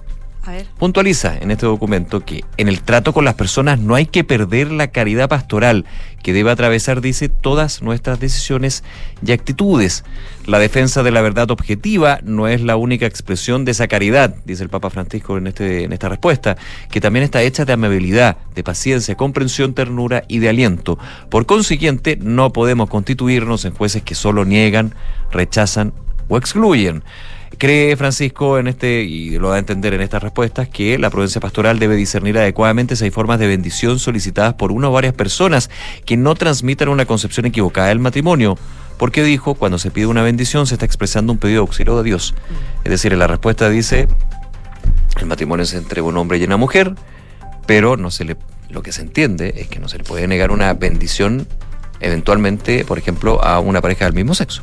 Puntualiza 0.79 1.37
en 1.39 1.51
este 1.51 1.67
documento 1.67 2.25
que 2.25 2.45
en 2.57 2.69
el 2.69 2.83
trato 2.83 3.13
con 3.13 3.25
las 3.25 3.35
personas 3.35 3.79
no 3.79 3.95
hay 3.95 4.07
que 4.07 4.25
perder 4.25 4.71
la 4.71 4.89
caridad 4.89 5.29
pastoral 5.29 5.85
que 6.23 6.33
debe 6.33 6.51
atravesar, 6.51 7.01
dice, 7.01 7.29
todas 7.29 7.83
nuestras 7.83 8.21
decisiones 8.21 8.85
y 9.25 9.33
actitudes. 9.33 10.05
La 10.47 10.59
defensa 10.59 11.03
de 11.03 11.11
la 11.11 11.21
verdad 11.21 11.51
objetiva 11.51 12.21
no 12.23 12.49
es 12.49 12.61
la 12.61 12.77
única 12.77 13.07
expresión 13.07 13.65
de 13.65 13.73
esa 13.73 13.89
caridad, 13.89 14.35
dice 14.45 14.63
el 14.63 14.69
Papa 14.69 14.91
Francisco 14.91 15.37
en, 15.37 15.47
este, 15.47 15.85
en 15.85 15.93
esta 15.93 16.09
respuesta, 16.09 16.57
que 16.91 17.01
también 17.01 17.25
está 17.25 17.43
hecha 17.43 17.65
de 17.65 17.73
amabilidad, 17.73 18.37
de 18.55 18.65
paciencia, 18.65 19.15
comprensión, 19.15 19.75
ternura 19.75 20.25
y 20.29 20.39
de 20.39 20.49
aliento. 20.49 20.99
Por 21.31 21.47
consiguiente, 21.47 22.19
no 22.21 22.53
podemos 22.53 22.91
constituirnos 22.91 23.65
en 23.65 23.75
jueces 23.75 24.03
que 24.03 24.15
solo 24.15 24.45
niegan, 24.45 24.95
rechazan 25.31 25.93
o 26.29 26.37
excluyen. 26.37 27.03
Cree 27.59 27.97
Francisco 27.97 28.59
en 28.59 28.69
este, 28.69 29.03
y 29.03 29.37
lo 29.39 29.49
da 29.51 29.57
a 29.57 29.59
entender 29.59 29.93
en 29.93 30.01
estas 30.01 30.23
respuestas, 30.23 30.69
que 30.69 30.97
la 30.97 31.11
prudencia 31.11 31.41
pastoral 31.41 31.81
debe 31.81 31.97
discernir 31.97 32.39
adecuadamente 32.39 32.95
si 32.95 33.05
hay 33.05 33.11
formas 33.11 33.41
de 33.41 33.49
bendición 33.49 33.99
solicitadas 33.99 34.55
por 34.55 34.71
una 34.71 34.89
o 34.89 34.93
varias 34.93 35.13
personas 35.13 35.69
que 36.05 36.17
no 36.17 36.37
transmitan 36.37 36.89
una 36.89 37.05
concepción 37.05 37.47
equivocada 37.47 37.89
del 37.89 37.99
matrimonio. 37.99 38.57
Porque 38.97 39.25
dijo, 39.25 39.55
cuando 39.55 39.79
se 39.79 39.91
pide 39.91 40.07
una 40.07 40.23
bendición 40.23 40.67
se 40.69 40.75
está 40.75 40.87
expresando 40.87 41.33
un 41.33 41.39
pedido 41.39 41.63
de 41.63 41.67
auxilio 41.69 41.97
de 41.99 42.05
Dios. 42.05 42.35
Es 42.85 42.91
decir, 42.91 43.13
en 43.13 43.19
la 43.19 43.27
respuesta 43.27 43.69
dice, 43.69 44.09
el 45.21 45.27
matrimonio 45.27 45.65
es 45.65 45.75
entre 45.75 46.01
un 46.01 46.17
hombre 46.17 46.39
y 46.39 46.45
una 46.45 46.57
mujer, 46.57 46.95
pero 47.67 47.97
no 47.97 48.13
se 48.13 48.25
le, 48.25 48.37
lo 48.71 48.83
que 48.83 48.93
se 48.93 49.03
entiende 49.03 49.55
es 49.57 49.67
que 49.67 49.81
no 49.81 49.89
se 49.89 49.99
le 49.99 50.05
puede 50.05 50.29
negar 50.29 50.53
una 50.53 50.73
bendición 50.75 51.49
eventualmente, 52.01 52.85
por 52.85 52.99
ejemplo, 52.99 53.43
a 53.43 53.59
una 53.59 53.81
pareja 53.81 54.05
del 54.05 54.15
mismo 54.15 54.35
sexo. 54.35 54.63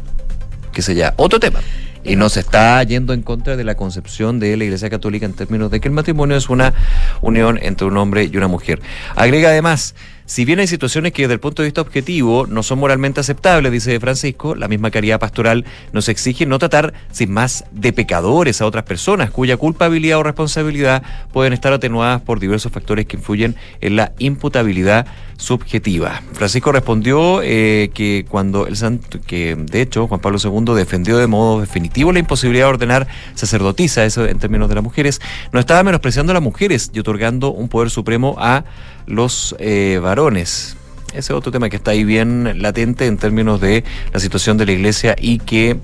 Que 0.72 0.82
sería 0.82 1.14
otro 1.18 1.40
tema. 1.40 1.60
Y 2.06 2.16
no 2.16 2.30
se 2.30 2.42
está 2.42 2.82
yendo 2.84 3.14
en 3.14 3.24
contra 3.24 3.58
de 3.58 3.64
la 3.64 3.76
concepción 3.76 4.40
de 4.40 4.56
la 4.56 4.64
Iglesia 4.64 4.90
Católica 4.90 5.26
en 5.26 5.34
términos 5.34 5.72
de 5.72 5.80
que 5.80 5.88
el 5.88 5.94
matrimonio 5.94 6.38
es 6.38 6.50
una 6.50 6.74
unión 7.22 7.60
entre 7.62 7.88
un 7.88 7.98
hombre 7.98 8.30
y 8.32 8.38
una 8.38 8.48
mujer. 8.48 8.80
Agrega 9.16 9.50
además, 9.50 9.96
si 10.26 10.44
bien 10.44 10.60
hay 10.60 10.68
situaciones 10.68 11.14
que 11.14 11.24
desde 11.24 11.36
el 11.36 11.40
punto 11.40 11.62
de 11.62 11.68
vista 11.68 11.82
objetivo 11.82 12.48
no 12.48 12.64
son 12.64 12.80
moralmente 12.80 13.20
aceptables, 13.20 13.72
dice 13.72 14.00
Francisco, 14.00 14.56
la 14.56 14.68
misma 14.68 14.90
caridad 14.90 15.20
pastoral 15.20 15.66
nos 15.94 16.10
exige 16.10 16.46
no 16.46 16.58
tratar 16.58 16.94
sin 17.12 17.32
más 17.32 17.66
de 17.72 17.94
pecadores 17.94 18.62
a 18.62 18.66
otras 18.66 18.86
personas 18.86 19.30
cuya 19.30 19.58
culpabilidad 19.58 20.18
o 20.18 20.24
responsabilidad 20.24 21.04
pueden 21.32 21.54
estar 21.54 21.74
atenuadas 21.74 22.22
por 22.22 22.40
diversos 22.40 22.72
factores 22.72 23.06
que 23.06 23.18
influyen 23.18 23.56
en 23.82 23.96
la 23.96 24.14
imputabilidad 24.18 25.06
subjetiva. 25.38 26.22
Francisco 26.34 26.72
respondió 26.72 27.42
eh, 27.44 27.92
que 27.94 28.26
cuando 28.28 28.68
el 28.68 28.78
santo, 28.78 29.20
que 29.26 29.56
de 29.56 29.82
hecho 29.82 30.08
Juan 30.08 30.22
Pablo 30.22 30.40
II 30.42 30.74
defendió 30.76 31.18
de 31.18 31.28
modo 31.28 31.60
definitivo 31.60 32.12
la 32.12 32.20
imposibilidad 32.20 32.66
de 32.66 32.70
ordenar 32.70 33.08
sacerdotisa, 33.36 34.06
eso 34.06 34.26
en 34.26 34.40
términos 34.40 34.70
de 34.70 34.76
las 34.76 34.84
mujeres, 34.84 35.22
no 35.52 35.60
estaba 35.60 35.84
menospreciando 35.84 36.32
a 36.32 36.36
las 36.36 36.44
mujeres 36.44 36.92
y 36.94 37.00
otorgando 37.00 37.52
un 37.52 37.68
poder 37.68 37.90
supremo 37.90 38.36
a 38.40 38.64
los 39.06 39.56
eh, 39.60 40.00
varones. 40.02 40.78
Ese 41.10 41.20
es 41.20 41.32
otro 41.32 41.52
tema 41.52 41.70
que 41.70 41.78
está 41.78 41.92
ahí 41.92 42.04
bien 42.04 42.62
latente 42.62 43.06
en 43.06 43.18
términos 43.18 43.62
de 43.62 43.84
la 44.12 44.20
situación 44.20 44.58
de 44.58 44.66
la 44.66 44.74
iglesia 44.74 45.16
y 45.20 45.40
que 45.40 45.78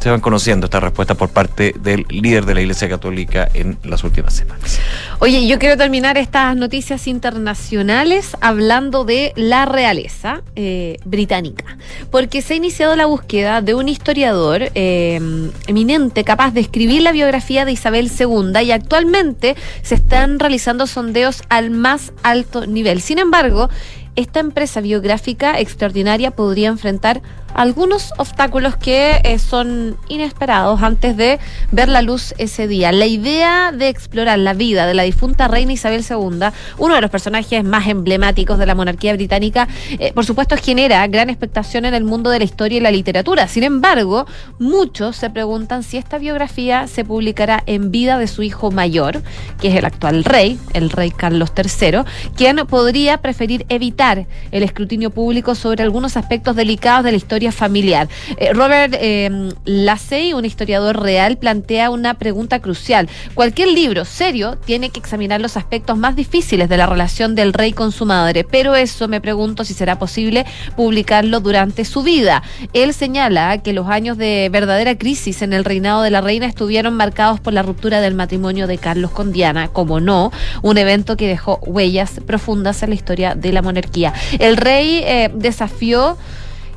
se 0.00 0.10
van 0.10 0.20
conociendo 0.20 0.64
estas 0.64 0.82
respuestas 0.82 1.16
por 1.16 1.28
parte 1.28 1.74
del 1.78 2.06
líder 2.08 2.46
de 2.46 2.54
la 2.54 2.62
Iglesia 2.62 2.88
Católica 2.88 3.48
en 3.52 3.76
las 3.84 4.02
últimas 4.02 4.34
semanas. 4.34 4.80
Oye, 5.18 5.46
yo 5.46 5.58
quiero 5.58 5.76
terminar 5.76 6.16
estas 6.16 6.56
noticias 6.56 7.06
internacionales 7.06 8.36
hablando 8.40 9.04
de 9.04 9.32
la 9.36 9.66
realeza 9.66 10.42
eh, 10.56 10.96
británica, 11.04 11.76
porque 12.10 12.40
se 12.40 12.54
ha 12.54 12.56
iniciado 12.56 12.96
la 12.96 13.04
búsqueda 13.06 13.60
de 13.60 13.74
un 13.74 13.88
historiador 13.88 14.70
eh, 14.74 15.20
eminente 15.66 16.24
capaz 16.24 16.52
de 16.52 16.60
escribir 16.60 17.02
la 17.02 17.12
biografía 17.12 17.66
de 17.66 17.72
Isabel 17.72 18.10
II 18.18 18.58
y 18.64 18.72
actualmente 18.72 19.54
se 19.82 19.96
están 19.96 20.38
realizando 20.38 20.86
sondeos 20.86 21.42
al 21.50 21.70
más 21.70 22.12
alto 22.22 22.66
nivel. 22.66 23.02
Sin 23.02 23.18
embargo, 23.18 23.68
esta 24.16 24.40
empresa 24.40 24.80
biográfica 24.80 25.58
extraordinaria 25.58 26.30
podría 26.30 26.68
enfrentar 26.68 27.22
algunos 27.54 28.12
obstáculos 28.16 28.76
que 28.76 29.20
eh, 29.24 29.38
son 29.38 29.96
inesperados 30.08 30.82
antes 30.82 31.16
de 31.16 31.38
ver 31.72 31.88
la 31.88 32.02
luz 32.02 32.34
ese 32.38 32.68
día. 32.68 32.92
La 32.92 33.06
idea 33.06 33.72
de 33.72 33.88
explorar 33.88 34.38
la 34.38 34.54
vida 34.54 34.86
de 34.86 34.94
la 34.94 35.02
difunta 35.02 35.48
reina 35.48 35.72
Isabel 35.72 36.04
II, 36.08 36.48
uno 36.78 36.94
de 36.94 37.00
los 37.00 37.10
personajes 37.10 37.64
más 37.64 37.86
emblemáticos 37.88 38.58
de 38.58 38.66
la 38.66 38.74
monarquía 38.74 39.12
británica, 39.14 39.68
eh, 39.98 40.12
por 40.12 40.24
supuesto 40.24 40.56
genera 40.56 41.06
gran 41.06 41.30
expectación 41.30 41.84
en 41.84 41.94
el 41.94 42.04
mundo 42.04 42.30
de 42.30 42.38
la 42.38 42.44
historia 42.44 42.78
y 42.78 42.80
la 42.80 42.90
literatura. 42.90 43.48
Sin 43.48 43.62
embargo, 43.62 44.26
muchos 44.58 45.16
se 45.16 45.30
preguntan 45.30 45.82
si 45.82 45.96
esta 45.96 46.18
biografía 46.18 46.86
se 46.86 47.04
publicará 47.04 47.62
en 47.66 47.90
vida 47.90 48.18
de 48.18 48.26
su 48.26 48.42
hijo 48.42 48.70
mayor, 48.70 49.22
que 49.60 49.68
es 49.68 49.74
el 49.74 49.84
actual 49.84 50.24
rey, 50.24 50.58
el 50.72 50.90
rey 50.90 51.10
Carlos 51.10 51.52
III, 51.56 52.00
quien 52.36 52.56
podría 52.66 53.18
preferir 53.18 53.66
evitar 53.68 54.26
el 54.50 54.62
escrutinio 54.62 55.10
público 55.10 55.54
sobre 55.54 55.82
algunos 55.82 56.16
aspectos 56.16 56.56
delicados 56.56 57.04
de 57.04 57.10
la 57.12 57.16
historia 57.16 57.39
familiar. 57.48 58.08
Eh, 58.36 58.52
Robert 58.52 58.94
eh, 58.98 59.50
Lassey, 59.64 60.34
un 60.34 60.44
historiador 60.44 61.00
real, 61.00 61.38
plantea 61.38 61.90
una 61.90 62.14
pregunta 62.14 62.60
crucial. 62.60 63.08
Cualquier 63.34 63.68
libro 63.68 64.04
serio 64.04 64.58
tiene 64.64 64.90
que 64.90 65.00
examinar 65.00 65.40
los 65.40 65.56
aspectos 65.56 65.96
más 65.96 66.14
difíciles 66.14 66.68
de 66.68 66.76
la 66.76 66.86
relación 66.86 67.34
del 67.34 67.52
rey 67.52 67.72
con 67.72 67.92
su 67.92 68.04
madre, 68.06 68.44
pero 68.44 68.74
eso 68.74 69.08
me 69.08 69.20
pregunto 69.20 69.64
si 69.64 69.74
será 69.74 69.98
posible 69.98 70.44
publicarlo 70.76 71.40
durante 71.40 71.84
su 71.84 72.02
vida. 72.02 72.42
Él 72.72 72.92
señala 72.92 73.58
que 73.58 73.72
los 73.72 73.88
años 73.88 74.18
de 74.18 74.48
verdadera 74.52 74.96
crisis 74.96 75.42
en 75.42 75.52
el 75.52 75.64
reinado 75.64 76.02
de 76.02 76.10
la 76.10 76.20
reina 76.20 76.46
estuvieron 76.46 76.94
marcados 76.94 77.40
por 77.40 77.52
la 77.52 77.62
ruptura 77.62 78.00
del 78.00 78.14
matrimonio 78.14 78.66
de 78.66 78.78
Carlos 78.78 79.10
con 79.10 79.32
Diana, 79.32 79.68
como 79.68 80.00
no, 80.00 80.32
un 80.62 80.78
evento 80.78 81.16
que 81.16 81.28
dejó 81.28 81.58
huellas 81.62 82.20
profundas 82.26 82.82
en 82.82 82.90
la 82.90 82.94
historia 82.94 83.34
de 83.34 83.52
la 83.52 83.62
monarquía. 83.62 84.12
El 84.38 84.56
rey 84.56 85.02
eh, 85.04 85.30
desafió 85.34 86.16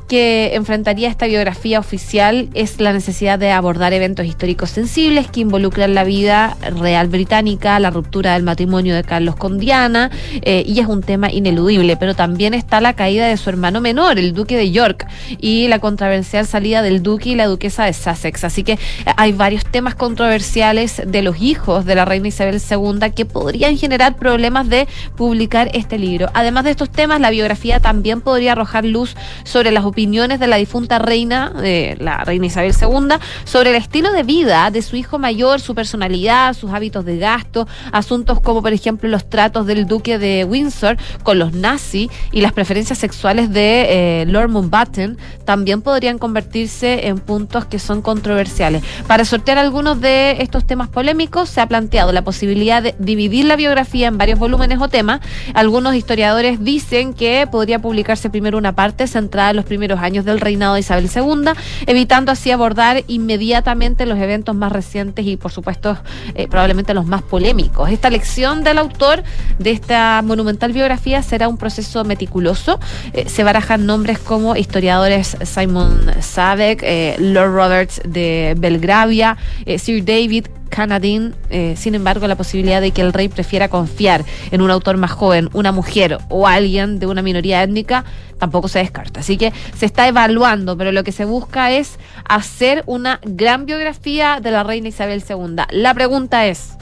que 0.08 0.54
enfrentaría 0.54 1.08
esta 1.08 1.26
biografía 1.26 1.78
oficial 1.78 2.48
es 2.54 2.80
la 2.80 2.92
necesidad 2.92 3.38
de 3.38 3.50
abordar 3.50 3.92
eventos 3.92 4.26
históricos 4.26 4.70
sensibles 4.70 5.28
que 5.28 5.40
involucran 5.40 5.94
la 5.94 6.04
vida 6.04 6.56
real 6.78 7.08
británica, 7.08 7.78
la 7.80 7.90
ruptura 7.90 8.34
del 8.34 8.42
matrimonio 8.42 8.94
de 8.94 9.04
Carlos 9.04 9.36
con 9.36 9.58
Diana, 9.58 10.10
eh, 10.42 10.64
y 10.66 10.80
es 10.80 10.86
un 10.86 11.02
tema 11.02 11.30
ineludible, 11.30 11.96
pero 11.96 12.14
también 12.14 12.54
está 12.54 12.80
la 12.80 12.94
caída 12.94 13.26
de 13.26 13.36
su 13.36 13.50
hermano 13.50 13.80
menor, 13.80 14.18
el 14.18 14.34
duque 14.34 14.56
de 14.56 14.70
York, 14.70 15.06
y 15.38 15.68
la 15.68 15.78
controversial 15.78 16.46
salida 16.46 16.82
del 16.82 17.02
duque 17.02 17.30
y 17.30 17.34
la 17.34 17.46
duquesa 17.46 17.84
de 17.84 17.92
Sussex. 17.92 18.44
Así 18.44 18.62
que 18.62 18.78
hay 19.16 19.32
varios 19.32 19.64
temas 19.64 19.94
controversiales 19.94 21.02
de 21.06 21.22
los 21.22 21.40
hijos 21.40 21.84
de 21.84 21.94
la 21.94 22.04
reina 22.04 22.28
Isabel 22.28 22.60
II 22.60 23.10
que 23.14 23.24
podrían 23.24 23.76
generar 23.76 24.16
problemas 24.16 24.68
de 24.68 24.86
publicar 25.16 25.70
este 25.74 25.98
libro. 25.98 26.30
Además 26.34 26.64
de 26.64 26.70
estos 26.70 26.90
temas, 26.90 27.20
la 27.20 27.30
biografía 27.30 27.80
también 27.80 28.20
podría 28.20 28.52
arrojar 28.52 28.84
luz 28.84 29.16
sobre 29.44 29.70
las 29.70 29.84
opiniones 29.94 30.40
de 30.40 30.48
la 30.48 30.56
difunta 30.56 30.98
reina, 30.98 31.50
de 31.50 31.96
la 32.00 32.24
reina 32.24 32.46
Isabel 32.46 32.74
II, 32.78 33.16
sobre 33.44 33.70
el 33.70 33.76
estilo 33.76 34.10
de 34.10 34.24
vida 34.24 34.72
de 34.72 34.82
su 34.82 34.96
hijo 34.96 35.20
mayor, 35.20 35.60
su 35.60 35.72
personalidad, 35.72 36.52
sus 36.54 36.72
hábitos 36.72 37.04
de 37.04 37.18
gasto, 37.18 37.68
asuntos 37.92 38.40
como 38.40 38.60
por 38.60 38.72
ejemplo 38.72 39.08
los 39.08 39.30
tratos 39.30 39.66
del 39.66 39.86
duque 39.86 40.18
de 40.18 40.44
Windsor 40.44 40.96
con 41.22 41.38
los 41.38 41.52
nazis 41.52 42.10
y 42.32 42.40
las 42.40 42.52
preferencias 42.52 42.98
sexuales 42.98 43.52
de 43.52 44.22
eh, 44.22 44.26
Lord 44.26 44.48
Mountbatten 44.48 45.16
también 45.44 45.80
podrían 45.80 46.18
convertirse 46.18 47.06
en 47.06 47.20
puntos 47.20 47.64
que 47.66 47.78
son 47.78 48.02
controversiales. 48.02 48.82
Para 49.06 49.24
sortear 49.24 49.58
algunos 49.58 50.00
de 50.00 50.38
estos 50.40 50.66
temas 50.66 50.88
polémicos 50.88 51.48
se 51.50 51.60
ha 51.60 51.68
planteado 51.68 52.10
la 52.10 52.22
posibilidad 52.22 52.82
de 52.82 52.96
dividir 52.98 53.44
la 53.44 53.54
biografía 53.54 54.08
en 54.08 54.18
varios 54.18 54.40
volúmenes 54.40 54.80
o 54.80 54.88
temas. 54.88 55.20
Algunos 55.54 55.94
historiadores 55.94 56.64
dicen 56.64 57.14
que 57.14 57.46
podría 57.48 57.78
publicarse 57.78 58.28
primero 58.28 58.58
una 58.58 58.74
parte 58.74 59.06
centrada 59.06 59.50
en 59.50 59.56
los 59.56 59.64
primeros 59.64 59.83
años 59.92 60.24
del 60.24 60.40
reinado 60.40 60.74
de 60.74 60.80
Isabel 60.80 61.10
II, 61.14 61.50
evitando 61.86 62.32
así 62.32 62.50
abordar 62.50 63.04
inmediatamente 63.06 64.06
los 64.06 64.18
eventos 64.18 64.54
más 64.54 64.72
recientes 64.72 65.26
y, 65.26 65.36
por 65.36 65.52
supuesto, 65.52 65.96
eh, 66.34 66.48
probablemente 66.48 66.94
los 66.94 67.06
más 67.06 67.22
polémicos. 67.22 67.90
Esta 67.90 68.10
lección 68.10 68.64
del 68.64 68.78
autor 68.78 69.22
de 69.58 69.70
esta 69.70 70.22
monumental 70.22 70.72
biografía 70.72 71.22
será 71.22 71.48
un 71.48 71.56
proceso 71.56 72.04
meticuloso. 72.04 72.80
Eh, 73.12 73.28
se 73.28 73.44
barajan 73.44 73.86
nombres 73.86 74.18
como 74.18 74.56
historiadores 74.56 75.36
Simon 75.44 76.10
Savek, 76.20 76.82
eh, 76.82 77.16
Lord 77.18 77.52
Roberts 77.52 78.00
de 78.04 78.54
Belgravia, 78.56 79.36
Sir 79.78 80.04
David 80.04 80.46
Canadín, 80.74 81.36
eh, 81.50 81.74
sin 81.76 81.94
embargo, 81.94 82.26
la 82.26 82.34
posibilidad 82.34 82.80
de 82.80 82.90
que 82.90 83.00
el 83.00 83.12
rey 83.12 83.28
prefiera 83.28 83.68
confiar 83.68 84.24
en 84.50 84.60
un 84.60 84.72
autor 84.72 84.96
más 84.96 85.12
joven, 85.12 85.48
una 85.52 85.70
mujer 85.70 86.18
o 86.28 86.48
alguien 86.48 86.98
de 86.98 87.06
una 87.06 87.22
minoría 87.22 87.62
étnica, 87.62 88.04
tampoco 88.40 88.66
se 88.66 88.80
descarta. 88.80 89.20
Así 89.20 89.36
que 89.36 89.52
se 89.78 89.86
está 89.86 90.08
evaluando, 90.08 90.76
pero 90.76 90.90
lo 90.90 91.04
que 91.04 91.12
se 91.12 91.24
busca 91.24 91.70
es 91.70 92.00
hacer 92.28 92.82
una 92.86 93.20
gran 93.22 93.66
biografía 93.66 94.40
de 94.42 94.50
la 94.50 94.64
reina 94.64 94.88
Isabel 94.88 95.22
II. 95.28 95.62
La 95.70 95.94
pregunta 95.94 96.46
es, 96.46 96.72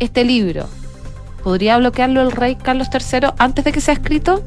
¿este 0.00 0.24
libro 0.24 0.68
podría 1.44 1.78
bloquearlo 1.78 2.22
el 2.22 2.32
rey 2.32 2.56
Carlos 2.56 2.88
III 2.92 3.28
antes 3.38 3.64
de 3.64 3.70
que 3.70 3.80
sea 3.80 3.94
escrito? 3.94 4.42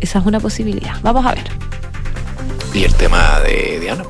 Esa 0.00 0.20
es 0.20 0.26
una 0.26 0.38
posibilidad. 0.38 0.94
Vamos 1.02 1.26
a 1.26 1.34
ver. 1.34 1.44
¿Y 2.72 2.84
el 2.84 2.94
tema 2.94 3.40
de 3.40 3.80
Diana? 3.80 4.04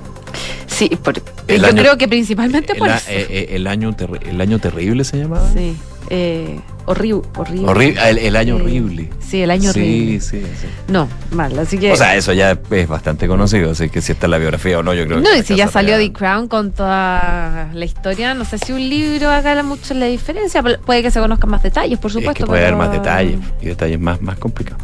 Sí, 0.66 0.88
por- 1.02 1.14
El 1.48 1.60
yo 1.62 1.66
año- 1.68 1.82
creo 1.82 1.98
que 1.98 2.08
principalmente 2.08 2.72
El, 2.72 2.78
por 2.78 2.88
a- 2.90 2.96
eso. 2.96 3.10
eh, 3.10 3.26
eh, 3.30 3.46
el 3.52 3.66
año 3.66 3.94
el 4.28 4.40
año 4.40 4.58
terrible 4.58 5.04
se 5.04 5.18
llamaba. 5.18 5.48
Sí. 5.52 5.76
Eh, 6.10 6.58
horrible. 6.86 7.22
Horrible. 7.36 7.66
Horri- 7.66 7.98
el, 8.08 8.18
el 8.18 8.36
año 8.36 8.56
Sí. 8.56 8.62
horrible. 8.62 9.10
Sí, 9.20 9.42
el 9.42 9.50
año 9.50 9.72
sí, 9.72 9.80
horrible. 9.80 10.20
Sí, 10.20 10.42
sí. 10.60 10.66
No, 10.88 11.08
mal. 11.32 11.58
Así 11.58 11.78
que. 11.78 11.92
O 11.92 11.96
sea, 11.96 12.14
eso 12.16 12.32
ya 12.32 12.58
es 12.70 12.88
bastante 12.88 13.26
conocido, 13.26 13.72
así 13.72 13.88
que 13.88 14.00
si 14.00 14.12
está 14.12 14.26
en 14.26 14.30
la 14.32 14.38
biografía 14.38 14.78
o 14.78 14.82
no, 14.82 14.94
yo 14.94 15.06
creo 15.06 15.18
que. 15.18 15.24
No, 15.28 15.34
y 15.36 15.42
si 15.42 15.56
ya 15.56 15.68
salió 15.68 15.96
The 15.98 16.12
Crown 16.12 16.46
con 16.48 16.72
toda 16.72 17.68
la 17.72 17.84
historia, 17.84 18.34
no 18.34 18.44
sé 18.44 18.58
si 18.58 18.72
un 18.72 18.88
libro 18.88 19.30
haga 19.30 19.62
mucho 19.62 19.94
la 19.94 20.06
diferencia. 20.06 20.62
Puede 20.62 21.02
que 21.02 21.10
se 21.10 21.20
conozcan 21.20 21.50
más 21.50 21.62
detalles, 21.62 21.98
por 21.98 22.10
Es 22.10 22.14
supuesto. 22.14 22.44
que 22.44 22.46
puede 22.46 22.62
haber 22.62 22.76
más 22.76 22.92
detalles 22.92 23.38
y 23.60 23.66
detalles 23.66 23.98
más, 24.00 24.20
más 24.22 24.38
complicados. 24.38 24.82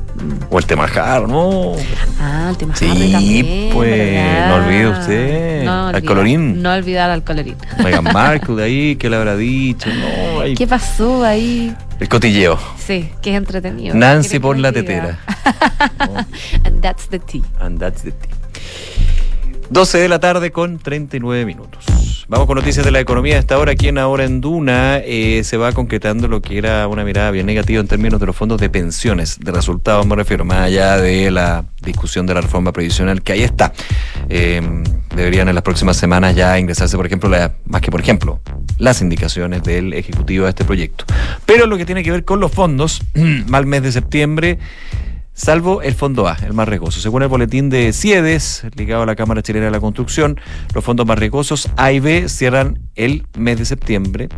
O 0.50 0.58
el 0.58 0.66
tema 0.66 0.86
Jar, 0.88 1.26
¿no? 1.28 1.72
Ah, 2.20 2.48
el 2.50 2.56
tema 2.56 2.74
Sí, 2.76 2.86
Harry 2.90 3.12
también, 3.12 3.70
pues, 3.72 3.90
¿verdad? 3.90 4.48
no 4.48 4.54
olvide 4.66 4.88
usted. 4.88 5.64
No 5.64 5.86
al 5.88 5.94
olvidar- 5.94 6.04
colorín. 6.08 6.62
No 6.62 6.72
olvidar 6.74 7.10
al 7.10 7.24
colorín. 7.24 7.56
Meghan 7.82 8.04
Markle 8.12 8.56
de 8.56 8.64
ahí, 8.64 8.96
¿qué 8.96 9.08
le 9.08 9.16
habrá 9.16 9.36
dicho? 9.36 9.88
No, 9.88 10.40
ahí- 10.40 10.54
¿Qué 10.54 10.66
pasó 10.66 11.24
ahí? 11.24 11.74
El 12.00 12.08
cotilleo. 12.08 12.58
Sí, 12.78 13.10
que 13.22 13.30
es 13.30 13.36
entretenido. 13.36 13.94
Nancy 13.94 14.30
¿Quiere 14.30 14.42
por 14.42 14.58
la 14.58 14.72
tetera. 14.72 15.18
And 16.64 16.80
that's 16.80 17.08
the 17.08 17.18
tea. 17.18 17.42
And 17.60 17.78
that's 17.78 18.02
the 18.02 18.12
tea. 18.12 18.30
12 19.70 19.98
de 19.98 20.08
la 20.08 20.18
tarde 20.18 20.50
con 20.50 20.78
39 20.78 21.44
minutos. 21.46 21.84
Vamos 22.26 22.46
con 22.46 22.56
noticias 22.56 22.84
de 22.84 22.90
la 22.90 22.98
economía. 23.00 23.36
A 23.36 23.38
esta 23.38 23.58
hora, 23.58 23.72
aquí 23.72 23.88
en 23.88 23.98
Ahora 23.98 24.24
en 24.24 24.40
Duna, 24.40 24.98
eh, 24.98 25.42
se 25.44 25.56
va 25.56 25.72
concretando 25.72 26.26
lo 26.26 26.40
que 26.42 26.58
era 26.58 26.86
una 26.88 27.04
mirada 27.04 27.30
bien 27.30 27.46
negativa 27.46 27.80
en 27.80 27.86
términos 27.88 28.18
de 28.18 28.26
los 28.26 28.34
fondos 28.36 28.60
de 28.60 28.68
pensiones. 28.68 29.38
De 29.38 29.52
resultados 29.52 30.06
me 30.06 30.16
refiero, 30.16 30.44
más 30.44 30.58
allá 30.58 30.96
de 30.96 31.30
la 31.30 31.64
discusión 31.82 32.26
de 32.26 32.34
la 32.34 32.40
reforma 32.40 32.72
previsional, 32.72 33.22
que 33.22 33.32
ahí 33.32 33.42
está. 33.42 33.72
Eh, 34.28 34.60
deberían 35.14 35.48
en 35.48 35.54
las 35.54 35.62
próximas 35.62 35.96
semanas 35.96 36.34
ya 36.34 36.58
ingresarse, 36.58 36.96
por 36.96 37.06
ejemplo, 37.06 37.28
la- 37.28 37.52
más 37.66 37.80
que 37.80 37.90
por 37.92 38.00
ejemplo, 38.00 38.40
las 38.80 39.00
indicaciones 39.02 39.62
del 39.62 39.92
Ejecutivo 39.92 40.44
de 40.44 40.50
este 40.50 40.64
proyecto. 40.64 41.04
Pero 41.46 41.66
lo 41.66 41.76
que 41.76 41.86
tiene 41.86 42.02
que 42.02 42.10
ver 42.10 42.24
con 42.24 42.40
los 42.40 42.50
fondos, 42.50 43.02
mal 43.46 43.66
mes 43.66 43.82
de 43.82 43.92
septiembre, 43.92 44.58
salvo 45.32 45.82
el 45.82 45.94
Fondo 45.94 46.26
A, 46.26 46.36
el 46.44 46.54
más 46.54 46.68
riesgoso. 46.68 47.00
Según 47.00 47.22
el 47.22 47.28
boletín 47.28 47.70
de 47.70 47.92
CIEDES, 47.92 48.64
ligado 48.74 49.02
a 49.02 49.06
la 49.06 49.16
Cámara 49.16 49.42
Chilena 49.42 49.66
de 49.66 49.70
la 49.70 49.80
Construcción, 49.80 50.40
los 50.74 50.82
fondos 50.82 51.06
más 51.06 51.18
riesgosos 51.18 51.70
A 51.76 51.92
y 51.92 52.00
B 52.00 52.28
cierran 52.28 52.80
el 52.96 53.26
mes 53.38 53.58
de 53.58 53.64
septiembre 53.64 54.28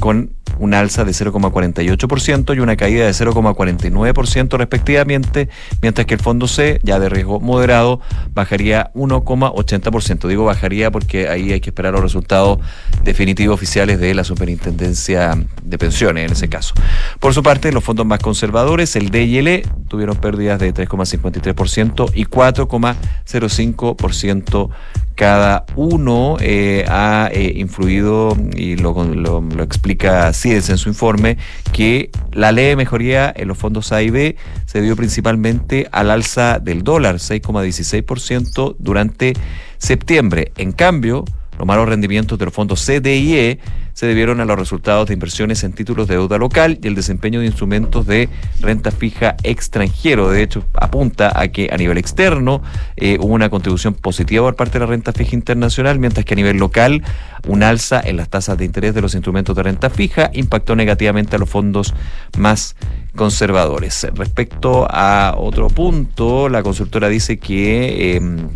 con 0.00 0.32
un 0.58 0.74
alza 0.74 1.04
de 1.04 1.12
0,48% 1.12 2.56
y 2.56 2.60
una 2.60 2.76
caída 2.76 3.04
de 3.06 3.12
0,49% 3.12 4.56
respectivamente, 4.56 5.48
mientras 5.82 6.06
que 6.06 6.14
el 6.14 6.20
fondo 6.20 6.48
C, 6.48 6.80
ya 6.82 6.98
de 6.98 7.08
riesgo 7.08 7.38
moderado, 7.40 8.00
bajaría 8.34 8.90
1,80%. 8.94 10.26
Digo 10.28 10.44
bajaría 10.44 10.90
porque 10.90 11.28
ahí 11.28 11.52
hay 11.52 11.60
que 11.60 11.70
esperar 11.70 11.92
los 11.92 12.02
resultados 12.02 12.58
definitivos 13.04 13.54
oficiales 13.54 14.00
de 14.00 14.14
la 14.14 14.24
Superintendencia 14.24 15.36
de 15.62 15.78
Pensiones 15.78 16.26
en 16.26 16.32
ese 16.32 16.48
caso. 16.48 16.74
Por 17.20 17.34
su 17.34 17.42
parte, 17.42 17.70
los 17.72 17.84
fondos 17.84 18.06
más 18.06 18.18
conservadores, 18.20 18.96
el 18.96 19.10
D 19.10 19.24
y 19.24 19.38
el 19.38 19.48
E, 19.48 19.66
tuvieron 19.88 20.16
pérdidas 20.16 20.58
de 20.60 20.72
3,53% 20.74 22.12
y 22.14 22.24
4,05% 22.26 24.68
cada 25.14 25.64
uno 25.74 26.36
eh, 26.38 26.84
ha 26.88 27.28
eh, 27.32 27.54
influido, 27.56 28.36
y 28.54 28.76
lo, 28.76 28.92
lo- 29.02 29.42
explica 29.64 30.32
En 30.50 30.78
su 30.78 30.88
informe, 30.88 31.36
que 31.72 32.10
la 32.32 32.52
ley 32.52 32.68
de 32.68 32.76
mejoría 32.76 33.32
en 33.36 33.48
los 33.48 33.58
fondos 33.58 33.92
A 33.92 34.02
y 34.02 34.08
B 34.08 34.36
se 34.64 34.80
dio 34.80 34.96
principalmente 34.96 35.88
al 35.92 36.10
alza 36.10 36.58
del 36.58 36.82
dólar, 36.82 37.16
6,16% 37.16 38.76
durante 38.78 39.34
septiembre. 39.76 40.52
En 40.56 40.72
cambio, 40.72 41.26
los 41.58 41.66
malos 41.66 41.88
rendimientos 41.88 42.38
de 42.38 42.44
los 42.44 42.54
fondos 42.54 42.80
C, 42.80 43.00
D 43.00 43.16
y 43.16 43.34
E 43.34 43.58
se 43.92 44.06
debieron 44.06 44.40
a 44.40 44.44
los 44.44 44.56
resultados 44.56 45.08
de 45.08 45.14
inversiones 45.14 45.64
en 45.64 45.72
títulos 45.72 46.06
de 46.06 46.14
deuda 46.14 46.38
local 46.38 46.78
y 46.80 46.86
el 46.86 46.94
desempeño 46.94 47.40
de 47.40 47.46
instrumentos 47.46 48.06
de 48.06 48.28
renta 48.60 48.92
fija 48.92 49.34
extranjero. 49.42 50.30
De 50.30 50.40
hecho, 50.40 50.64
apunta 50.74 51.32
a 51.34 51.48
que 51.48 51.68
a 51.72 51.76
nivel 51.76 51.98
externo 51.98 52.62
eh, 52.96 53.18
hubo 53.20 53.34
una 53.34 53.50
contribución 53.50 53.94
positiva 53.94 54.44
por 54.44 54.54
parte 54.54 54.74
de 54.74 54.84
la 54.84 54.86
renta 54.86 55.12
fija 55.12 55.34
internacional, 55.34 55.98
mientras 55.98 56.24
que 56.24 56.34
a 56.34 56.36
nivel 56.36 56.58
local 56.58 57.02
un 57.48 57.64
alza 57.64 58.00
en 58.04 58.16
las 58.16 58.28
tasas 58.28 58.56
de 58.56 58.64
interés 58.64 58.94
de 58.94 59.00
los 59.00 59.14
instrumentos 59.14 59.56
de 59.56 59.64
renta 59.64 59.90
fija 59.90 60.30
impactó 60.32 60.76
negativamente 60.76 61.34
a 61.34 61.40
los 61.40 61.50
fondos 61.50 61.92
más 62.36 62.76
conservadores. 63.16 64.06
Respecto 64.14 64.86
a 64.88 65.34
otro 65.36 65.66
punto, 65.70 66.48
la 66.48 66.62
consultora 66.62 67.08
dice 67.08 67.38
que... 67.38 68.14
em, 68.14 68.48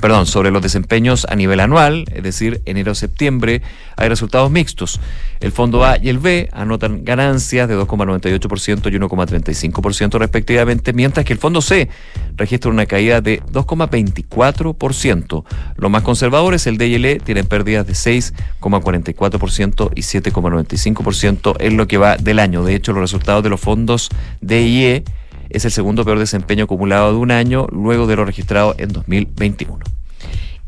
perdón, 0.00 0.26
sobre 0.26 0.50
los 0.50 0.62
desempeños 0.62 1.26
a 1.28 1.34
nivel 1.34 1.60
anual, 1.60 2.04
es 2.12 2.22
decir, 2.22 2.62
enero-septiembre, 2.64 3.62
hay 3.96 4.08
resultados 4.08 4.50
mixtos. 4.50 5.00
El 5.40 5.52
fondo 5.52 5.84
A 5.84 5.98
y 6.00 6.08
el 6.08 6.18
B 6.18 6.48
anotan 6.52 7.04
ganancias 7.04 7.68
de 7.68 7.76
2,98% 7.76 8.92
y 8.92 8.98
1,35% 8.98 10.18
respectivamente, 10.18 10.92
mientras 10.92 11.26
que 11.26 11.32
el 11.32 11.38
fondo 11.38 11.60
C 11.60 11.88
registra 12.36 12.70
una 12.70 12.86
caída 12.86 13.20
de 13.20 13.42
2,24%. 13.42 15.44
Los 15.76 15.90
más 15.90 16.02
conservadores, 16.02 16.66
el 16.66 16.78
D 16.78 16.88
y 16.88 16.94
el 16.94 17.04
E, 17.04 17.18
tienen 17.18 17.46
pérdidas 17.46 17.86
de 17.86 17.92
6,44% 17.92 19.90
y 19.94 20.00
7,95% 20.00 21.56
en 21.60 21.76
lo 21.76 21.86
que 21.86 21.98
va 21.98 22.16
del 22.16 22.38
año. 22.38 22.64
De 22.64 22.74
hecho, 22.74 22.92
los 22.92 23.00
resultados 23.00 23.42
de 23.42 23.50
los 23.50 23.60
fondos 23.60 24.08
D 24.40 24.62
y 24.62 24.84
E 24.84 25.04
es 25.50 25.64
el 25.64 25.70
segundo 25.70 26.04
peor 26.04 26.18
desempeño 26.18 26.64
acumulado 26.64 27.12
de 27.12 27.18
un 27.18 27.30
año 27.30 27.66
luego 27.70 28.06
de 28.06 28.16
lo 28.16 28.24
registrado 28.24 28.74
en 28.78 28.92
2021. 28.92 29.84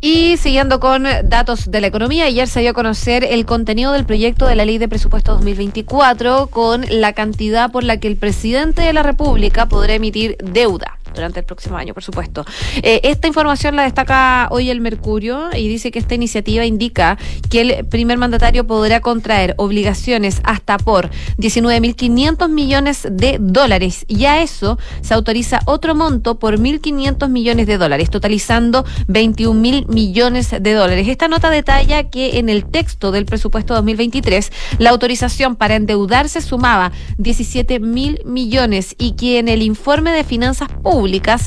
Y 0.00 0.36
siguiendo 0.36 0.78
con 0.78 1.06
datos 1.24 1.72
de 1.72 1.80
la 1.80 1.88
economía, 1.88 2.26
ayer 2.26 2.46
se 2.46 2.60
dio 2.60 2.70
a 2.70 2.72
conocer 2.72 3.24
el 3.24 3.44
contenido 3.46 3.92
del 3.92 4.04
proyecto 4.04 4.46
de 4.46 4.54
la 4.54 4.64
Ley 4.64 4.78
de 4.78 4.88
Presupuesto 4.88 5.32
2024 5.32 6.46
con 6.46 6.84
la 6.88 7.14
cantidad 7.14 7.72
por 7.72 7.82
la 7.82 7.96
que 7.96 8.06
el 8.06 8.16
presidente 8.16 8.82
de 8.82 8.92
la 8.92 9.02
República 9.02 9.66
podrá 9.66 9.94
emitir 9.94 10.36
deuda 10.38 10.97
durante 11.14 11.40
el 11.40 11.46
próximo 11.46 11.76
año, 11.76 11.94
por 11.94 12.02
supuesto. 12.02 12.44
Eh, 12.82 13.00
esta 13.04 13.26
información 13.26 13.76
la 13.76 13.82
destaca 13.82 14.48
hoy 14.50 14.70
el 14.70 14.80
Mercurio 14.80 15.48
y 15.54 15.68
dice 15.68 15.90
que 15.90 15.98
esta 15.98 16.14
iniciativa 16.14 16.64
indica 16.64 17.18
que 17.50 17.60
el 17.60 17.86
primer 17.86 18.18
mandatario 18.18 18.66
podrá 18.66 19.00
contraer 19.00 19.54
obligaciones 19.56 20.40
hasta 20.44 20.78
por 20.78 21.10
19.500 21.38 22.48
millones 22.48 23.06
de 23.10 23.38
dólares 23.40 24.04
y 24.08 24.24
a 24.26 24.42
eso 24.42 24.78
se 25.00 25.14
autoriza 25.14 25.60
otro 25.64 25.94
monto 25.94 26.38
por 26.38 26.58
1.500 26.58 27.28
millones 27.28 27.66
de 27.66 27.78
dólares, 27.78 28.10
totalizando 28.10 28.84
21.000 29.08 29.86
millones 29.88 30.50
de 30.60 30.72
dólares. 30.72 31.08
Esta 31.08 31.28
nota 31.28 31.50
detalla 31.50 32.10
que 32.10 32.38
en 32.38 32.48
el 32.48 32.64
texto 32.64 33.12
del 33.12 33.24
presupuesto 33.24 33.74
2023 33.74 34.52
la 34.78 34.90
autorización 34.90 35.56
para 35.56 35.76
endeudarse 35.76 36.40
sumaba 36.40 36.92
17.000 37.18 38.24
millones 38.24 38.94
y 38.98 39.12
que 39.12 39.38
en 39.38 39.48
el 39.48 39.62
informe 39.62 40.12
de 40.12 40.24
finanzas 40.24 40.68
públicas 40.68 40.97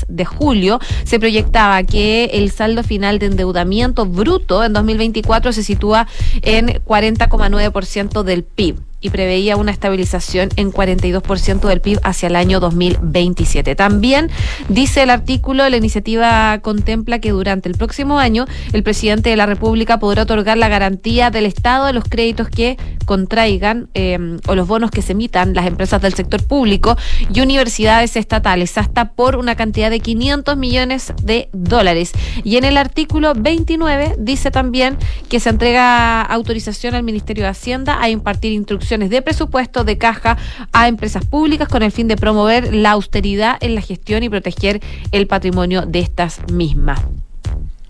de 0.08 0.24
julio 0.24 0.80
se 1.04 1.18
proyectaba 1.18 1.82
que 1.82 2.24
el 2.32 2.50
saldo 2.50 2.82
final 2.82 3.18
de 3.18 3.26
endeudamiento 3.26 4.06
bruto 4.06 4.64
en 4.64 4.72
2024 4.72 5.52
se 5.52 5.62
sitúa 5.62 6.06
en 6.42 6.68
40,9% 6.84 8.22
del 8.22 8.44
PIB 8.44 8.91
y 9.02 9.10
preveía 9.10 9.56
una 9.56 9.72
estabilización 9.72 10.48
en 10.56 10.72
42% 10.72 11.60
del 11.68 11.80
PIB 11.80 11.98
hacia 12.04 12.28
el 12.28 12.36
año 12.36 12.60
2027. 12.60 13.74
También 13.74 14.30
dice 14.68 15.02
el 15.02 15.10
artículo, 15.10 15.68
la 15.68 15.76
iniciativa 15.76 16.58
contempla 16.62 17.18
que 17.18 17.32
durante 17.32 17.68
el 17.68 17.74
próximo 17.74 18.18
año 18.18 18.46
el 18.72 18.82
presidente 18.82 19.30
de 19.30 19.36
la 19.36 19.46
República 19.46 19.98
podrá 19.98 20.22
otorgar 20.22 20.56
la 20.56 20.68
garantía 20.68 21.30
del 21.30 21.46
Estado 21.46 21.86
de 21.86 21.92
los 21.92 22.04
créditos 22.04 22.48
que 22.48 22.78
contraigan 23.04 23.88
eh, 23.94 24.38
o 24.46 24.54
los 24.54 24.68
bonos 24.68 24.90
que 24.90 25.02
se 25.02 25.12
emitan 25.12 25.54
las 25.54 25.66
empresas 25.66 26.00
del 26.00 26.14
sector 26.14 26.42
público 26.44 26.96
y 27.34 27.40
universidades 27.40 28.16
estatales 28.16 28.78
hasta 28.78 29.12
por 29.12 29.36
una 29.36 29.56
cantidad 29.56 29.90
de 29.90 30.00
500 30.00 30.56
millones 30.56 31.12
de 31.22 31.48
dólares. 31.52 32.12
Y 32.44 32.56
en 32.56 32.64
el 32.64 32.76
artículo 32.76 33.32
29 33.34 34.14
dice 34.18 34.50
también 34.52 34.96
que 35.28 35.40
se 35.40 35.50
entrega 35.50 36.22
autorización 36.22 36.94
al 36.94 37.02
Ministerio 37.02 37.44
de 37.44 37.50
Hacienda 37.50 38.00
a 38.00 38.08
impartir 38.08 38.52
instrucciones 38.52 38.91
de 38.92 39.22
presupuesto 39.22 39.84
de 39.84 39.96
caja 39.96 40.36
a 40.72 40.86
empresas 40.86 41.24
públicas 41.24 41.66
con 41.66 41.82
el 41.82 41.92
fin 41.92 42.08
de 42.08 42.16
promover 42.16 42.74
la 42.74 42.90
austeridad 42.90 43.56
en 43.60 43.74
la 43.74 43.80
gestión 43.80 44.22
y 44.22 44.28
proteger 44.28 44.80
el 45.12 45.26
patrimonio 45.26 45.86
de 45.86 46.00
estas 46.00 46.40
mismas. 46.52 47.00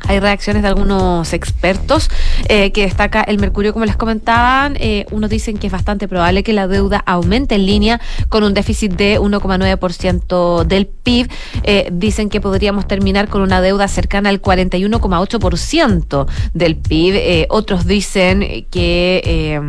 Hay 0.05 0.21
reacciones 0.21 0.63
de 0.63 0.69
algunos 0.69 1.33
expertos 1.33 2.11
eh, 2.49 2.73
que 2.73 2.83
destaca 2.83 3.23
el 3.23 3.39
Mercurio, 3.39 3.73
como 3.73 3.85
les 3.85 3.97
comentaban. 3.97 4.77
Eh, 4.79 5.07
unos 5.11 5.31
dicen 5.31 5.59
que 5.59 5.69
es 5.69 5.73
bastante 5.73 6.09
probable 6.09 6.43
que 6.43 6.53
la 6.53 6.67
deuda 6.67 7.03
aumente 7.07 7.55
en 7.55 7.67
línea 7.67 8.01
con 8.29 8.43
un 8.43 8.53
déficit 8.53 8.93
de 8.93 9.21
1,9% 9.21 10.65
del 10.65 10.87
PIB. 10.87 11.31
Eh, 11.63 11.89
dicen 11.93 12.31
que 12.31 12.41
podríamos 12.41 12.89
terminar 12.89 13.29
con 13.29 13.43
una 13.43 13.61
deuda 13.61 13.87
cercana 13.89 14.29
al 14.29 14.43
41,8% 14.43 16.27
del 16.53 16.77
PIB. 16.77 17.15
Eh, 17.15 17.47
otros 17.49 17.87
dicen 17.87 18.67
que... 18.71 19.61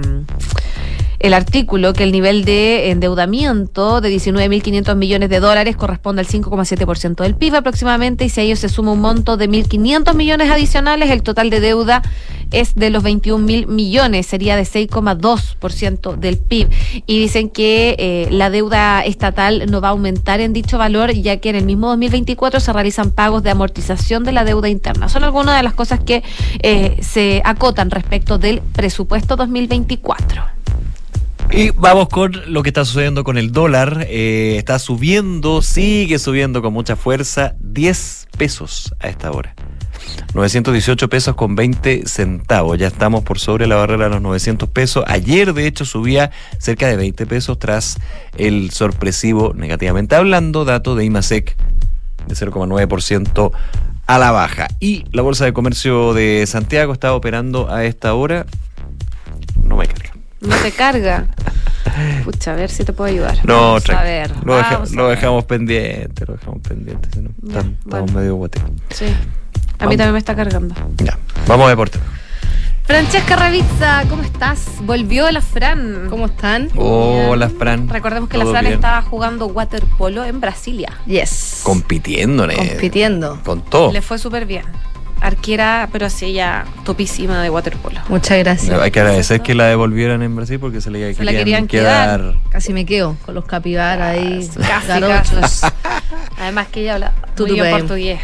el 1.23 1.33
artículo 1.33 1.93
que 1.93 2.03
el 2.03 2.11
nivel 2.11 2.43
de 2.43 2.91
endeudamiento 2.91 4.01
de 4.01 4.13
19.500 4.13 4.95
millones 4.97 5.29
de 5.29 5.39
dólares 5.39 5.77
corresponde 5.77 6.19
al 6.19 6.27
5,7% 6.27 7.23
del 7.23 7.35
PIB 7.35 7.55
aproximadamente 7.55 8.25
y 8.25 8.29
si 8.29 8.41
a 8.41 8.43
ello 8.43 8.57
se 8.57 8.67
suma 8.67 8.91
un 8.91 8.99
monto 8.99 9.37
de 9.37 9.49
1.500 9.49 10.15
millones 10.15 10.51
adicionales, 10.51 11.09
el 11.09 11.23
total 11.23 11.49
de 11.49 11.61
deuda 11.61 12.03
es 12.51 12.75
de 12.75 12.89
los 12.89 13.03
21 13.03 13.43
mil 13.43 13.67
millones, 13.67 14.27
sería 14.27 14.57
de 14.57 14.63
6,2% 14.63 16.17
del 16.17 16.37
PIB. 16.37 16.69
Y 17.07 17.19
dicen 17.21 17.49
que 17.49 17.95
eh, 17.97 18.27
la 18.29 18.49
deuda 18.49 19.01
estatal 19.01 19.71
no 19.71 19.79
va 19.79 19.87
a 19.87 19.91
aumentar 19.91 20.41
en 20.41 20.51
dicho 20.51 20.77
valor, 20.77 21.13
ya 21.13 21.37
que 21.37 21.51
en 21.51 21.55
el 21.55 21.65
mismo 21.65 21.87
2024 21.87 22.59
se 22.59 22.73
realizan 22.73 23.11
pagos 23.11 23.43
de 23.43 23.49
amortización 23.49 24.25
de 24.25 24.33
la 24.33 24.43
deuda 24.43 24.67
interna. 24.67 25.07
Son 25.07 25.23
algunas 25.23 25.55
de 25.55 25.63
las 25.63 25.73
cosas 25.73 26.01
que 26.01 26.21
eh, 26.61 26.97
se 27.01 27.41
acotan 27.45 27.91
respecto 27.91 28.37
del 28.37 28.61
presupuesto 28.73 29.37
2024. 29.37 30.63
Y 31.51 31.69
vamos 31.71 32.09
con 32.09 32.33
lo 32.47 32.63
que 32.63 32.69
está 32.69 32.83
sucediendo 32.83 33.23
con 33.23 33.37
el 33.37 33.51
dólar. 33.51 34.07
Eh, 34.09 34.55
está 34.57 34.79
subiendo, 34.79 35.61
sigue 35.61 36.17
subiendo 36.19 36.61
con 36.61 36.73
mucha 36.73 36.95
fuerza, 36.95 37.55
10 37.59 38.27
pesos 38.37 38.93
a 38.99 39.09
esta 39.09 39.31
hora. 39.31 39.55
918 40.33 41.09
pesos 41.09 41.35
con 41.35 41.55
20 41.55 42.07
centavos. 42.07 42.77
Ya 42.77 42.87
estamos 42.87 43.23
por 43.23 43.39
sobre 43.39 43.67
la 43.67 43.75
barrera 43.75 44.05
de 44.05 44.09
los 44.11 44.21
900 44.21 44.69
pesos. 44.69 45.03
Ayer, 45.07 45.53
de 45.53 45.67
hecho, 45.67 45.85
subía 45.85 46.31
cerca 46.57 46.87
de 46.87 46.95
20 46.95 47.25
pesos 47.25 47.59
tras 47.59 47.97
el 48.37 48.71
sorpresivo, 48.71 49.53
negativamente 49.53 50.15
hablando, 50.15 50.65
dato 50.65 50.95
de 50.95 51.05
IMASEC 51.05 51.55
de 52.27 52.35
0,9% 52.35 53.51
a 54.07 54.17
la 54.17 54.31
baja. 54.31 54.67
Y 54.79 55.05
la 55.11 55.21
Bolsa 55.21 55.45
de 55.45 55.53
Comercio 55.53 56.13
de 56.13 56.45
Santiago 56.47 56.93
está 56.93 57.13
operando 57.13 57.71
a 57.71 57.85
esta 57.85 58.13
hora. 58.13 58.45
No 59.63 59.77
me 59.77 59.87
carga. 59.87 60.12
No 60.43 60.55
te 60.57 60.71
carga. 60.71 61.25
Pucha, 62.23 62.53
a 62.53 62.55
ver 62.55 62.69
si 62.69 62.83
te 62.83 62.93
puedo 62.93 63.09
ayudar. 63.11 63.37
No, 63.45 63.73
Vamos 63.73 63.89
a 63.89 64.03
ver. 64.03 64.31
Lo, 64.45 64.55
deja- 64.57 64.71
vamos 64.73 64.91
a 64.91 64.95
lo 64.95 65.07
ver. 65.07 65.15
dejamos 65.17 65.45
pendiente, 65.45 66.25
lo 66.27 66.33
dejamos 66.35 66.59
pendiente. 66.61 67.09
si 67.13 67.19
no, 67.21 67.29
Ya, 67.43 67.59
estamos, 67.59 67.75
bueno. 67.85 68.05
medio 68.13 68.35
guateos. 68.35 68.65
Sí. 68.89 69.05
A 69.05 69.09
mí 69.09 69.15
Vamos. 69.79 69.97
también 69.97 70.11
me 70.13 70.19
está 70.19 70.35
cargando. 70.35 70.75
Ya, 70.97 71.17
vamos 71.47 71.67
a 71.67 71.69
deporte. 71.69 71.99
Francesca 72.85 73.35
Ravizza, 73.37 74.03
¿cómo 74.09 74.23
estás? 74.23 74.65
Volvió 74.81 75.31
la 75.31 75.41
Fran. 75.41 76.07
¿Cómo 76.09 76.25
están? 76.25 76.69
Hola, 76.75 77.49
Fran. 77.49 77.87
Recordemos 77.87 78.29
que 78.29 78.37
la 78.37 78.43
¿Todo 78.43 78.53
Fran 78.53 78.65
bien? 78.65 78.75
estaba 78.75 79.01
jugando 79.03 79.45
waterpolo 79.47 80.25
en 80.25 80.41
Brasilia. 80.41 80.91
Yes. 81.05 81.61
Compitiendo, 81.63 82.49
¿eh? 82.49 82.55
Compitiendo. 82.57 83.39
Con 83.45 83.61
todo. 83.61 83.91
Le 83.93 84.01
fue 84.01 84.17
súper 84.17 84.45
bien. 84.45 84.65
Arquera, 85.23 85.87
pero 85.89 86.07
así 86.07 86.25
ella 86.25 86.65
topísima 86.83 87.41
de 87.41 87.49
waterpolo. 87.49 88.01
Muchas 88.09 88.37
gracias. 88.39 88.77
Hay 88.77 88.91
que 88.91 88.99
agradecer 88.99 89.39
que 89.39 89.55
la 89.55 89.67
devolvieran 89.67 90.21
en 90.21 90.35
Brasil 90.35 90.59
porque 90.59 90.81
se 90.81 90.91
le 90.91 91.13
Se 91.15 91.23
la 91.23 91.31
querían 91.31 91.65
quedar. 91.65 92.35
Casi 92.49 92.73
me 92.73 92.85
quedo 92.85 93.15
con 93.25 93.33
los 93.33 93.45
capibaras 93.45 94.17
ahí. 94.17 94.49
Casi. 94.67 95.65
Además 96.37 96.67
que 96.67 96.81
ella 96.81 96.95
habla 96.95 97.13
muy 97.37 97.51
bien 97.51 97.69
portugués. 97.71 98.19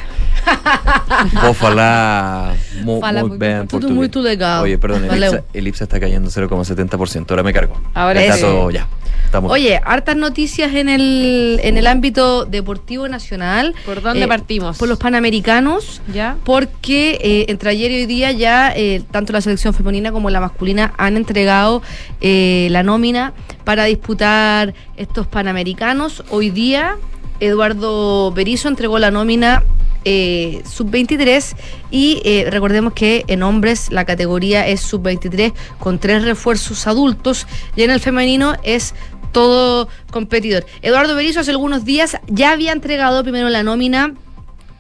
Fala 1.60 2.56
muy 2.84 3.00
muy 3.00 3.30
bien 3.30 3.40
bem. 3.40 3.68
Tudo 3.68 3.68
portugués. 3.82 3.96
muito 3.96 4.22
legal. 4.22 4.64
Oye, 4.64 4.78
perdón, 4.78 5.04
el 5.04 5.10
Valeu. 5.10 5.34
IPSA, 5.34 5.44
el 5.54 5.68
IPSA 5.68 5.84
está 5.86 6.00
cayendo 6.00 6.30
0,70%. 6.30 7.26
Ahora 7.30 7.44
me 7.44 7.54
cargo. 7.54 7.80
Ahora 7.94 8.22
sí. 8.22 8.28
dato 8.28 8.72
ya. 8.72 8.88
Estamos. 9.26 9.52
Oye, 9.52 9.80
hartas 9.84 10.16
noticias 10.16 10.74
en 10.74 10.90
el, 10.90 11.60
en 11.64 11.78
el 11.78 11.88
ámbito 11.88 12.46
deportivo 12.46 13.08
nacional. 13.08 13.76
¿Por 13.86 14.02
dónde 14.02 14.24
Eh, 14.24 14.28
partimos? 14.28 14.78
Por 14.78 14.88
los 14.88 14.98
Panamericanos. 14.98 16.02
¿Ya? 16.14 16.36
Porque 16.44 17.20
eh, 17.22 17.46
entre 17.50 17.70
ayer 17.72 17.92
y 17.92 17.96
hoy 17.96 18.06
día 18.06 18.32
ya 18.32 18.72
eh, 18.76 19.04
tanto 19.12 19.34
la 19.34 19.42
selección 19.42 19.74
femenina 19.74 20.12
como 20.12 20.30
la 20.30 20.40
masculina 20.40 20.94
han 20.98 21.18
entregado 21.18 21.82
eh, 22.22 22.68
la 22.72 22.82
nómina 22.84 23.34
para 23.66 23.84
disputar 23.86 24.74
estos 24.98 25.28
Panamericanos. 25.28 26.24
Hoy 26.30 26.50
día 26.50 26.96
Eduardo 27.40 28.32
Berizzo 28.32 28.68
entregó 28.68 28.98
la 29.00 29.12
nómina 29.12 29.64
eh, 30.06 30.62
sub-23 30.66 31.56
y 31.92 32.22
eh, 32.24 32.48
recordemos 32.50 32.94
que 32.94 33.26
en 33.28 33.44
hombres 33.44 33.92
la 33.92 34.06
categoría 34.06 34.68
es 34.68 34.82
sub-23 34.82 35.54
con 35.80 36.00
tres 36.00 36.24
refuerzos 36.24 36.88
adultos 36.88 37.48
y 37.76 37.84
en 37.84 37.92
el 37.92 38.00
femenino 38.00 38.56
es 38.64 38.94
todo 39.32 39.88
competidor. 40.12 40.66
Eduardo 40.82 41.16
Berizzo 41.16 41.42
hace 41.42 41.52
algunos 41.52 41.86
días 41.86 42.18
ya 42.28 42.52
había 42.52 42.72
entregado 42.72 43.24
primero 43.24 43.50
la 43.50 43.64
nómina 43.64 44.14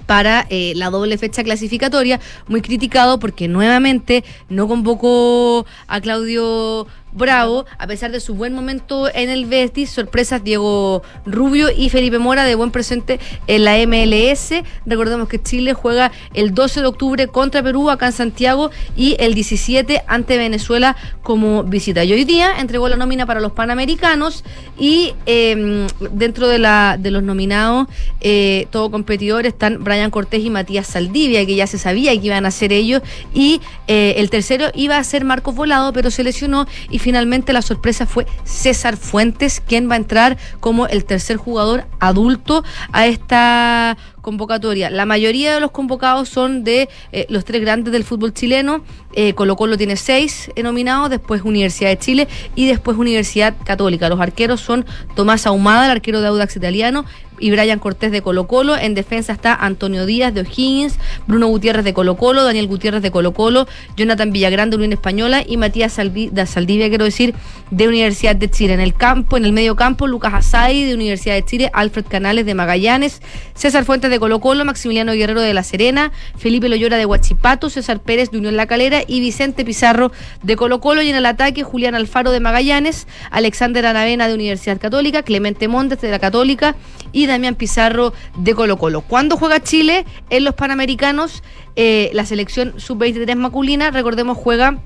para 0.10 0.48
eh, 0.50 0.74
la 0.76 0.90
doble 0.90 1.20
fecha 1.20 1.44
clasificatoria, 1.44 2.20
muy 2.48 2.64
criticado 2.64 3.20
porque 3.20 3.48
nuevamente 3.48 4.24
no 4.50 4.68
convocó 4.68 5.68
a 5.88 6.02
Claudio 6.02 6.88
Bravo, 7.12 7.66
a 7.78 7.88
pesar 7.88 8.12
de 8.12 8.20
su 8.20 8.36
buen 8.36 8.54
momento 8.54 9.10
en 9.14 9.30
el 9.30 9.46
Betis, 9.46 9.90
sorpresas 9.90 10.44
Diego 10.44 11.02
Rubio 11.26 11.70
y 11.76 11.90
Felipe 11.90 12.20
Mora 12.20 12.44
de 12.44 12.56
buen 12.56 12.72
presente 12.72 13.20
en 13.48 13.64
la 13.64 13.78
MLS. 13.88 14.64
Recordemos 14.86 15.28
que 15.28 15.42
Chile 15.42 15.74
juega 15.74 16.12
el 16.34 16.54
12 16.54 16.82
de 16.82 16.88
octubre 16.88 17.28
contra 17.28 17.64
Perú 17.64 17.90
acá 17.90 18.08
en 18.08 18.14
Santiago 18.14 18.70
y 18.96 19.16
el 19.20 19.34
17 19.34 20.04
ante 20.08 20.38
Venezuela 20.38 20.96
como 21.24 21.64
visita. 21.64 22.04
Y 22.04 22.14
hoy 22.14 22.26
día 22.26 22.60
entregó 22.60 22.88
la 22.90 22.96
nómina 22.96 23.26
para 23.26 23.40
los 23.40 23.54
Panamericanos 23.54 24.44
y 24.78 25.14
eh, 25.26 25.88
dentro 26.12 26.48
de, 26.48 26.60
la, 26.60 26.98
de 27.00 27.12
los 27.12 27.24
nominados, 27.24 27.88
eh, 28.22 28.68
todo 28.72 28.92
competidor, 28.92 29.46
están 29.46 29.84
Brian 29.84 30.12
Cortés 30.12 30.44
y 30.44 30.50
Matías 30.50 30.88
Saldivia, 30.88 31.46
que 31.46 31.56
ya 31.56 31.68
se 31.68 31.78
sabía 31.78 32.12
que 32.20 32.28
iban 32.28 32.46
a 32.46 32.52
ser 32.52 32.72
ellos, 32.72 33.02
y 33.34 33.62
eh, 33.88 34.16
el 34.18 34.30
tercero 34.30 34.68
iba 34.76 34.98
a 34.98 35.04
ser 35.04 35.26
Marcos 35.26 35.56
Volado, 35.56 35.94
pero 35.94 36.12
se 36.12 36.24
lesionó 36.24 36.68
y 36.90 36.99
finalmente 37.00 37.54
la 37.54 37.62
sorpresa 37.62 38.06
fue 38.06 38.28
César 38.44 38.98
Fuentes, 38.98 39.62
quien 39.66 39.90
va 39.90 39.96
a 39.96 39.98
entrar 39.98 40.38
como 40.60 40.88
el 40.88 41.06
tercer 41.06 41.38
jugador 41.38 41.86
adulto 42.00 42.64
a 42.92 43.08
esta 43.08 43.98
convocatoria. 44.22 44.90
La 44.90 45.06
mayoría 45.06 45.54
de 45.54 45.60
los 45.60 45.72
convocados 45.72 46.30
son 46.30 46.64
de 46.64 46.90
eh, 47.12 47.26
los 47.30 47.46
tres 47.46 47.62
grandes 47.62 47.92
del 47.92 48.04
fútbol 48.04 48.34
chileno. 48.34 48.84
Eh, 49.14 49.34
Colo 49.34 49.56
Colo 49.56 49.78
tiene 49.78 49.96
seis 49.96 50.52
nominados, 50.62 51.10
después 51.10 51.42
Universidad 51.44 51.90
de 51.90 51.98
Chile 51.98 52.28
y 52.56 52.68
después 52.68 52.98
Universidad 52.98 53.56
Católica. 53.64 54.10
Los 54.10 54.20
arqueros 54.20 54.62
son 54.62 54.86
Tomás 55.16 55.46
Ahumada, 55.48 55.86
el 55.86 55.92
arquero 55.92 56.22
de 56.22 56.28
Audax 56.28 56.56
italiano, 56.56 57.06
y 57.40 57.52
Brian 57.52 57.80
Cortés 57.80 58.12
de 58.12 58.22
Colo 58.22 58.48
Colo. 58.48 58.76
En 58.76 58.94
defensa 58.94 59.34
está 59.34 59.54
Antonio 59.56 60.06
Díaz 60.06 60.34
de 60.34 60.42
O'Higgins, 60.42 60.98
Bruno 61.28 61.48
Gutiérrez 61.48 61.84
de 61.84 61.94
Colo 61.94 62.16
Colo, 62.18 62.44
Daniel 62.44 62.68
Gutiérrez 62.68 63.02
de 63.02 63.12
Colo 63.12 63.34
Colo, 63.34 63.68
Jonathan 63.98 64.32
Villagrán 64.32 64.70
de 64.70 64.76
Unión 64.76 64.94
Española 64.94 65.44
y 65.46 65.58
Matías 65.58 65.98
da 66.32 66.46
Saldivia, 66.46 66.90
quiero 66.90 67.06
decir, 67.06 67.34
de 67.72 67.88
Universidad 67.88 68.36
de 68.36 68.50
Chile. 68.50 68.74
En 68.74 68.82
el 68.82 68.94
campo, 68.94 69.38
en 69.38 69.46
el 69.46 69.54
medio 69.54 69.76
campo, 69.76 70.08
Lucas 70.08 70.34
Asadi 70.34 70.86
de 70.86 70.94
Universidad 70.94 71.36
de 71.36 71.46
Chile, 71.46 71.70
Alfred 71.74 72.06
Canales 72.06 72.46
de 72.46 72.54
Magallanes, 72.54 73.22
César 73.56 73.86
Fuentes 73.86 74.09
de 74.10 74.20
Colo 74.20 74.40
Colo, 74.40 74.66
Maximiliano 74.66 75.14
Guerrero 75.14 75.42
de 75.42 75.54
La 75.54 75.64
Serena, 75.64 76.12
Felipe 76.38 76.70
Loyora 76.70 76.98
de 76.98 77.06
Huachipato, 77.06 77.70
César 77.70 78.00
Pérez 78.02 78.32
de 78.32 78.38
Unión 78.38 78.58
La 78.58 78.68
Calera 78.68 79.02
y 79.08 79.20
Vicente 79.20 79.66
Pizarro 79.66 80.12
de 80.44 80.56
Colo 80.56 80.80
Colo. 80.80 81.02
Y 81.02 81.10
en 81.10 81.16
el 81.16 81.26
ataque, 81.26 81.64
Julián 81.64 81.96
Alfaro 81.96 82.32
de 82.32 82.40
Magallanes, 82.40 83.08
Alexander 83.32 83.86
Anavena 83.86 84.28
de 84.28 84.34
Universidad 84.34 84.80
Católica, 84.80 85.24
Clemente 85.24 85.68
Montes 85.68 86.02
de 86.02 86.12
la 86.12 86.20
Católica 86.20 86.76
y 87.12 87.26
Damián 87.26 87.56
Pizarro 87.56 88.14
de 88.38 88.54
Colo 88.56 88.78
Colo. 88.78 89.02
¿Cuándo 89.02 89.38
juega 89.38 89.62
Chile 89.62 90.06
en 90.30 90.44
los 90.44 90.56
Panamericanos? 90.56 91.44
Eh, 91.76 92.10
la 92.14 92.26
selección 92.26 92.74
sub-23 92.78 93.36
masculina, 93.36 93.92
recordemos, 93.92 94.38
juega 94.38 94.80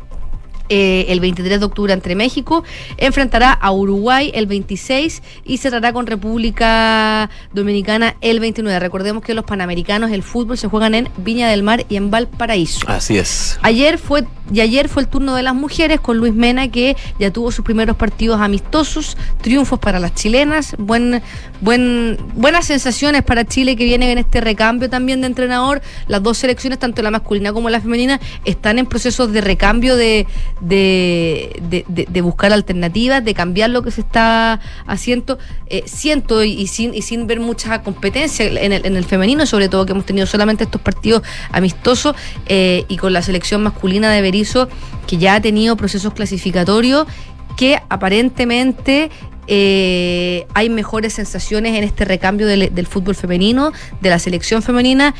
eh, 0.69 1.05
el 1.09 1.19
23 1.19 1.59
de 1.59 1.65
octubre 1.65 1.93
entre 1.93 2.15
México, 2.15 2.63
enfrentará 2.97 3.51
a 3.51 3.71
Uruguay 3.71 4.31
el 4.33 4.47
26 4.47 5.21
y 5.43 5.57
cerrará 5.57 5.93
con 5.93 6.07
República 6.07 7.29
Dominicana 7.53 8.15
el 8.21 8.39
29. 8.39 8.79
Recordemos 8.79 9.23
que 9.23 9.33
los 9.33 9.45
Panamericanos, 9.45 10.11
el 10.11 10.23
fútbol, 10.23 10.57
se 10.57 10.67
juegan 10.67 10.95
en 10.95 11.09
Viña 11.17 11.49
del 11.49 11.63
Mar 11.63 11.85
y 11.89 11.95
en 11.95 12.11
Valparaíso. 12.11 12.87
Así 12.87 13.17
es. 13.17 13.59
Ayer 13.61 13.97
fue 13.97 14.25
y 14.51 14.61
ayer 14.61 14.89
fue 14.89 15.03
el 15.03 15.07
turno 15.07 15.35
de 15.35 15.43
las 15.43 15.55
mujeres 15.55 15.99
con 15.99 16.17
Luis 16.17 16.33
Mena 16.33 16.67
que 16.67 16.97
ya 17.17 17.31
tuvo 17.31 17.51
sus 17.51 17.63
primeros 17.63 17.95
partidos 17.95 18.41
amistosos, 18.41 19.17
triunfos 19.41 19.79
para 19.79 19.99
las 19.99 20.13
chilenas, 20.15 20.75
buen, 20.77 21.21
buen, 21.63 22.17
buenas 22.35 22.65
sensaciones 22.65 23.23
para 23.23 23.45
Chile 23.45 23.75
que 23.75 23.85
viene 23.85 24.11
en 24.11 24.17
este 24.17 24.41
recambio 24.41 24.89
también 24.89 25.21
de 25.21 25.27
entrenador. 25.27 25.81
Las 26.07 26.21
dos 26.21 26.37
selecciones, 26.37 26.79
tanto 26.79 27.01
la 27.01 27.11
masculina 27.11 27.53
como 27.53 27.69
la 27.69 27.79
femenina, 27.79 28.19
están 28.45 28.79
en 28.79 28.85
procesos 28.85 29.31
de 29.31 29.41
recambio 29.41 29.95
de, 29.95 30.27
de, 30.61 31.85
de- 31.87 32.21
buscar 32.21 32.53
alternativas, 32.53 33.23
de 33.23 33.33
cambiar 33.33 33.69
lo 33.69 33.81
que 33.81 33.91
se 33.91 34.01
está 34.01 34.59
haciendo. 34.85 35.39
Eh, 35.67 35.83
siento 35.85 36.43
y, 36.43 36.51
y 36.51 36.67
sin, 36.67 36.93
y 36.93 37.01
sin 37.01 37.27
ver 37.27 37.39
mucha 37.39 37.81
competencia 37.81 38.45
en 38.45 38.73
el, 38.73 38.85
en 38.85 38.95
el 38.95 39.05
femenino, 39.05 39.45
sobre 39.45 39.69
todo 39.69 39.85
que 39.85 39.93
hemos 39.93 40.05
tenido 40.05 40.27
solamente 40.27 40.65
estos 40.65 40.81
partidos 40.81 41.23
amistosos 41.51 42.15
eh, 42.47 42.85
y 42.87 42.97
con 42.97 43.13
la 43.13 43.21
selección 43.21 43.63
masculina 43.63 44.11
de 44.11 44.21
Berizzo, 44.21 44.69
que 45.07 45.17
ya 45.17 45.35
ha 45.35 45.41
tenido 45.41 45.77
procesos 45.77 46.13
clasificatorios 46.13 47.07
que 47.55 47.79
aparentemente 47.89 49.11
eh, 49.47 50.45
hay 50.53 50.69
mejores 50.69 51.13
sensaciones 51.13 51.75
en 51.77 51.83
este 51.83 52.05
recambio 52.05 52.47
del, 52.47 52.73
del 52.73 52.87
fútbol 52.87 53.15
femenino, 53.15 53.71
de 54.01 54.09
la 54.09 54.19
selección 54.19 54.61
femenina, 54.61 55.13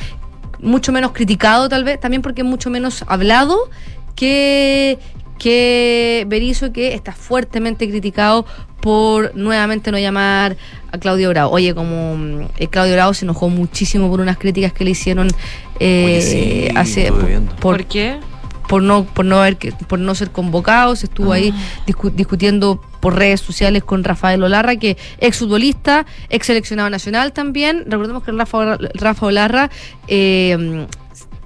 mucho 0.59 0.91
menos 0.91 1.11
criticado 1.11 1.69
tal 1.69 1.83
vez, 1.83 1.99
también 1.99 2.21
porque 2.21 2.41
es 2.41 2.47
mucho 2.47 2.69
menos 2.69 3.03
hablado 3.07 3.69
que, 4.15 4.97
que 5.37 6.25
Berizzo, 6.27 6.71
que 6.71 6.93
está 6.93 7.11
fuertemente 7.11 7.87
criticado 7.89 8.45
por 8.81 9.35
nuevamente 9.35 9.91
no 9.91 9.97
llamar 9.97 10.57
a 10.91 10.97
Claudio 10.97 11.29
Bravo. 11.29 11.51
Oye, 11.53 11.73
como 11.73 12.49
eh, 12.57 12.67
Claudio 12.67 12.93
Bravo 12.95 13.13
se 13.13 13.25
enojó 13.25 13.49
muchísimo 13.49 14.09
por 14.09 14.19
unas 14.19 14.37
críticas 14.37 14.73
que 14.73 14.83
le 14.83 14.91
hicieron 14.91 15.29
eh, 15.79 16.05
Oye, 16.05 16.21
sí, 16.21 16.67
hace 16.75 17.11
¿Por 17.59 17.85
qué? 17.85 18.19
Por 18.73 18.81
no 18.81 19.03
por 19.05 19.23
no 19.23 19.37
haber 19.37 19.57
que- 19.57 19.71
por 19.71 19.99
no 19.99 20.15
ser 20.15 20.31
convocados 20.31 21.03
estuvo 21.03 21.31
ahí 21.31 21.53
discu- 21.85 22.09
discutiendo 22.11 22.81
por 22.99 23.15
redes 23.15 23.39
sociales 23.39 23.83
con 23.83 24.03
Rafael 24.03 24.41
Olarra 24.41 24.77
que 24.77 24.97
ex 25.19 25.37
futbolista 25.37 26.07
ex 26.29 26.47
seleccionado 26.47 26.89
nacional 26.89 27.33
también. 27.33 27.83
Recordemos 27.87 28.23
que 28.23 28.31
Rafa, 28.31 28.77
Rafa 28.95 29.25
Olarra 29.27 29.69
eh, 30.07 30.87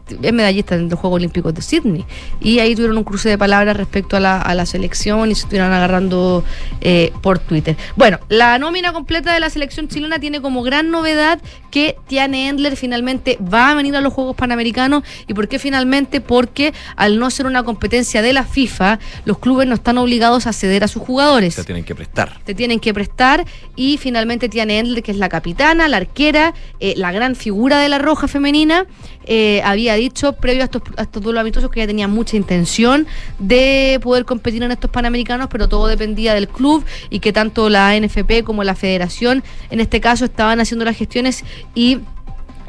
es 0.10 0.34
medallista 0.34 0.76
en 0.76 0.90
los 0.90 1.00
Juegos 1.00 1.18
Olímpicos 1.18 1.54
de 1.54 1.62
Sydney 1.62 2.06
y 2.42 2.60
ahí 2.60 2.76
tuvieron 2.76 2.98
un 2.98 3.04
cruce 3.04 3.30
de 3.30 3.38
palabras 3.38 3.76
respecto 3.78 4.18
a 4.18 4.20
la, 4.20 4.42
a 4.42 4.56
la 4.56 4.66
selección 4.66 5.30
y 5.32 5.36
se 5.36 5.42
estuvieron 5.42 5.72
agarrando 5.72 6.44
eh, 6.82 7.12
por 7.22 7.40
Twitter. 7.40 7.76
Bueno, 7.96 8.20
la 8.30 8.58
nómina 8.60 8.94
completa 8.94 9.34
de 9.34 9.40
la 9.40 9.50
selección 9.50 9.88
chilena 9.88 10.20
tiene 10.20 10.42
como 10.42 10.64
gran 10.64 10.92
novedad 10.92 11.40
que 11.72 11.98
Tiane 12.08 12.48
Endler 12.48 12.76
finalmente 12.76 13.38
va 13.42 13.72
a 13.72 13.76
venir 13.76 13.96
a 13.96 14.02
los 14.02 14.14
Juegos 14.14 14.36
Panamericanos 14.36 15.04
y 15.28 15.34
¿por 15.34 15.48
qué 15.48 15.60
finalmente? 15.60 16.22
Porque 16.22 16.74
al 16.96 17.20
no 17.20 17.30
ser 17.30 17.46
una 17.46 17.64
competencia 17.64 18.22
de 18.22 18.34
la 18.34 18.46
FIFA, 18.46 19.00
los 19.26 19.40
clubes 19.40 19.68
no 19.68 19.76
están 19.76 19.98
obligados 19.98 20.48
a 20.48 20.54
ceder 20.54 20.84
a 20.84 20.88
sus 20.88 21.02
jugadores 21.02 21.56
Se 21.56 21.64
tienen 21.64 21.84
que 21.84 21.96
prestar. 21.96 22.40
te 22.44 22.56
tienen 22.56 22.80
que 22.80 22.94
prestar 22.94 23.46
y 23.76 23.98
finalmente 23.98 24.50
Tiane 24.50 24.80
Endler, 24.80 25.04
que 25.04 25.12
es 25.12 25.18
la 25.18 25.30
capitana, 25.30 25.88
la 25.88 25.98
arquera, 25.98 26.54
eh, 26.80 26.94
la 26.98 27.12
gran 27.12 27.36
figura 27.36 27.80
de 27.80 27.90
la 27.90 27.98
roja 27.98 28.28
femenina, 28.28 28.86
eh, 29.26 29.62
había 29.66 29.97
dicho 29.98 30.34
previo 30.34 30.62
a 30.62 30.66
estos, 30.66 30.82
a 30.98 31.04
estos 31.04 31.22
duelos 31.22 31.42
amistosos 31.42 31.70
que 31.70 31.80
ella 31.80 31.88
tenía 31.88 32.08
mucha 32.08 32.36
intención 32.36 33.08
de 33.40 34.00
poder 34.02 34.26
competir 34.26 34.64
en 34.64 34.72
estos 34.72 34.90
Panamericanos, 34.90 35.48
pero 35.50 35.68
todo 35.68 35.88
dependía 35.88 36.34
del 36.34 36.48
club 36.48 36.84
y 37.10 37.20
que 37.20 37.34
tanto 37.34 37.70
la 37.70 38.00
NFP 38.00 38.44
como 38.44 38.64
la 38.64 38.76
federación 38.76 39.44
en 39.70 39.80
este 39.80 40.02
caso 40.02 40.26
estaban 40.26 40.60
haciendo 40.60 40.86
las 40.86 40.98
gestiones 40.98 41.44
y 41.76 42.00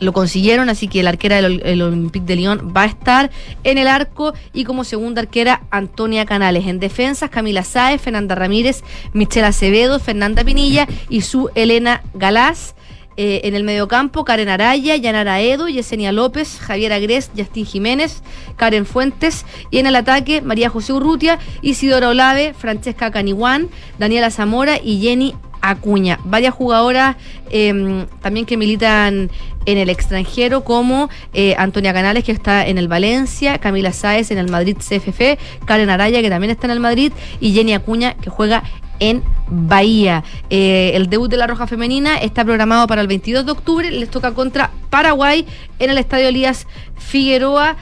lo 0.01 0.13
consiguieron, 0.13 0.69
así 0.69 0.89
que 0.89 1.03
la 1.03 1.11
arquera 1.11 1.43
del 1.43 1.61
el 1.65 1.83
Olympique 1.83 2.25
de 2.25 2.37
Lyon 2.37 2.73
va 2.77 2.83
a 2.83 2.87
estar 2.87 3.31
en 3.65 3.79
el 3.79 3.89
arco 3.89 4.33
y 4.53 4.65
como 4.65 4.85
segunda 4.85 5.23
arquera 5.23 5.63
Antonia 5.71 6.25
Canales. 6.25 6.67
En 6.67 6.79
defensas 6.79 7.31
Camila 7.31 7.65
Sáez, 7.65 8.01
Fernanda 8.01 8.35
Ramírez, 8.35 8.83
Michelle 9.13 9.47
Acevedo, 9.47 9.99
Fernanda 9.99 10.45
Pinilla 10.45 10.87
y 11.09 11.23
su 11.23 11.51
Elena 11.55 12.03
Galás. 12.15 12.75
Eh, 13.21 13.41
en 13.49 13.57
el 13.57 13.65
mediocampo, 13.65 14.25
Karen 14.25 14.49
Araya, 14.49 14.95
Yanara 14.95 15.41
Edo, 15.41 15.69
Yesenia 15.69 16.13
López, 16.13 16.61
Javier 16.61 16.93
Agres, 16.93 17.33
Justin 17.37 17.67
Jiménez, 17.67 18.23
Karen 18.57 18.87
Fuentes. 18.87 19.45
Y 19.73 19.79
en 19.79 19.87
el 19.87 19.97
ataque, 19.97 20.41
María 20.41 20.71
José 20.71 20.93
Urrutia, 20.93 21.41
Isidora 21.61 22.11
Olave, 22.11 22.55
Francesca 22.57 23.11
Caniguán, 23.11 23.71
Daniela 23.99 24.31
Zamora 24.31 24.79
y 24.81 25.01
Jenny 25.01 25.35
Acuña. 25.61 26.19
Varias 26.25 26.55
jugadoras 26.55 27.17
eh, 27.51 28.07
también 28.21 28.47
que 28.47 28.57
militan 28.57 29.31
en 29.67 29.79
el 29.79 29.91
extranjero, 29.91 30.65
como 30.65 31.11
eh, 31.35 31.55
Antonia 31.59 31.93
Canales, 31.93 32.25
que 32.25 32.33
está 32.33 32.67
en 32.67 32.79
el 32.79 32.89
Valencia, 32.89 33.59
Camila 33.59 33.93
Sáez 33.93 34.31
en 34.31 34.39
el 34.39 34.51
Madrid 34.51 34.77
CFF, 34.79 35.39
Karen 35.67 35.91
Araya, 35.91 36.23
que 36.23 36.31
también 36.31 36.51
está 36.51 36.67
en 36.67 36.71
el 36.71 36.81
Madrid, 36.81 37.13
y 37.39 37.53
Jenny 37.53 37.75
Acuña, 37.75 38.15
que 38.15 38.31
juega 38.31 38.63
en 39.01 39.23
Bahía. 39.49 40.25
Eh, 40.51 40.93
el 40.95 41.09
debut 41.09 41.31
de 41.31 41.37
la 41.37 41.47
Roja 41.47 41.67
Femenina 41.67 42.17
está 42.17 42.45
programado 42.45 42.87
para 42.87 43.01
el 43.01 43.09
22 43.09 43.47
de 43.47 43.53
octubre. 43.53 43.91
Les 43.91 44.11
toca 44.11 44.33
contra 44.33 44.71
Paraguay 44.91 45.47
en 45.79 45.91
el 45.91 45.99
Estadio 45.99 46.29
Elías 46.29 46.67
Figueroa. 46.97 47.77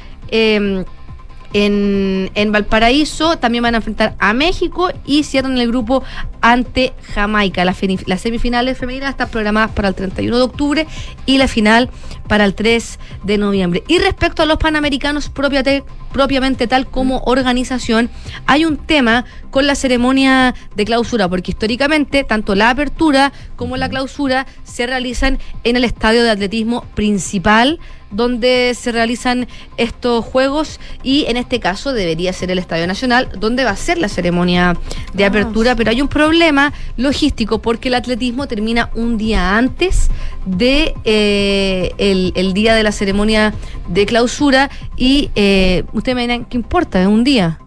En, 1.56 2.30
en 2.34 2.52
Valparaíso 2.52 3.38
también 3.38 3.62
van 3.62 3.72
a 3.74 3.78
enfrentar 3.78 4.14
a 4.18 4.34
México 4.34 4.90
y 5.06 5.22
cierran 5.22 5.56
el 5.56 5.68
grupo 5.68 6.04
ante 6.42 6.92
Jamaica. 7.14 7.64
Las, 7.64 7.78
semifinales 8.20 8.76
femeninas 8.76 9.10
están 9.10 9.30
programadas 9.30 9.70
para 9.70 9.88
el 9.88 9.94
31 9.94 10.36
de 10.36 10.42
octubre 10.42 10.86
y 11.24 11.38
la 11.38 11.48
final 11.48 11.88
para 12.28 12.44
el 12.44 12.54
3 12.54 12.98
de 13.24 13.38
noviembre. 13.38 13.84
Y 13.88 13.98
respecto 14.00 14.42
a 14.42 14.46
los 14.46 14.58
panamericanos 14.58 15.30
propiamente 15.30 16.66
tal 16.66 16.86
como 16.88 17.22
organización, 17.24 18.10
hay 18.46 18.66
un 18.66 18.76
tema 18.76 19.24
con 19.50 19.66
la 19.66 19.76
ceremonia 19.76 20.54
de 20.74 20.84
clausura, 20.84 21.26
porque 21.26 21.52
históricamente 21.52 22.22
tanto 22.22 22.54
la 22.54 22.68
apertura 22.68 23.32
como 23.56 23.78
la 23.78 23.88
clausura 23.88 24.46
se 24.62 24.86
realizan 24.86 25.38
en 25.64 25.76
el 25.76 25.84
estadio 25.84 26.22
de 26.22 26.32
atletismo 26.32 26.84
principal 26.94 27.80
donde 28.10 28.74
se 28.78 28.92
realizan 28.92 29.48
estos 29.76 30.24
juegos 30.24 30.80
y 31.02 31.24
en 31.28 31.36
este 31.36 31.60
caso 31.60 31.92
debería 31.92 32.32
ser 32.32 32.50
el 32.50 32.58
Estadio 32.58 32.86
Nacional 32.86 33.28
donde 33.38 33.64
va 33.64 33.70
a 33.70 33.76
ser 33.76 33.98
la 33.98 34.08
ceremonia 34.08 34.76
de 35.12 35.24
Ah, 35.24 35.28
apertura, 35.28 35.74
pero 35.74 35.90
hay 35.90 36.00
un 36.00 36.08
problema 36.08 36.72
logístico 36.96 37.60
porque 37.60 37.88
el 37.88 37.94
atletismo 37.94 38.46
termina 38.46 38.90
un 38.94 39.18
día 39.18 39.56
antes 39.56 40.08
de 40.44 40.94
eh, 41.04 41.92
el, 41.98 42.32
el 42.36 42.52
día 42.54 42.74
de 42.74 42.82
la 42.82 42.92
ceremonia 42.92 43.52
de 43.88 44.06
clausura 44.06 44.70
y 44.96 45.30
eh, 45.34 45.84
ustedes 45.92 46.14
me 46.16 46.22
dirán, 46.22 46.44
¿qué 46.44 46.56
importa? 46.56 47.00
Es 47.00 47.08
un 47.08 47.24
día. 47.24 47.58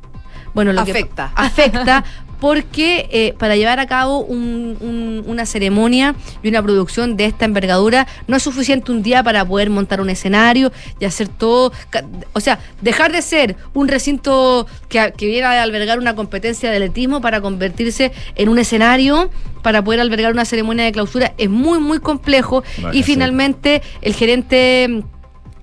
Bueno, 0.53 0.73
lo 0.73 0.81
Afecta. 0.81 1.31
que 1.35 1.41
afecta 1.43 2.03
porque 2.39 3.07
eh, 3.11 3.33
para 3.37 3.55
llevar 3.55 3.79
a 3.79 3.87
cabo 3.87 4.19
un- 4.19 4.77
un- 4.79 5.23
una 5.27 5.45
ceremonia 5.45 6.15
y 6.41 6.47
una 6.49 6.61
producción 6.63 7.17
de 7.17 7.25
esta 7.25 7.45
envergadura 7.45 8.07
no 8.27 8.35
es 8.37 8.43
suficiente 8.43 8.91
un 8.91 9.03
día 9.03 9.23
para 9.23 9.43
poder 9.45 9.69
montar 9.69 10.01
un 10.01 10.09
escenario 10.09 10.71
y 10.99 11.05
hacer 11.05 11.27
todo, 11.27 11.71
o 12.33 12.39
sea, 12.39 12.59
dejar 12.81 13.11
de 13.11 13.21
ser 13.21 13.55
un 13.73 13.87
recinto 13.87 14.67
que, 14.87 15.13
que 15.17 15.25
viera 15.27 15.51
a 15.51 15.63
albergar 15.63 15.99
una 15.99 16.15
competencia 16.15 16.69
de 16.69 16.77
atletismo 16.77 17.21
para 17.21 17.41
convertirse 17.41 18.11
en 18.35 18.49
un 18.49 18.59
escenario 18.59 19.29
para 19.61 19.83
poder 19.83 19.99
albergar 19.99 20.31
una 20.31 20.45
ceremonia 20.45 20.85
de 20.85 20.91
clausura 20.93 21.33
es 21.37 21.49
muy 21.49 21.79
muy 21.79 21.99
complejo. 21.99 22.63
Vaya, 22.81 22.97
y 22.97 23.03
finalmente 23.03 23.81
el 24.01 24.13
gerente 24.13 25.03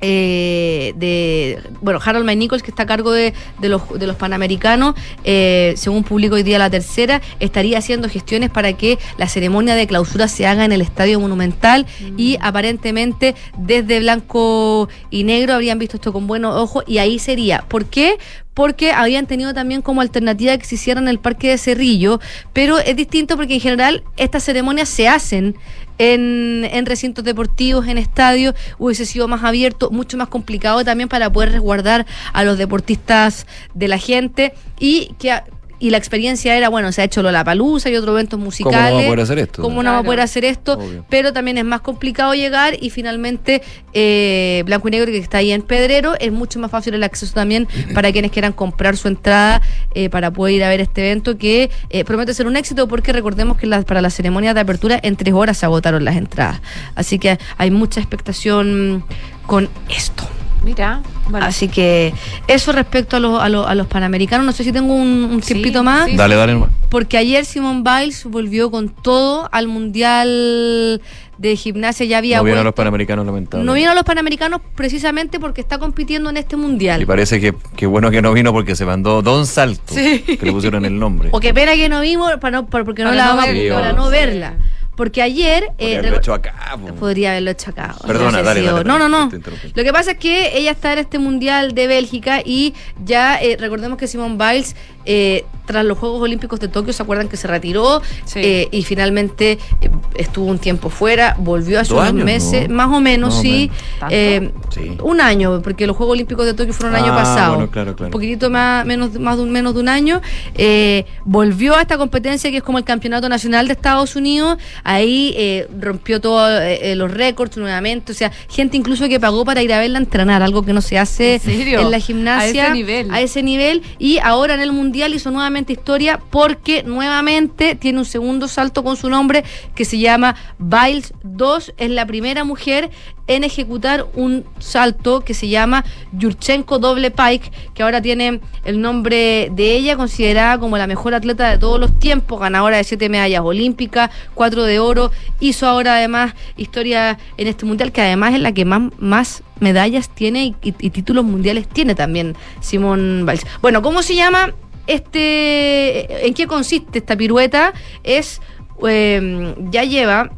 eh, 0.00 0.92
de 0.96 1.60
bueno 1.80 2.00
Harold 2.04 2.24
May 2.26 2.36
Nichols 2.36 2.62
que 2.62 2.70
está 2.70 2.84
a 2.84 2.86
cargo 2.86 3.12
de, 3.12 3.32
de 3.60 3.68
los, 3.68 3.82
de 3.98 4.06
los 4.06 4.16
panamericanos 4.16 4.94
eh, 5.24 5.74
según 5.76 6.04
publicó 6.04 6.36
hoy 6.36 6.42
día 6.42 6.58
la 6.58 6.70
tercera 6.70 7.22
estaría 7.40 7.78
haciendo 7.78 8.08
gestiones 8.08 8.50
para 8.50 8.72
que 8.74 8.98
la 9.18 9.28
ceremonia 9.28 9.74
de 9.74 9.86
clausura 9.86 10.28
se 10.28 10.46
haga 10.46 10.64
en 10.64 10.72
el 10.72 10.80
estadio 10.80 11.20
monumental 11.20 11.86
y 12.16 12.38
aparentemente 12.40 13.34
desde 13.56 14.00
blanco 14.00 14.88
y 15.10 15.24
negro 15.24 15.54
habrían 15.54 15.78
visto 15.78 15.96
esto 15.96 16.12
con 16.12 16.26
buenos 16.26 16.54
ojos 16.56 16.84
y 16.86 16.98
ahí 16.98 17.18
sería 17.18 17.64
¿por 17.68 17.86
qué? 17.86 18.18
porque 18.56 18.90
habían 18.90 19.26
tenido 19.26 19.52
también 19.52 19.82
como 19.82 20.00
alternativa 20.00 20.56
que 20.56 20.64
se 20.64 20.76
hiciera 20.76 20.98
en 20.98 21.08
el 21.08 21.18
Parque 21.18 21.50
de 21.50 21.58
Cerrillo, 21.58 22.20
pero 22.54 22.78
es 22.78 22.96
distinto 22.96 23.36
porque 23.36 23.52
en 23.52 23.60
general 23.60 24.02
estas 24.16 24.44
ceremonias 24.44 24.88
se 24.88 25.08
hacen 25.08 25.56
en, 25.98 26.68
en 26.70 26.86
recintos 26.86 27.24
deportivos, 27.24 27.86
en 27.88 27.98
estadios, 27.98 28.54
hubiese 28.78 29.06
sido 29.06 29.28
más 29.28 29.44
abierto, 29.44 29.90
mucho 29.90 30.16
más 30.16 30.28
complicado 30.28 30.84
también 30.84 31.08
para 31.08 31.30
poder 31.30 31.52
resguardar 31.52 32.06
a 32.32 32.44
los 32.44 32.58
deportistas 32.58 33.46
de 33.74 33.88
la 33.88 33.98
gente 33.98 34.54
y 34.78 35.14
que 35.18 35.40
y 35.78 35.90
la 35.90 35.98
experiencia 35.98 36.56
era, 36.56 36.68
bueno, 36.68 36.90
se 36.92 37.02
ha 37.02 37.04
hecho 37.04 37.22
Lollapalooza 37.22 37.90
y 37.90 37.96
otros 37.96 38.14
eventos 38.14 38.38
musicales. 38.40 38.90
¿Cómo 38.90 38.92
no 38.92 38.94
va 38.96 39.00
a 39.00 39.04
poder 39.06 39.20
hacer 39.20 39.38
esto? 39.38 39.62
¿Cómo 39.62 39.82
no 39.82 39.90
va 39.90 39.96
a 39.96 40.00
Claro. 40.00 40.04
poder 40.06 40.20
hacer 40.20 40.44
esto? 40.44 40.72
Obvio. 40.74 41.04
Pero 41.10 41.32
también 41.32 41.58
es 41.58 41.64
más 41.64 41.80
complicado 41.82 42.34
llegar 42.34 42.76
y 42.80 42.90
finalmente 42.90 43.62
eh, 43.92 44.62
Blanco 44.66 44.88
y 44.88 44.90
Negro, 44.92 45.06
que 45.12 45.18
está 45.18 45.38
ahí 45.38 45.52
en 45.52 45.62
Pedrero, 45.62 46.14
es 46.18 46.32
mucho 46.32 46.58
más 46.58 46.70
fácil 46.70 46.94
el 46.94 47.02
acceso 47.02 47.34
también 47.34 47.68
para 47.94 48.10
quienes 48.12 48.30
quieran 48.30 48.52
comprar 48.52 48.96
su 48.96 49.08
entrada 49.08 49.60
eh, 49.94 50.08
para 50.08 50.30
poder 50.30 50.54
ir 50.54 50.64
a 50.64 50.68
ver 50.68 50.80
este 50.80 51.02
evento 51.10 51.36
que 51.38 51.70
eh, 51.90 52.04
promete 52.04 52.32
ser 52.34 52.46
un 52.46 52.56
éxito 52.56 52.88
porque 52.88 53.12
recordemos 53.12 53.56
que 53.58 53.66
la- 53.66 53.82
para 53.82 54.00
la 54.00 54.10
ceremonia 54.10 54.54
de 54.54 54.60
apertura 54.60 54.98
en 55.02 55.16
tres 55.16 55.34
horas 55.34 55.58
se 55.58 55.66
agotaron 55.66 56.04
las 56.04 56.16
entradas. 56.16 56.60
Así 56.94 57.18
que 57.18 57.38
hay 57.58 57.70
mucha 57.70 58.00
expectación 58.00 59.04
con 59.46 59.68
esto. 59.88 60.26
Mira, 60.66 61.00
bueno. 61.30 61.46
Así 61.46 61.68
que 61.68 62.12
eso 62.48 62.72
respecto 62.72 63.16
a 63.16 63.20
los, 63.20 63.40
a 63.40 63.48
los, 63.48 63.66
a 63.68 63.74
los 63.76 63.86
panamericanos. 63.86 64.44
No 64.44 64.50
sé 64.50 64.64
si 64.64 64.72
tengo 64.72 64.92
un, 64.94 65.28
un 65.30 65.40
Sí, 65.42 65.54
tiempito 65.54 65.84
más. 65.84 66.06
sí, 66.10 66.16
Dale, 66.16 66.34
dale. 66.34 66.60
Porque 66.90 67.16
ayer 67.16 67.44
Simone 67.44 67.82
Biles 67.84 68.24
volvió 68.24 68.70
con 68.72 68.88
todo 68.88 69.48
al 69.52 69.68
Mundial 69.68 71.00
de 71.38 71.56
Gimnasia. 71.56 72.04
Ya 72.06 72.18
había 72.18 72.38
No 72.38 72.44
vieron 72.44 72.62
a 72.62 72.64
los 72.64 72.74
panamericanos, 72.74 73.24
lamentablemente. 73.26 73.64
No 73.66 73.74
vino 73.74 73.90
a 73.90 73.94
los 73.94 74.04
Panamericanos 74.04 74.60
precisamente 74.74 75.38
porque 75.38 75.60
está 75.60 75.78
compitiendo 75.78 76.30
en 76.30 76.36
este 76.36 76.56
Mundial. 76.56 77.00
Y 77.02 77.06
parece 77.06 77.40
que, 77.40 77.54
que 77.76 77.86
bueno 77.86 78.10
que 78.10 78.20
no 78.22 78.32
vino 78.32 78.52
porque 78.52 78.74
se 78.74 78.84
mandó 78.84 79.22
Don 79.22 79.46
Salto, 79.46 79.94
Sí. 79.94 80.20
que 80.20 80.46
le 80.46 80.52
pusieron 80.52 80.84
el 80.84 80.98
nombre. 80.98 81.28
O 81.32 81.38
qué 81.40 81.54
pena 81.54 81.74
que 81.74 81.88
no 81.88 82.00
vimos 82.00 82.32
para 82.40 82.56
no, 82.58 82.66
para- 82.66 82.84
porque 82.84 83.04
no 83.04 83.10
Para 83.10 83.16
la 83.24 83.30
no 83.30 83.36
vamos- 83.36 83.52
verla. 83.54 83.74
para 83.74 83.92
no 83.92 84.08
verla. 84.10 84.54
Porque 84.96 85.20
ayer 85.22 85.66
Podría 85.66 85.88
eh, 85.88 85.98
haberlo 85.98 86.16
reco- 86.16 86.20
hecho 86.20 86.34
acá. 86.34 86.54
po. 86.80 86.94
podría 86.94 87.30
haberlo 87.32 87.50
hecho 87.50 87.70
acá. 87.70 87.94
Perdona, 88.06 88.42
dale, 88.42 88.62
No, 88.62 88.98
no, 88.98 89.08
no. 89.08 89.30
Lo 89.74 89.84
que 89.84 89.92
pasa 89.92 90.12
es 90.12 90.18
que 90.18 90.56
ella 90.58 90.70
está 90.72 90.92
en 90.94 91.00
este 91.00 91.18
mundial 91.18 91.72
de 91.74 91.86
Bélgica 91.86 92.40
y 92.44 92.74
ya 93.04 93.36
eh, 93.40 93.56
recordemos 93.60 93.98
que 93.98 94.06
Simone 94.06 94.36
Biles 94.36 94.74
eh, 95.04 95.44
tras 95.66 95.84
los 95.84 95.98
Juegos 95.98 96.22
Olímpicos 96.22 96.60
de 96.60 96.68
Tokio, 96.68 96.92
¿se 96.92 97.02
acuerdan 97.02 97.28
que 97.28 97.36
se 97.36 97.46
retiró? 97.48 98.00
Eh, 98.36 98.68
y 98.70 98.82
finalmente 98.84 99.58
eh, 99.80 99.90
estuvo 100.14 100.46
un 100.46 100.58
tiempo 100.58 100.88
fuera, 100.90 101.36
volvió 101.38 101.80
hace 101.80 101.92
Dos 101.92 102.00
unos 102.02 102.12
años, 102.14 102.24
meses, 102.24 102.68
¿no? 102.68 102.74
más 102.76 102.88
o 102.88 103.00
menos, 103.00 103.38
sí. 103.40 103.70
Eh, 104.10 104.50
Sí. 104.70 104.96
Un 105.02 105.20
año, 105.22 105.62
porque 105.62 105.86
los 105.86 105.96
Juegos 105.96 106.14
Olímpicos 106.14 106.44
de 106.44 106.52
Tokio 106.52 106.74
fueron 106.74 106.94
el 106.96 107.02
año 107.02 107.12
Ah, 107.14 107.16
pasado. 107.16 107.54
bueno, 107.54 107.70
claro, 107.70 107.94
claro. 107.96 108.08
Un 108.08 108.12
poquitito 108.12 108.50
más, 108.50 108.84
menos, 108.84 109.18
más 109.18 109.36
de 109.38 109.42
un, 109.42 109.50
menos 109.50 109.72
de 109.74 109.80
un 109.80 109.88
año. 109.88 110.20
Eh, 110.54 111.04
volvió 111.24 111.74
a 111.76 111.80
esta 111.82 111.96
competencia 111.96 112.50
que 112.50 112.58
es 112.58 112.62
como 112.62 112.76
el 112.78 112.84
Campeonato 112.84 113.28
Nacional 113.28 113.66
de 113.68 113.72
Estados 113.72 114.16
Unidos. 114.16 114.58
Ahí 114.84 115.32
eh, 115.36 115.66
rompió 115.80 116.20
todos 116.20 116.50
los 116.94 117.10
récords 117.10 117.56
nuevamente. 117.56 118.12
O 118.12 118.14
sea, 118.14 118.30
gente 118.50 118.76
incluso 118.76 119.08
que 119.08 119.18
pagó 119.18 119.44
para 119.44 119.62
ir 119.62 119.72
a 119.72 119.78
verla 119.78 119.98
entrenar, 119.98 120.42
algo 120.42 120.62
que 120.62 120.72
no 120.74 120.82
se 120.82 120.98
hace 120.98 121.34
¿En 121.36 121.40
serio? 121.40 121.88
la 121.90 121.98
gimnasia. 121.98 122.64
A 122.64 122.66
ese 122.66 122.74
nivel. 122.74 123.10
A 123.10 123.20
ese 123.22 123.42
nivel. 123.42 123.82
Y 123.98 124.18
ahora 124.18 124.54
en 124.54 124.60
el 124.60 124.72
Mundial 124.72 125.14
hizo 125.14 125.30
nuevamente 125.30 125.55
historia 125.64 126.20
porque 126.30 126.82
nuevamente 126.82 127.74
tiene 127.74 127.98
un 127.98 128.04
segundo 128.04 128.48
salto 128.48 128.84
con 128.84 128.96
su 128.96 129.08
nombre 129.08 129.44
que 129.74 129.84
se 129.84 129.98
llama 129.98 130.36
Biles 130.58 131.12
2. 131.22 131.74
Es 131.76 131.90
la 131.90 132.06
primera 132.06 132.44
mujer 132.44 132.90
en 133.26 133.44
ejecutar 133.44 134.06
un 134.14 134.44
salto 134.58 135.20
que 135.20 135.34
se 135.34 135.48
llama 135.48 135.84
Yurchenko 136.12 136.78
Doble 136.78 137.10
Pike, 137.10 137.50
que 137.74 137.82
ahora 137.82 138.00
tiene 138.00 138.40
el 138.64 138.80
nombre 138.80 139.50
de 139.52 139.76
ella, 139.76 139.96
considerada 139.96 140.58
como 140.58 140.78
la 140.78 140.86
mejor 140.86 141.14
atleta 141.14 141.50
de 141.50 141.58
todos 141.58 141.80
los 141.80 141.98
tiempos, 141.98 142.40
ganadora 142.40 142.76
de 142.76 142.84
siete 142.84 143.08
medallas 143.08 143.42
olímpicas, 143.42 144.10
cuatro 144.34 144.64
de 144.64 144.78
oro. 144.78 145.10
Hizo 145.40 145.66
ahora 145.66 145.96
además 145.96 146.34
historia 146.56 147.18
en 147.36 147.48
este 147.48 147.66
mundial, 147.66 147.92
que 147.92 148.02
además 148.02 148.34
es 148.34 148.40
la 148.40 148.52
que 148.52 148.64
más, 148.64 148.92
más 148.98 149.42
medallas 149.60 150.08
tiene 150.08 150.54
y, 150.62 150.72
títulos 150.72 151.24
mundiales 151.24 151.66
tiene 151.68 151.94
también 151.94 152.36
Simón 152.60 153.24
Biles. 153.26 153.46
Bueno, 153.60 153.82
¿cómo 153.82 154.02
se 154.02 154.14
llama? 154.14 154.52
Este, 154.86 156.26
¿En 156.26 156.34
qué 156.34 156.46
consiste 156.46 156.98
esta 156.98 157.16
pirueta? 157.16 157.72
Es, 158.04 158.40
eh, 158.86 159.54
ya 159.70 159.84
lleva 159.84 160.30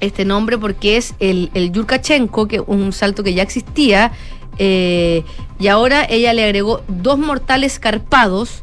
este 0.00 0.24
nombre 0.24 0.58
porque 0.58 0.96
es 0.96 1.14
el, 1.20 1.50
el 1.54 1.72
Yurkachenko, 1.72 2.48
que 2.48 2.60
un 2.60 2.92
salto 2.92 3.22
que 3.22 3.34
ya 3.34 3.42
existía, 3.42 4.12
eh, 4.58 5.24
y 5.58 5.68
ahora 5.68 6.06
ella 6.08 6.32
le 6.32 6.44
agregó 6.44 6.82
dos 6.88 7.18
mortales 7.18 7.78
carpados 7.78 8.62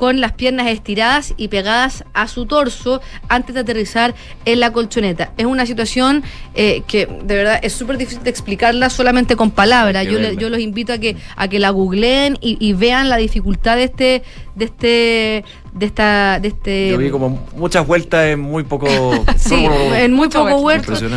con 0.00 0.18
las 0.22 0.32
piernas 0.32 0.66
estiradas 0.68 1.34
y 1.36 1.48
pegadas 1.48 2.04
a 2.14 2.26
su 2.26 2.46
torso 2.46 3.02
antes 3.28 3.54
de 3.54 3.60
aterrizar 3.60 4.14
en 4.46 4.58
la 4.58 4.72
colchoneta. 4.72 5.32
Es 5.36 5.44
una 5.44 5.66
situación 5.66 6.22
eh, 6.54 6.80
que 6.86 7.04
de 7.04 7.34
verdad 7.36 7.60
es 7.62 7.74
súper 7.74 7.98
difícil 7.98 8.22
de 8.24 8.30
explicarla 8.30 8.88
solamente 8.88 9.36
con 9.36 9.50
palabras. 9.50 10.06
Yo, 10.06 10.18
le- 10.18 10.36
yo 10.38 10.48
los 10.48 10.58
invito 10.60 10.94
a 10.94 10.98
que, 10.98 11.16
a 11.36 11.48
que 11.48 11.58
la 11.58 11.68
googleen 11.68 12.38
y, 12.40 12.56
y 12.58 12.72
vean 12.72 13.10
la 13.10 13.18
dificultad 13.18 13.76
de 13.76 13.84
este, 13.84 14.22
de 14.54 14.64
este, 14.64 15.44
de 15.72 15.86
esta, 15.86 16.38
de 16.40 16.48
este 16.48 16.90
Yo 16.90 16.98
vi 16.98 17.10
como 17.10 17.46
muchas 17.54 17.86
vueltas 17.86 18.26
en 18.26 18.40
muy 18.40 18.64
poco. 18.64 18.88
Sí, 19.36 19.54
en 19.54 20.12
muy 20.12 20.28
poco. 20.28 20.70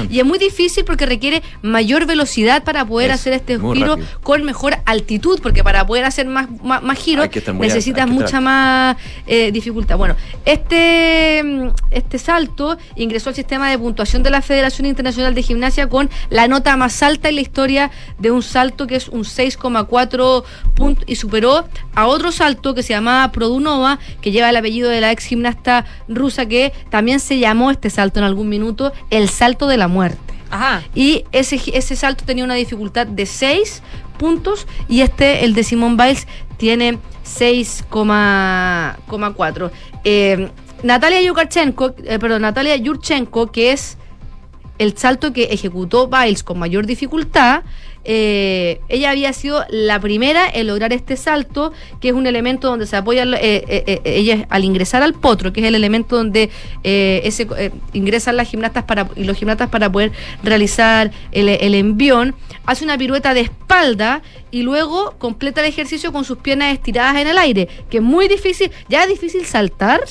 Y 0.10 0.20
es 0.20 0.26
muy 0.26 0.40
difícil 0.40 0.86
porque 0.86 1.06
requiere 1.06 1.44
mayor 1.62 2.06
velocidad 2.06 2.64
para 2.64 2.86
poder 2.86 3.12
hacer 3.12 3.34
este 3.34 3.56
giro 3.60 3.96
rápido. 3.96 3.98
con 4.22 4.44
mejor 4.44 4.78
altitud, 4.86 5.40
porque 5.42 5.64
para 5.64 5.86
poder 5.86 6.06
hacer 6.06 6.26
más, 6.28 6.48
más, 6.64 6.82
más 6.82 6.98
giros 6.98 7.26
alto, 7.26 7.54
necesitas 7.54 8.08
mucha 8.08 8.26
estar 8.26 8.42
más 8.42 8.98
eh, 9.28 9.52
dificultad. 9.52 9.98
Bueno, 9.98 10.16
este, 10.46 11.42
mm, 11.44 11.68
este 11.92 12.18
salto 12.18 12.78
ingresó 12.96 13.30
al 13.30 13.36
sistema 13.36 13.70
de 13.70 13.78
puntuación 13.78 14.24
de 14.24 14.30
la 14.30 14.42
Federación 14.42 14.88
Internacional 14.88 15.36
de 15.36 15.44
Gimnasia 15.44 15.90
con 15.90 16.10
la 16.30 16.48
nota 16.48 16.78
más 16.78 17.04
alta 17.04 17.30
en 17.30 17.36
la 17.36 17.42
historia 17.42 17.92
de 18.20 18.32
un 18.32 18.42
salto 18.42 18.88
que 18.88 18.96
es 18.96 19.10
un 19.10 19.24
6,4 19.24 20.44
puntos 20.76 21.04
y 21.08 21.16
superó 21.16 21.66
a 21.96 22.08
otro 22.08 22.32
salto 22.32 22.74
que 22.74 22.84
se 22.84 22.94
llamaba 22.94 23.32
Produnova, 23.32 24.00
que 24.22 24.32
lleva 24.32 24.43
el 24.50 24.58
apellido 24.58 24.90
de 24.90 25.02
la 25.02 25.12
ex 25.12 25.26
gimnasta 25.26 25.86
rusa 26.08 26.46
que 26.46 26.72
también 26.90 27.20
se 27.20 27.40
llamó 27.40 27.72
este 27.72 27.90
salto 27.90 28.20
en 28.20 28.26
algún 28.26 28.50
minuto 28.50 28.94
el 29.10 29.30
salto 29.30 29.66
de 29.68 29.78
la 29.78 29.88
muerte. 29.88 30.20
Ajá. 30.50 30.84
Y 30.94 31.24
ese, 31.32 31.60
ese 31.74 31.96
salto 31.96 32.26
tenía 32.26 32.44
una 32.44 32.54
dificultad 32.54 33.08
de 33.08 33.26
6 33.26 33.82
puntos 34.18 34.68
y 34.88 35.02
este, 35.02 35.44
el 35.44 35.56
de 35.56 35.64
Simón 35.64 35.98
Biles, 35.98 36.28
tiene 36.58 37.00
6,4. 37.26 39.72
Eh, 40.04 40.52
Natalia 40.84 41.20
Yurchenko, 41.22 41.96
eh, 42.04 42.20
perdón, 42.20 42.44
Natalia 42.44 42.76
Yurchenko, 42.76 43.52
que 43.52 43.72
es 43.72 43.98
el 44.78 44.96
salto 44.98 45.34
que 45.34 45.46
ejecutó 45.46 46.08
Biles 46.08 46.44
con 46.44 46.60
mayor 46.60 46.86
dificultad, 46.86 47.64
eh, 48.06 48.82
ella 48.90 49.12
había 49.12 49.34
sido 49.34 49.66
la 49.70 50.00
primera 50.00 50.50
en 50.52 50.68
lograr 50.68 50.94
este 50.94 51.16
salto, 51.16 51.72
que 52.02 52.10
es 52.10 52.14
un 52.14 52.28
elemento 52.28 52.68
donde 52.68 52.86
se 52.86 52.96
apoya, 52.96 53.24
eh, 53.24 53.64
eh, 53.68 53.84
eh, 53.88 54.02
ella 54.04 54.46
al 54.50 54.64
ingresar 54.64 55.04
al 55.04 55.14
potro, 55.14 55.54
que 55.54 55.62
es 55.62 55.68
el 55.68 55.76
elemento 55.76 56.18
donde 56.18 56.50
eh, 56.84 57.22
ese, 57.24 57.48
eh, 57.58 57.72
ingresan 57.94 58.36
las 58.38 58.50
gimnastas 58.50 58.84
para, 58.84 59.10
y 59.16 59.24
los 59.24 59.38
gimnastas 59.38 59.70
para 59.70 59.92
poder 59.92 60.12
realizar 60.44 61.12
el 61.32 61.76
envión, 61.76 62.36
hace 62.66 62.84
una 62.84 62.98
pirueta 62.98 63.34
de 63.34 63.42
espalda 63.42 64.22
y 64.52 64.62
luego 64.62 65.16
completa 65.18 65.62
el 65.62 65.68
ejercicio 65.68 66.12
con 66.12 66.26
sus 66.26 66.38
piernas 66.38 66.74
estiradas 66.74 67.18
en 67.18 67.28
el 67.28 67.38
aire, 67.38 67.68
que 67.90 67.98
es 67.98 68.04
muy 68.04 68.28
difícil, 68.28 68.72
ya 68.90 69.04
es 69.04 69.10
difícil 69.10 69.46
saltar. 69.46 70.02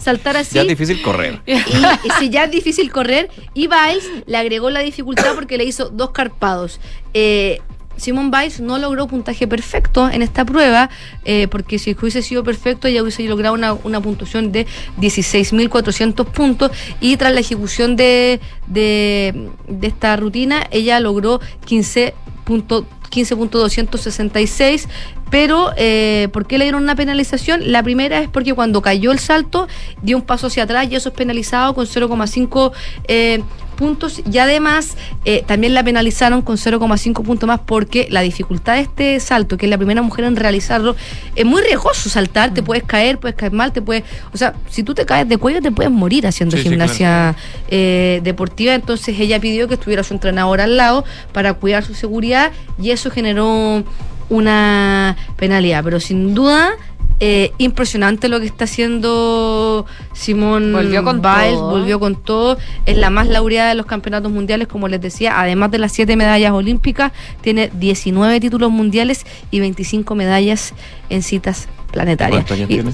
Saltar 0.00 0.36
así. 0.36 0.54
Ya 0.54 0.62
es 0.62 0.68
difícil 0.68 1.02
correr. 1.02 1.40
Y, 1.46 1.52
y 1.52 2.10
si 2.18 2.30
ya 2.30 2.44
es 2.44 2.50
difícil 2.50 2.90
correr, 2.90 3.28
y 3.54 3.68
Biles 3.68 4.08
le 4.26 4.36
agregó 4.36 4.70
la 4.70 4.80
dificultad 4.80 5.34
porque 5.34 5.58
le 5.58 5.64
hizo 5.64 5.90
dos 5.90 6.10
carpados. 6.10 6.80
Eh, 7.14 7.60
Simón 8.00 8.30
Biles 8.30 8.60
no 8.60 8.78
logró 8.78 9.06
puntaje 9.06 9.46
perfecto 9.46 10.08
en 10.08 10.22
esta 10.22 10.44
prueba, 10.44 10.88
eh, 11.24 11.48
porque 11.48 11.78
si 11.78 11.92
hubiese 11.92 12.22
sido 12.22 12.42
perfecto, 12.42 12.88
ella 12.88 13.02
hubiese 13.02 13.22
logrado 13.24 13.54
una, 13.54 13.74
una 13.74 14.00
puntuación 14.00 14.52
de 14.52 14.66
16.400 14.98 16.24
puntos, 16.26 16.70
y 17.00 17.16
tras 17.18 17.34
la 17.34 17.40
ejecución 17.40 17.96
de, 17.96 18.40
de, 18.66 19.50
de 19.68 19.86
esta 19.86 20.16
rutina, 20.16 20.66
ella 20.70 20.98
logró 20.98 21.40
15 21.66 22.14
puntos 22.44 22.84
15.266, 23.10 24.86
pero 25.30 25.72
eh, 25.76 26.28
¿por 26.32 26.46
qué 26.46 26.58
le 26.58 26.64
dieron 26.64 26.82
una 26.82 26.96
penalización? 26.96 27.72
La 27.72 27.82
primera 27.82 28.20
es 28.20 28.28
porque 28.28 28.54
cuando 28.54 28.82
cayó 28.82 29.12
el 29.12 29.18
salto 29.18 29.68
dio 30.02 30.16
un 30.16 30.22
paso 30.22 30.48
hacia 30.48 30.64
atrás 30.64 30.88
y 30.90 30.96
eso 30.96 31.10
es 31.10 31.14
penalizado 31.14 31.74
con 31.74 31.86
0,5 31.86 32.72
eh, 33.08 33.42
puntos 33.80 34.20
y 34.30 34.36
además 34.36 34.98
eh, 35.24 35.42
también 35.46 35.72
la 35.72 35.82
penalizaron 35.82 36.42
con 36.42 36.58
0,5 36.58 37.24
puntos 37.24 37.46
más 37.46 37.60
porque 37.64 38.08
la 38.10 38.20
dificultad 38.20 38.74
de 38.74 38.80
este 38.82 39.18
salto, 39.20 39.56
que 39.56 39.64
es 39.64 39.70
la 39.70 39.78
primera 39.78 40.02
mujer 40.02 40.26
en 40.26 40.36
realizarlo, 40.36 40.96
es 41.34 41.46
muy 41.46 41.62
riesgoso 41.62 42.10
saltar, 42.10 42.52
te 42.52 42.62
puedes 42.62 42.84
caer, 42.84 43.18
puedes 43.18 43.36
caer 43.36 43.52
mal, 43.52 43.72
te 43.72 43.80
puedes, 43.80 44.04
o 44.34 44.36
sea, 44.36 44.52
si 44.68 44.82
tú 44.82 44.92
te 44.92 45.06
caes 45.06 45.26
de 45.26 45.38
cuello 45.38 45.62
te 45.62 45.72
puedes 45.72 45.90
morir 45.90 46.26
haciendo 46.26 46.58
Sí, 46.58 46.62
sí, 46.62 46.68
gimnasia 46.68 47.34
eh, 47.68 48.20
deportiva, 48.22 48.74
entonces 48.74 49.18
ella 49.18 49.40
pidió 49.40 49.66
que 49.66 49.74
estuviera 49.74 50.04
su 50.04 50.12
entrenador 50.12 50.60
al 50.60 50.76
lado 50.76 51.06
para 51.32 51.54
cuidar 51.54 51.82
su 51.82 51.94
seguridad 51.94 52.52
y 52.78 52.90
eso 52.90 53.10
generó 53.10 53.82
una 54.28 55.16
penalidad, 55.38 55.82
pero 55.82 56.00
sin 56.00 56.34
duda 56.34 56.72
eh, 57.20 57.52
impresionante 57.58 58.28
lo 58.28 58.40
que 58.40 58.46
está 58.46 58.64
haciendo 58.64 59.86
Simón 60.14 60.72
Volvió 60.72 61.04
con 61.04 61.20
Biles, 61.20 61.54
todo. 61.54 61.70
volvió 61.70 62.00
con 62.00 62.16
todo, 62.16 62.56
es 62.86 62.96
la 62.96 63.10
más 63.10 63.28
laureada 63.28 63.68
de 63.68 63.74
los 63.74 63.86
campeonatos 63.86 64.32
mundiales, 64.32 64.68
como 64.68 64.88
les 64.88 65.00
decía, 65.00 65.38
además 65.40 65.70
de 65.70 65.78
las 65.78 65.92
siete 65.92 66.16
medallas 66.16 66.52
olímpicas, 66.52 67.12
tiene 67.42 67.70
19 67.74 68.40
títulos 68.40 68.70
mundiales 68.70 69.26
y 69.50 69.60
25 69.60 70.14
medallas 70.14 70.72
en 71.10 71.22
citas 71.22 71.68
planetarias. 71.92 72.38
¿Cuántos 72.46 72.56
años 72.56 72.70
Y- 72.70 72.74
tiene? 72.74 72.90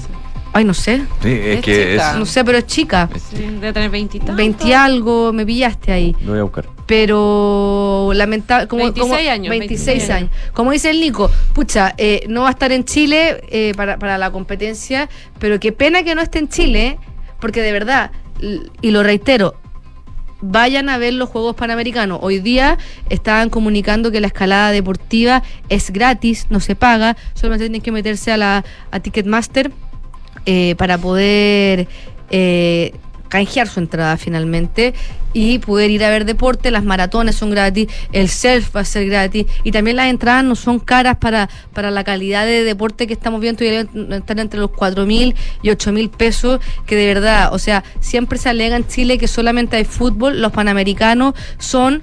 Ay, 0.53 0.63
no 0.65 0.73
sé. 0.73 1.01
Sí, 1.21 1.29
es 1.29 1.57
Es 1.57 1.61
que 1.65 1.95
es. 1.95 2.01
No 2.17 2.25
sé, 2.25 2.43
pero 2.43 2.57
es 2.57 2.65
chica. 2.65 3.09
Debe 3.31 3.73
tener 3.73 3.89
20 3.91 4.17
y 4.17 4.19
tanto. 4.19 4.35
20 4.35 4.67
y 4.67 4.73
algo, 4.73 5.31
me 5.31 5.45
pillaste 5.45 5.91
ahí. 5.91 6.15
Lo 6.21 6.31
voy 6.31 6.39
a 6.39 6.43
buscar. 6.43 6.65
Pero 6.87 8.11
lamentable. 8.15 8.67
Como, 8.67 8.83
26 8.85 9.03
como- 9.03 9.29
años, 9.29 9.49
26 9.49 9.85
26 9.85 10.09
años. 10.09 10.31
Como 10.53 10.71
dice 10.71 10.89
el 10.89 10.99
Nico, 10.99 11.29
pucha, 11.53 11.93
eh, 11.97 12.23
no 12.27 12.41
va 12.43 12.47
a 12.47 12.51
estar 12.51 12.71
en 12.71 12.85
Chile 12.85 13.41
eh, 13.49 13.73
para, 13.75 13.99
para 13.99 14.17
la 14.17 14.31
competencia, 14.31 15.09
pero 15.39 15.59
qué 15.59 15.71
pena 15.71 16.03
que 16.03 16.15
no 16.15 16.21
esté 16.21 16.39
en 16.39 16.47
Chile, 16.49 16.97
porque 17.39 17.61
de 17.61 17.71
verdad, 17.73 18.11
y 18.81 18.91
lo 18.91 19.03
reitero, 19.03 19.55
vayan 20.41 20.87
a 20.89 20.97
ver 20.97 21.13
los 21.13 21.29
Juegos 21.29 21.55
Panamericanos. 21.55 22.19
Hoy 22.21 22.39
día 22.39 22.77
estaban 23.09 23.49
comunicando 23.49 24.11
que 24.11 24.21
la 24.21 24.27
escalada 24.27 24.71
deportiva 24.71 25.43
es 25.69 25.91
gratis, 25.91 26.47
no 26.49 26.59
se 26.59 26.75
paga, 26.75 27.17
solamente 27.33 27.65
tienen 27.65 27.81
que 27.81 27.91
meterse 27.91 28.31
a 28.31 28.37
la 28.37 28.63
a 28.91 28.99
Ticketmaster 28.99 29.71
eh, 30.45 30.75
para 30.77 30.97
poder 30.97 31.87
eh, 32.29 32.93
canjear 33.27 33.67
su 33.67 33.79
entrada 33.79 34.17
finalmente 34.17 34.93
y 35.33 35.59
poder 35.59 35.91
ir 35.91 36.03
a 36.03 36.09
ver 36.09 36.25
deporte. 36.25 36.71
Las 36.71 36.83
maratones 36.83 37.35
son 37.35 37.51
gratis, 37.51 37.87
el 38.11 38.29
surf 38.29 38.75
va 38.75 38.81
a 38.81 38.85
ser 38.85 39.07
gratis 39.07 39.45
y 39.63 39.71
también 39.71 39.97
las 39.97 40.07
entradas 40.07 40.43
no 40.43 40.55
son 40.55 40.79
caras 40.79 41.17
para, 41.17 41.49
para 41.73 41.91
la 41.91 42.03
calidad 42.03 42.45
de 42.45 42.63
deporte 42.63 43.07
que 43.07 43.13
estamos 43.13 43.41
viendo 43.41 43.63
estar 43.63 44.39
entre 44.39 44.59
los 44.59 44.71
4 44.71 45.05
mil 45.05 45.35
y 45.61 45.69
8 45.69 45.91
mil 45.91 46.09
pesos, 46.09 46.59
que 46.85 46.95
de 46.95 47.05
verdad, 47.07 47.53
o 47.53 47.59
sea, 47.59 47.83
siempre 47.99 48.37
se 48.37 48.49
alega 48.49 48.75
en 48.75 48.87
Chile 48.87 49.17
que 49.17 49.27
solamente 49.27 49.77
hay 49.77 49.85
fútbol, 49.85 50.41
los 50.41 50.51
panamericanos 50.51 51.33
son 51.57 52.01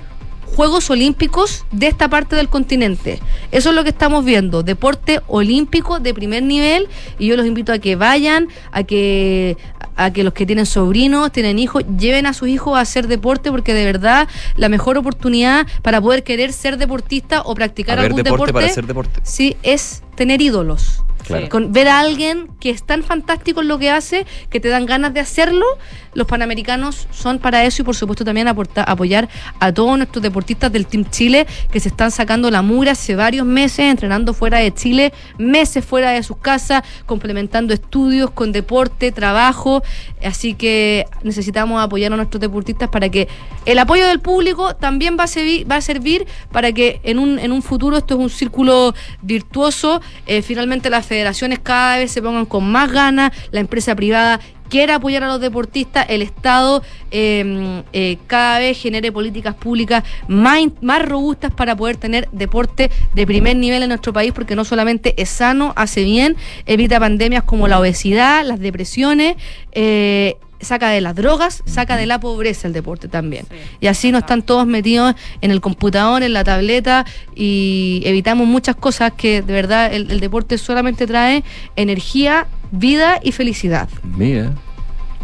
Juegos 0.55 0.88
Olímpicos 0.90 1.64
de 1.72 1.88
esta 1.88 2.09
parte 2.09 2.36
del 2.36 2.48
continente. 2.48 3.20
Eso 3.50 3.70
es 3.70 3.74
lo 3.74 3.82
que 3.82 3.90
estamos 3.90 4.24
viendo, 4.24 4.62
deporte 4.62 5.20
olímpico 5.26 5.98
de 5.98 6.14
primer 6.14 6.42
nivel 6.42 6.88
y 7.18 7.26
yo 7.26 7.36
los 7.36 7.46
invito 7.46 7.72
a 7.72 7.78
que 7.78 7.96
vayan, 7.96 8.48
a 8.70 8.84
que 8.84 9.57
a 9.96 10.12
que 10.12 10.24
los 10.24 10.32
que 10.32 10.44
tienen 10.44 10.66
sobrinos, 10.66 11.30
tienen 11.30 11.59
hijos, 11.59 11.84
lleven 11.98 12.26
a 12.26 12.32
sus 12.32 12.48
hijos 12.48 12.76
a 12.76 12.80
hacer 12.80 13.07
deporte 13.07 13.50
porque 13.50 13.74
de 13.74 13.84
verdad 13.84 14.28
la 14.57 14.68
mejor 14.68 14.98
oportunidad 14.98 15.66
para 15.82 16.00
poder 16.00 16.24
querer 16.24 16.52
ser 16.52 16.78
deportista 16.78 17.42
o 17.42 17.55
practicar 17.55 17.98
A 17.98 18.02
ver 18.02 18.11
algún 18.11 18.22
deporte 18.22 18.46
deporte, 18.46 18.52
para 18.52 18.66
hacer 18.66 18.86
deporte. 18.86 19.20
sí 19.22 19.57
es 19.62 20.02
tener 20.16 20.40
ídolos. 20.40 21.05
Con 21.49 21.72
ver 21.72 21.89
a 21.89 22.01
alguien 22.01 22.49
que 22.61 22.70
es 22.70 22.83
tan 22.85 23.03
fantástico 23.03 23.62
en 23.62 23.68
lo 23.68 23.79
que 23.79 23.91
hace 23.91 24.27
que 24.51 24.61
te 24.61 24.68
dan 24.68 24.87
ganas 24.87 25.14
de 25.14 25.20
hacerlo, 25.20 25.64
los 26.12 26.27
panamericanos 26.27 27.09
son 27.11 27.39
para 27.39 27.64
eso 27.64 27.83
y 27.83 27.85
por 27.85 27.97
supuesto 27.97 28.25
también 28.25 28.47
aporta- 28.47 28.85
apoyar 28.85 29.29
a 29.59 29.72
todos 29.72 29.97
nuestros 29.97 30.22
deportistas 30.22 30.70
del 30.70 30.87
Team 30.87 31.07
Chile 31.11 31.47
que 31.72 31.81
se 31.81 31.89
están 31.89 32.11
sacando 32.11 32.51
la 32.51 32.62
mura 32.62 32.93
hace 32.93 33.16
varios 33.16 33.47
meses, 33.47 33.81
entrenando 33.91 34.35
fuera 34.35 34.59
de 34.59 34.72
Chile, 34.72 35.12
meses 35.39 35.85
fuera 35.85 36.11
de 36.11 36.22
sus 36.22 36.37
casas, 36.37 36.83
complementando 37.07 37.75
estudios 37.75 38.31
con 38.31 38.53
deporte, 38.53 39.11
trabajo. 39.11 39.83
Así 40.22 40.55
que 40.55 41.07
necesitamos 41.22 41.83
apoyar 41.83 42.12
a 42.12 42.16
nuestros 42.16 42.41
deportistas 42.41 42.89
para 42.91 43.09
que 43.09 43.29
el 43.66 43.79
apoyo 43.79 44.07
del 44.07 44.20
público 44.20 44.77
también 44.77 45.16
va 45.18 45.25
a 45.25 45.29
servir, 45.29 45.70
va 45.70 45.77
a 45.77 45.81
servir 45.81 46.27
para 46.53 46.72
que 46.72 47.01
en 47.03 47.18
un, 47.18 47.39
en 47.39 47.51
un 47.51 47.62
futuro 47.62 47.97
esto 47.97 48.14
es 48.14 48.20
un 48.20 48.31
círculo 48.31 48.95
virtuoso. 49.22 50.01
eh, 50.27 50.43
finalmente 50.43 50.91
las 50.91 51.07
federaciones 51.15 51.61
cada 51.61 51.99
vez 51.99 52.11
se 52.11 52.21
pongan 52.21 52.45
con 52.45 52.69
más 52.69 52.91
ganas, 52.91 53.31
la 53.53 53.61
empresa 53.61 53.95
privada 53.95 54.41
quiera 54.69 54.97
apoyar 54.97 55.23
a 55.23 55.29
los 55.29 55.41
deportistas, 55.41 56.07
el 56.09 56.23
Estado 56.23 56.83
eh, 57.12 57.83
eh, 57.93 58.19
cada 58.27 58.59
vez 58.59 58.77
genere 58.81 59.12
políticas 59.12 59.55
públicas 59.55 60.03
más, 60.27 60.59
más 60.81 61.03
robustas 61.03 61.53
para 61.53 61.77
poder 61.77 61.99
tener 61.99 62.29
deporte 62.33 62.91
de 63.15 63.27
primer 63.27 63.57
nivel 63.57 63.85
en 63.85 63.91
nuestro 63.91 64.12
país, 64.12 64.33
porque 64.33 64.57
no 64.57 64.65
solamente 64.65 65.15
es 65.23 65.29
sano, 65.29 65.73
hace 65.77 66.03
bien, 66.03 66.35
evita 66.67 66.99
pandemias 66.99 67.45
como 67.45 67.69
la 67.69 67.79
obesidad, 67.79 68.45
las 68.45 68.59
depresiones, 68.59 69.37
eh, 69.71 70.37
saca 70.61 70.88
de 70.88 71.00
las 71.00 71.14
drogas, 71.14 71.62
saca 71.66 71.96
de 71.96 72.07
la 72.07 72.20
pobreza 72.20 72.66
el 72.66 72.72
deporte 72.72 73.09
también. 73.09 73.46
y 73.80 73.86
así 73.86 74.12
no 74.12 74.18
están 74.18 74.42
todos 74.42 74.66
metidos 74.66 75.14
en 75.40 75.50
el 75.50 75.61
computador, 75.61 76.22
en 76.22 76.32
la 76.32 76.44
tableta 76.44 77.05
y 77.34 78.02
evitamos 78.05 78.46
muchas 78.46 78.76
cosas 78.76 79.12
que 79.16 79.42
de 79.42 79.52
verdad 79.52 79.92
el, 79.92 80.11
el 80.11 80.20
deporte 80.20 80.57
solamente 80.59 81.07
trae 81.07 81.44
energía, 81.76 82.46
vida 82.70 83.18
y 83.22 83.32
felicidad. 83.32 83.88
Mira, 84.02 84.52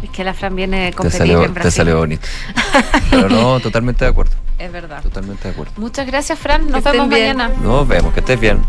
Es 0.03 0.09
que 0.09 0.23
la 0.23 0.33
Fran 0.33 0.55
viene 0.55 0.87
a 0.87 0.91
te 0.91 1.09
salió, 1.11 1.39
en 1.41 1.47
te 1.53 1.59
Brasil. 1.59 1.71
salió 1.71 1.97
bonito. 1.97 2.27
Pero 3.09 3.29
no, 3.29 3.59
totalmente 3.59 4.05
de 4.05 4.11
acuerdo. 4.11 4.33
Es 4.59 4.71
verdad. 4.71 5.01
Totalmente 5.01 5.43
de 5.45 5.49
acuerdo. 5.49 5.73
Muchas 5.77 6.05
gracias, 6.05 6.37
Fran. 6.37 6.67
Nos 6.69 6.83
Que 6.83 6.91
vemos 6.91 7.07
mañana. 7.07 7.49
Nos 7.63 7.87
vemos, 7.87 8.13
que 8.13 8.19
estés 8.19 8.39
bien. 8.39 8.59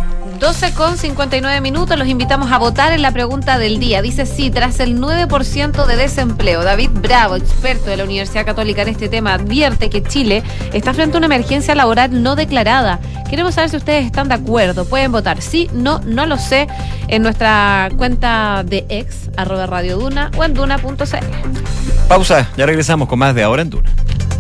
12 0.43 0.75
con 0.75 0.99
59 0.99 1.61
minutos, 1.61 1.97
los 1.97 2.09
invitamos 2.09 2.51
a 2.51 2.59
votar 2.59 2.93
en 2.93 3.01
la 3.01 3.13
pregunta 3.13 3.59
del 3.59 3.79
día. 3.79 4.03
Dice 4.03 4.27
sí, 4.27 4.51
tras 4.51 4.81
el 4.81 4.99
9% 4.99 5.87
de 5.87 5.97
desempleo, 5.97 6.65
David 6.65 6.91
Bravo, 6.95 7.37
experto 7.37 7.91
de 7.91 7.97
la 7.97 8.03
Universidad 8.03 8.45
Católica 8.45 8.83
en 8.83 8.89
este 8.89 9.09
tema, 9.09 9.35
advierte 9.35 9.89
que 9.89 10.03
Chile 10.03 10.43
está 10.73 10.95
frente 10.95 11.17
a 11.17 11.19
una 11.19 11.27
emergencia 11.27 11.77
laboral 11.77 12.25
no 12.25 12.35
declarada. 12.35 12.99
Queremos 13.31 13.55
saber 13.55 13.71
si 13.71 13.77
ustedes 13.77 14.05
están 14.05 14.29
de 14.29 14.35
acuerdo. 14.35 14.85
Pueden 14.85 15.13
votar 15.13 15.41
sí, 15.41 15.71
no, 15.73 16.01
no 16.01 16.27
lo 16.27 16.37
sé, 16.39 16.67
en 17.07 17.23
nuestra 17.23 17.91
cuenta 17.97 18.65
de 18.67 18.85
ex, 18.89 19.31
arroba 19.37 19.67
Radio 19.67 19.97
Duna 19.97 20.33
o 20.37 20.43
en 20.43 20.55
duna.cl. 20.55 22.07
Pausa, 22.09 22.51
ya 22.57 22.67
regresamos 22.67 23.09
con 23.09 23.21
más 23.21 23.33
de 23.37 23.45
ahora 23.45 23.63
en 23.63 23.71
Duna. 23.71 23.91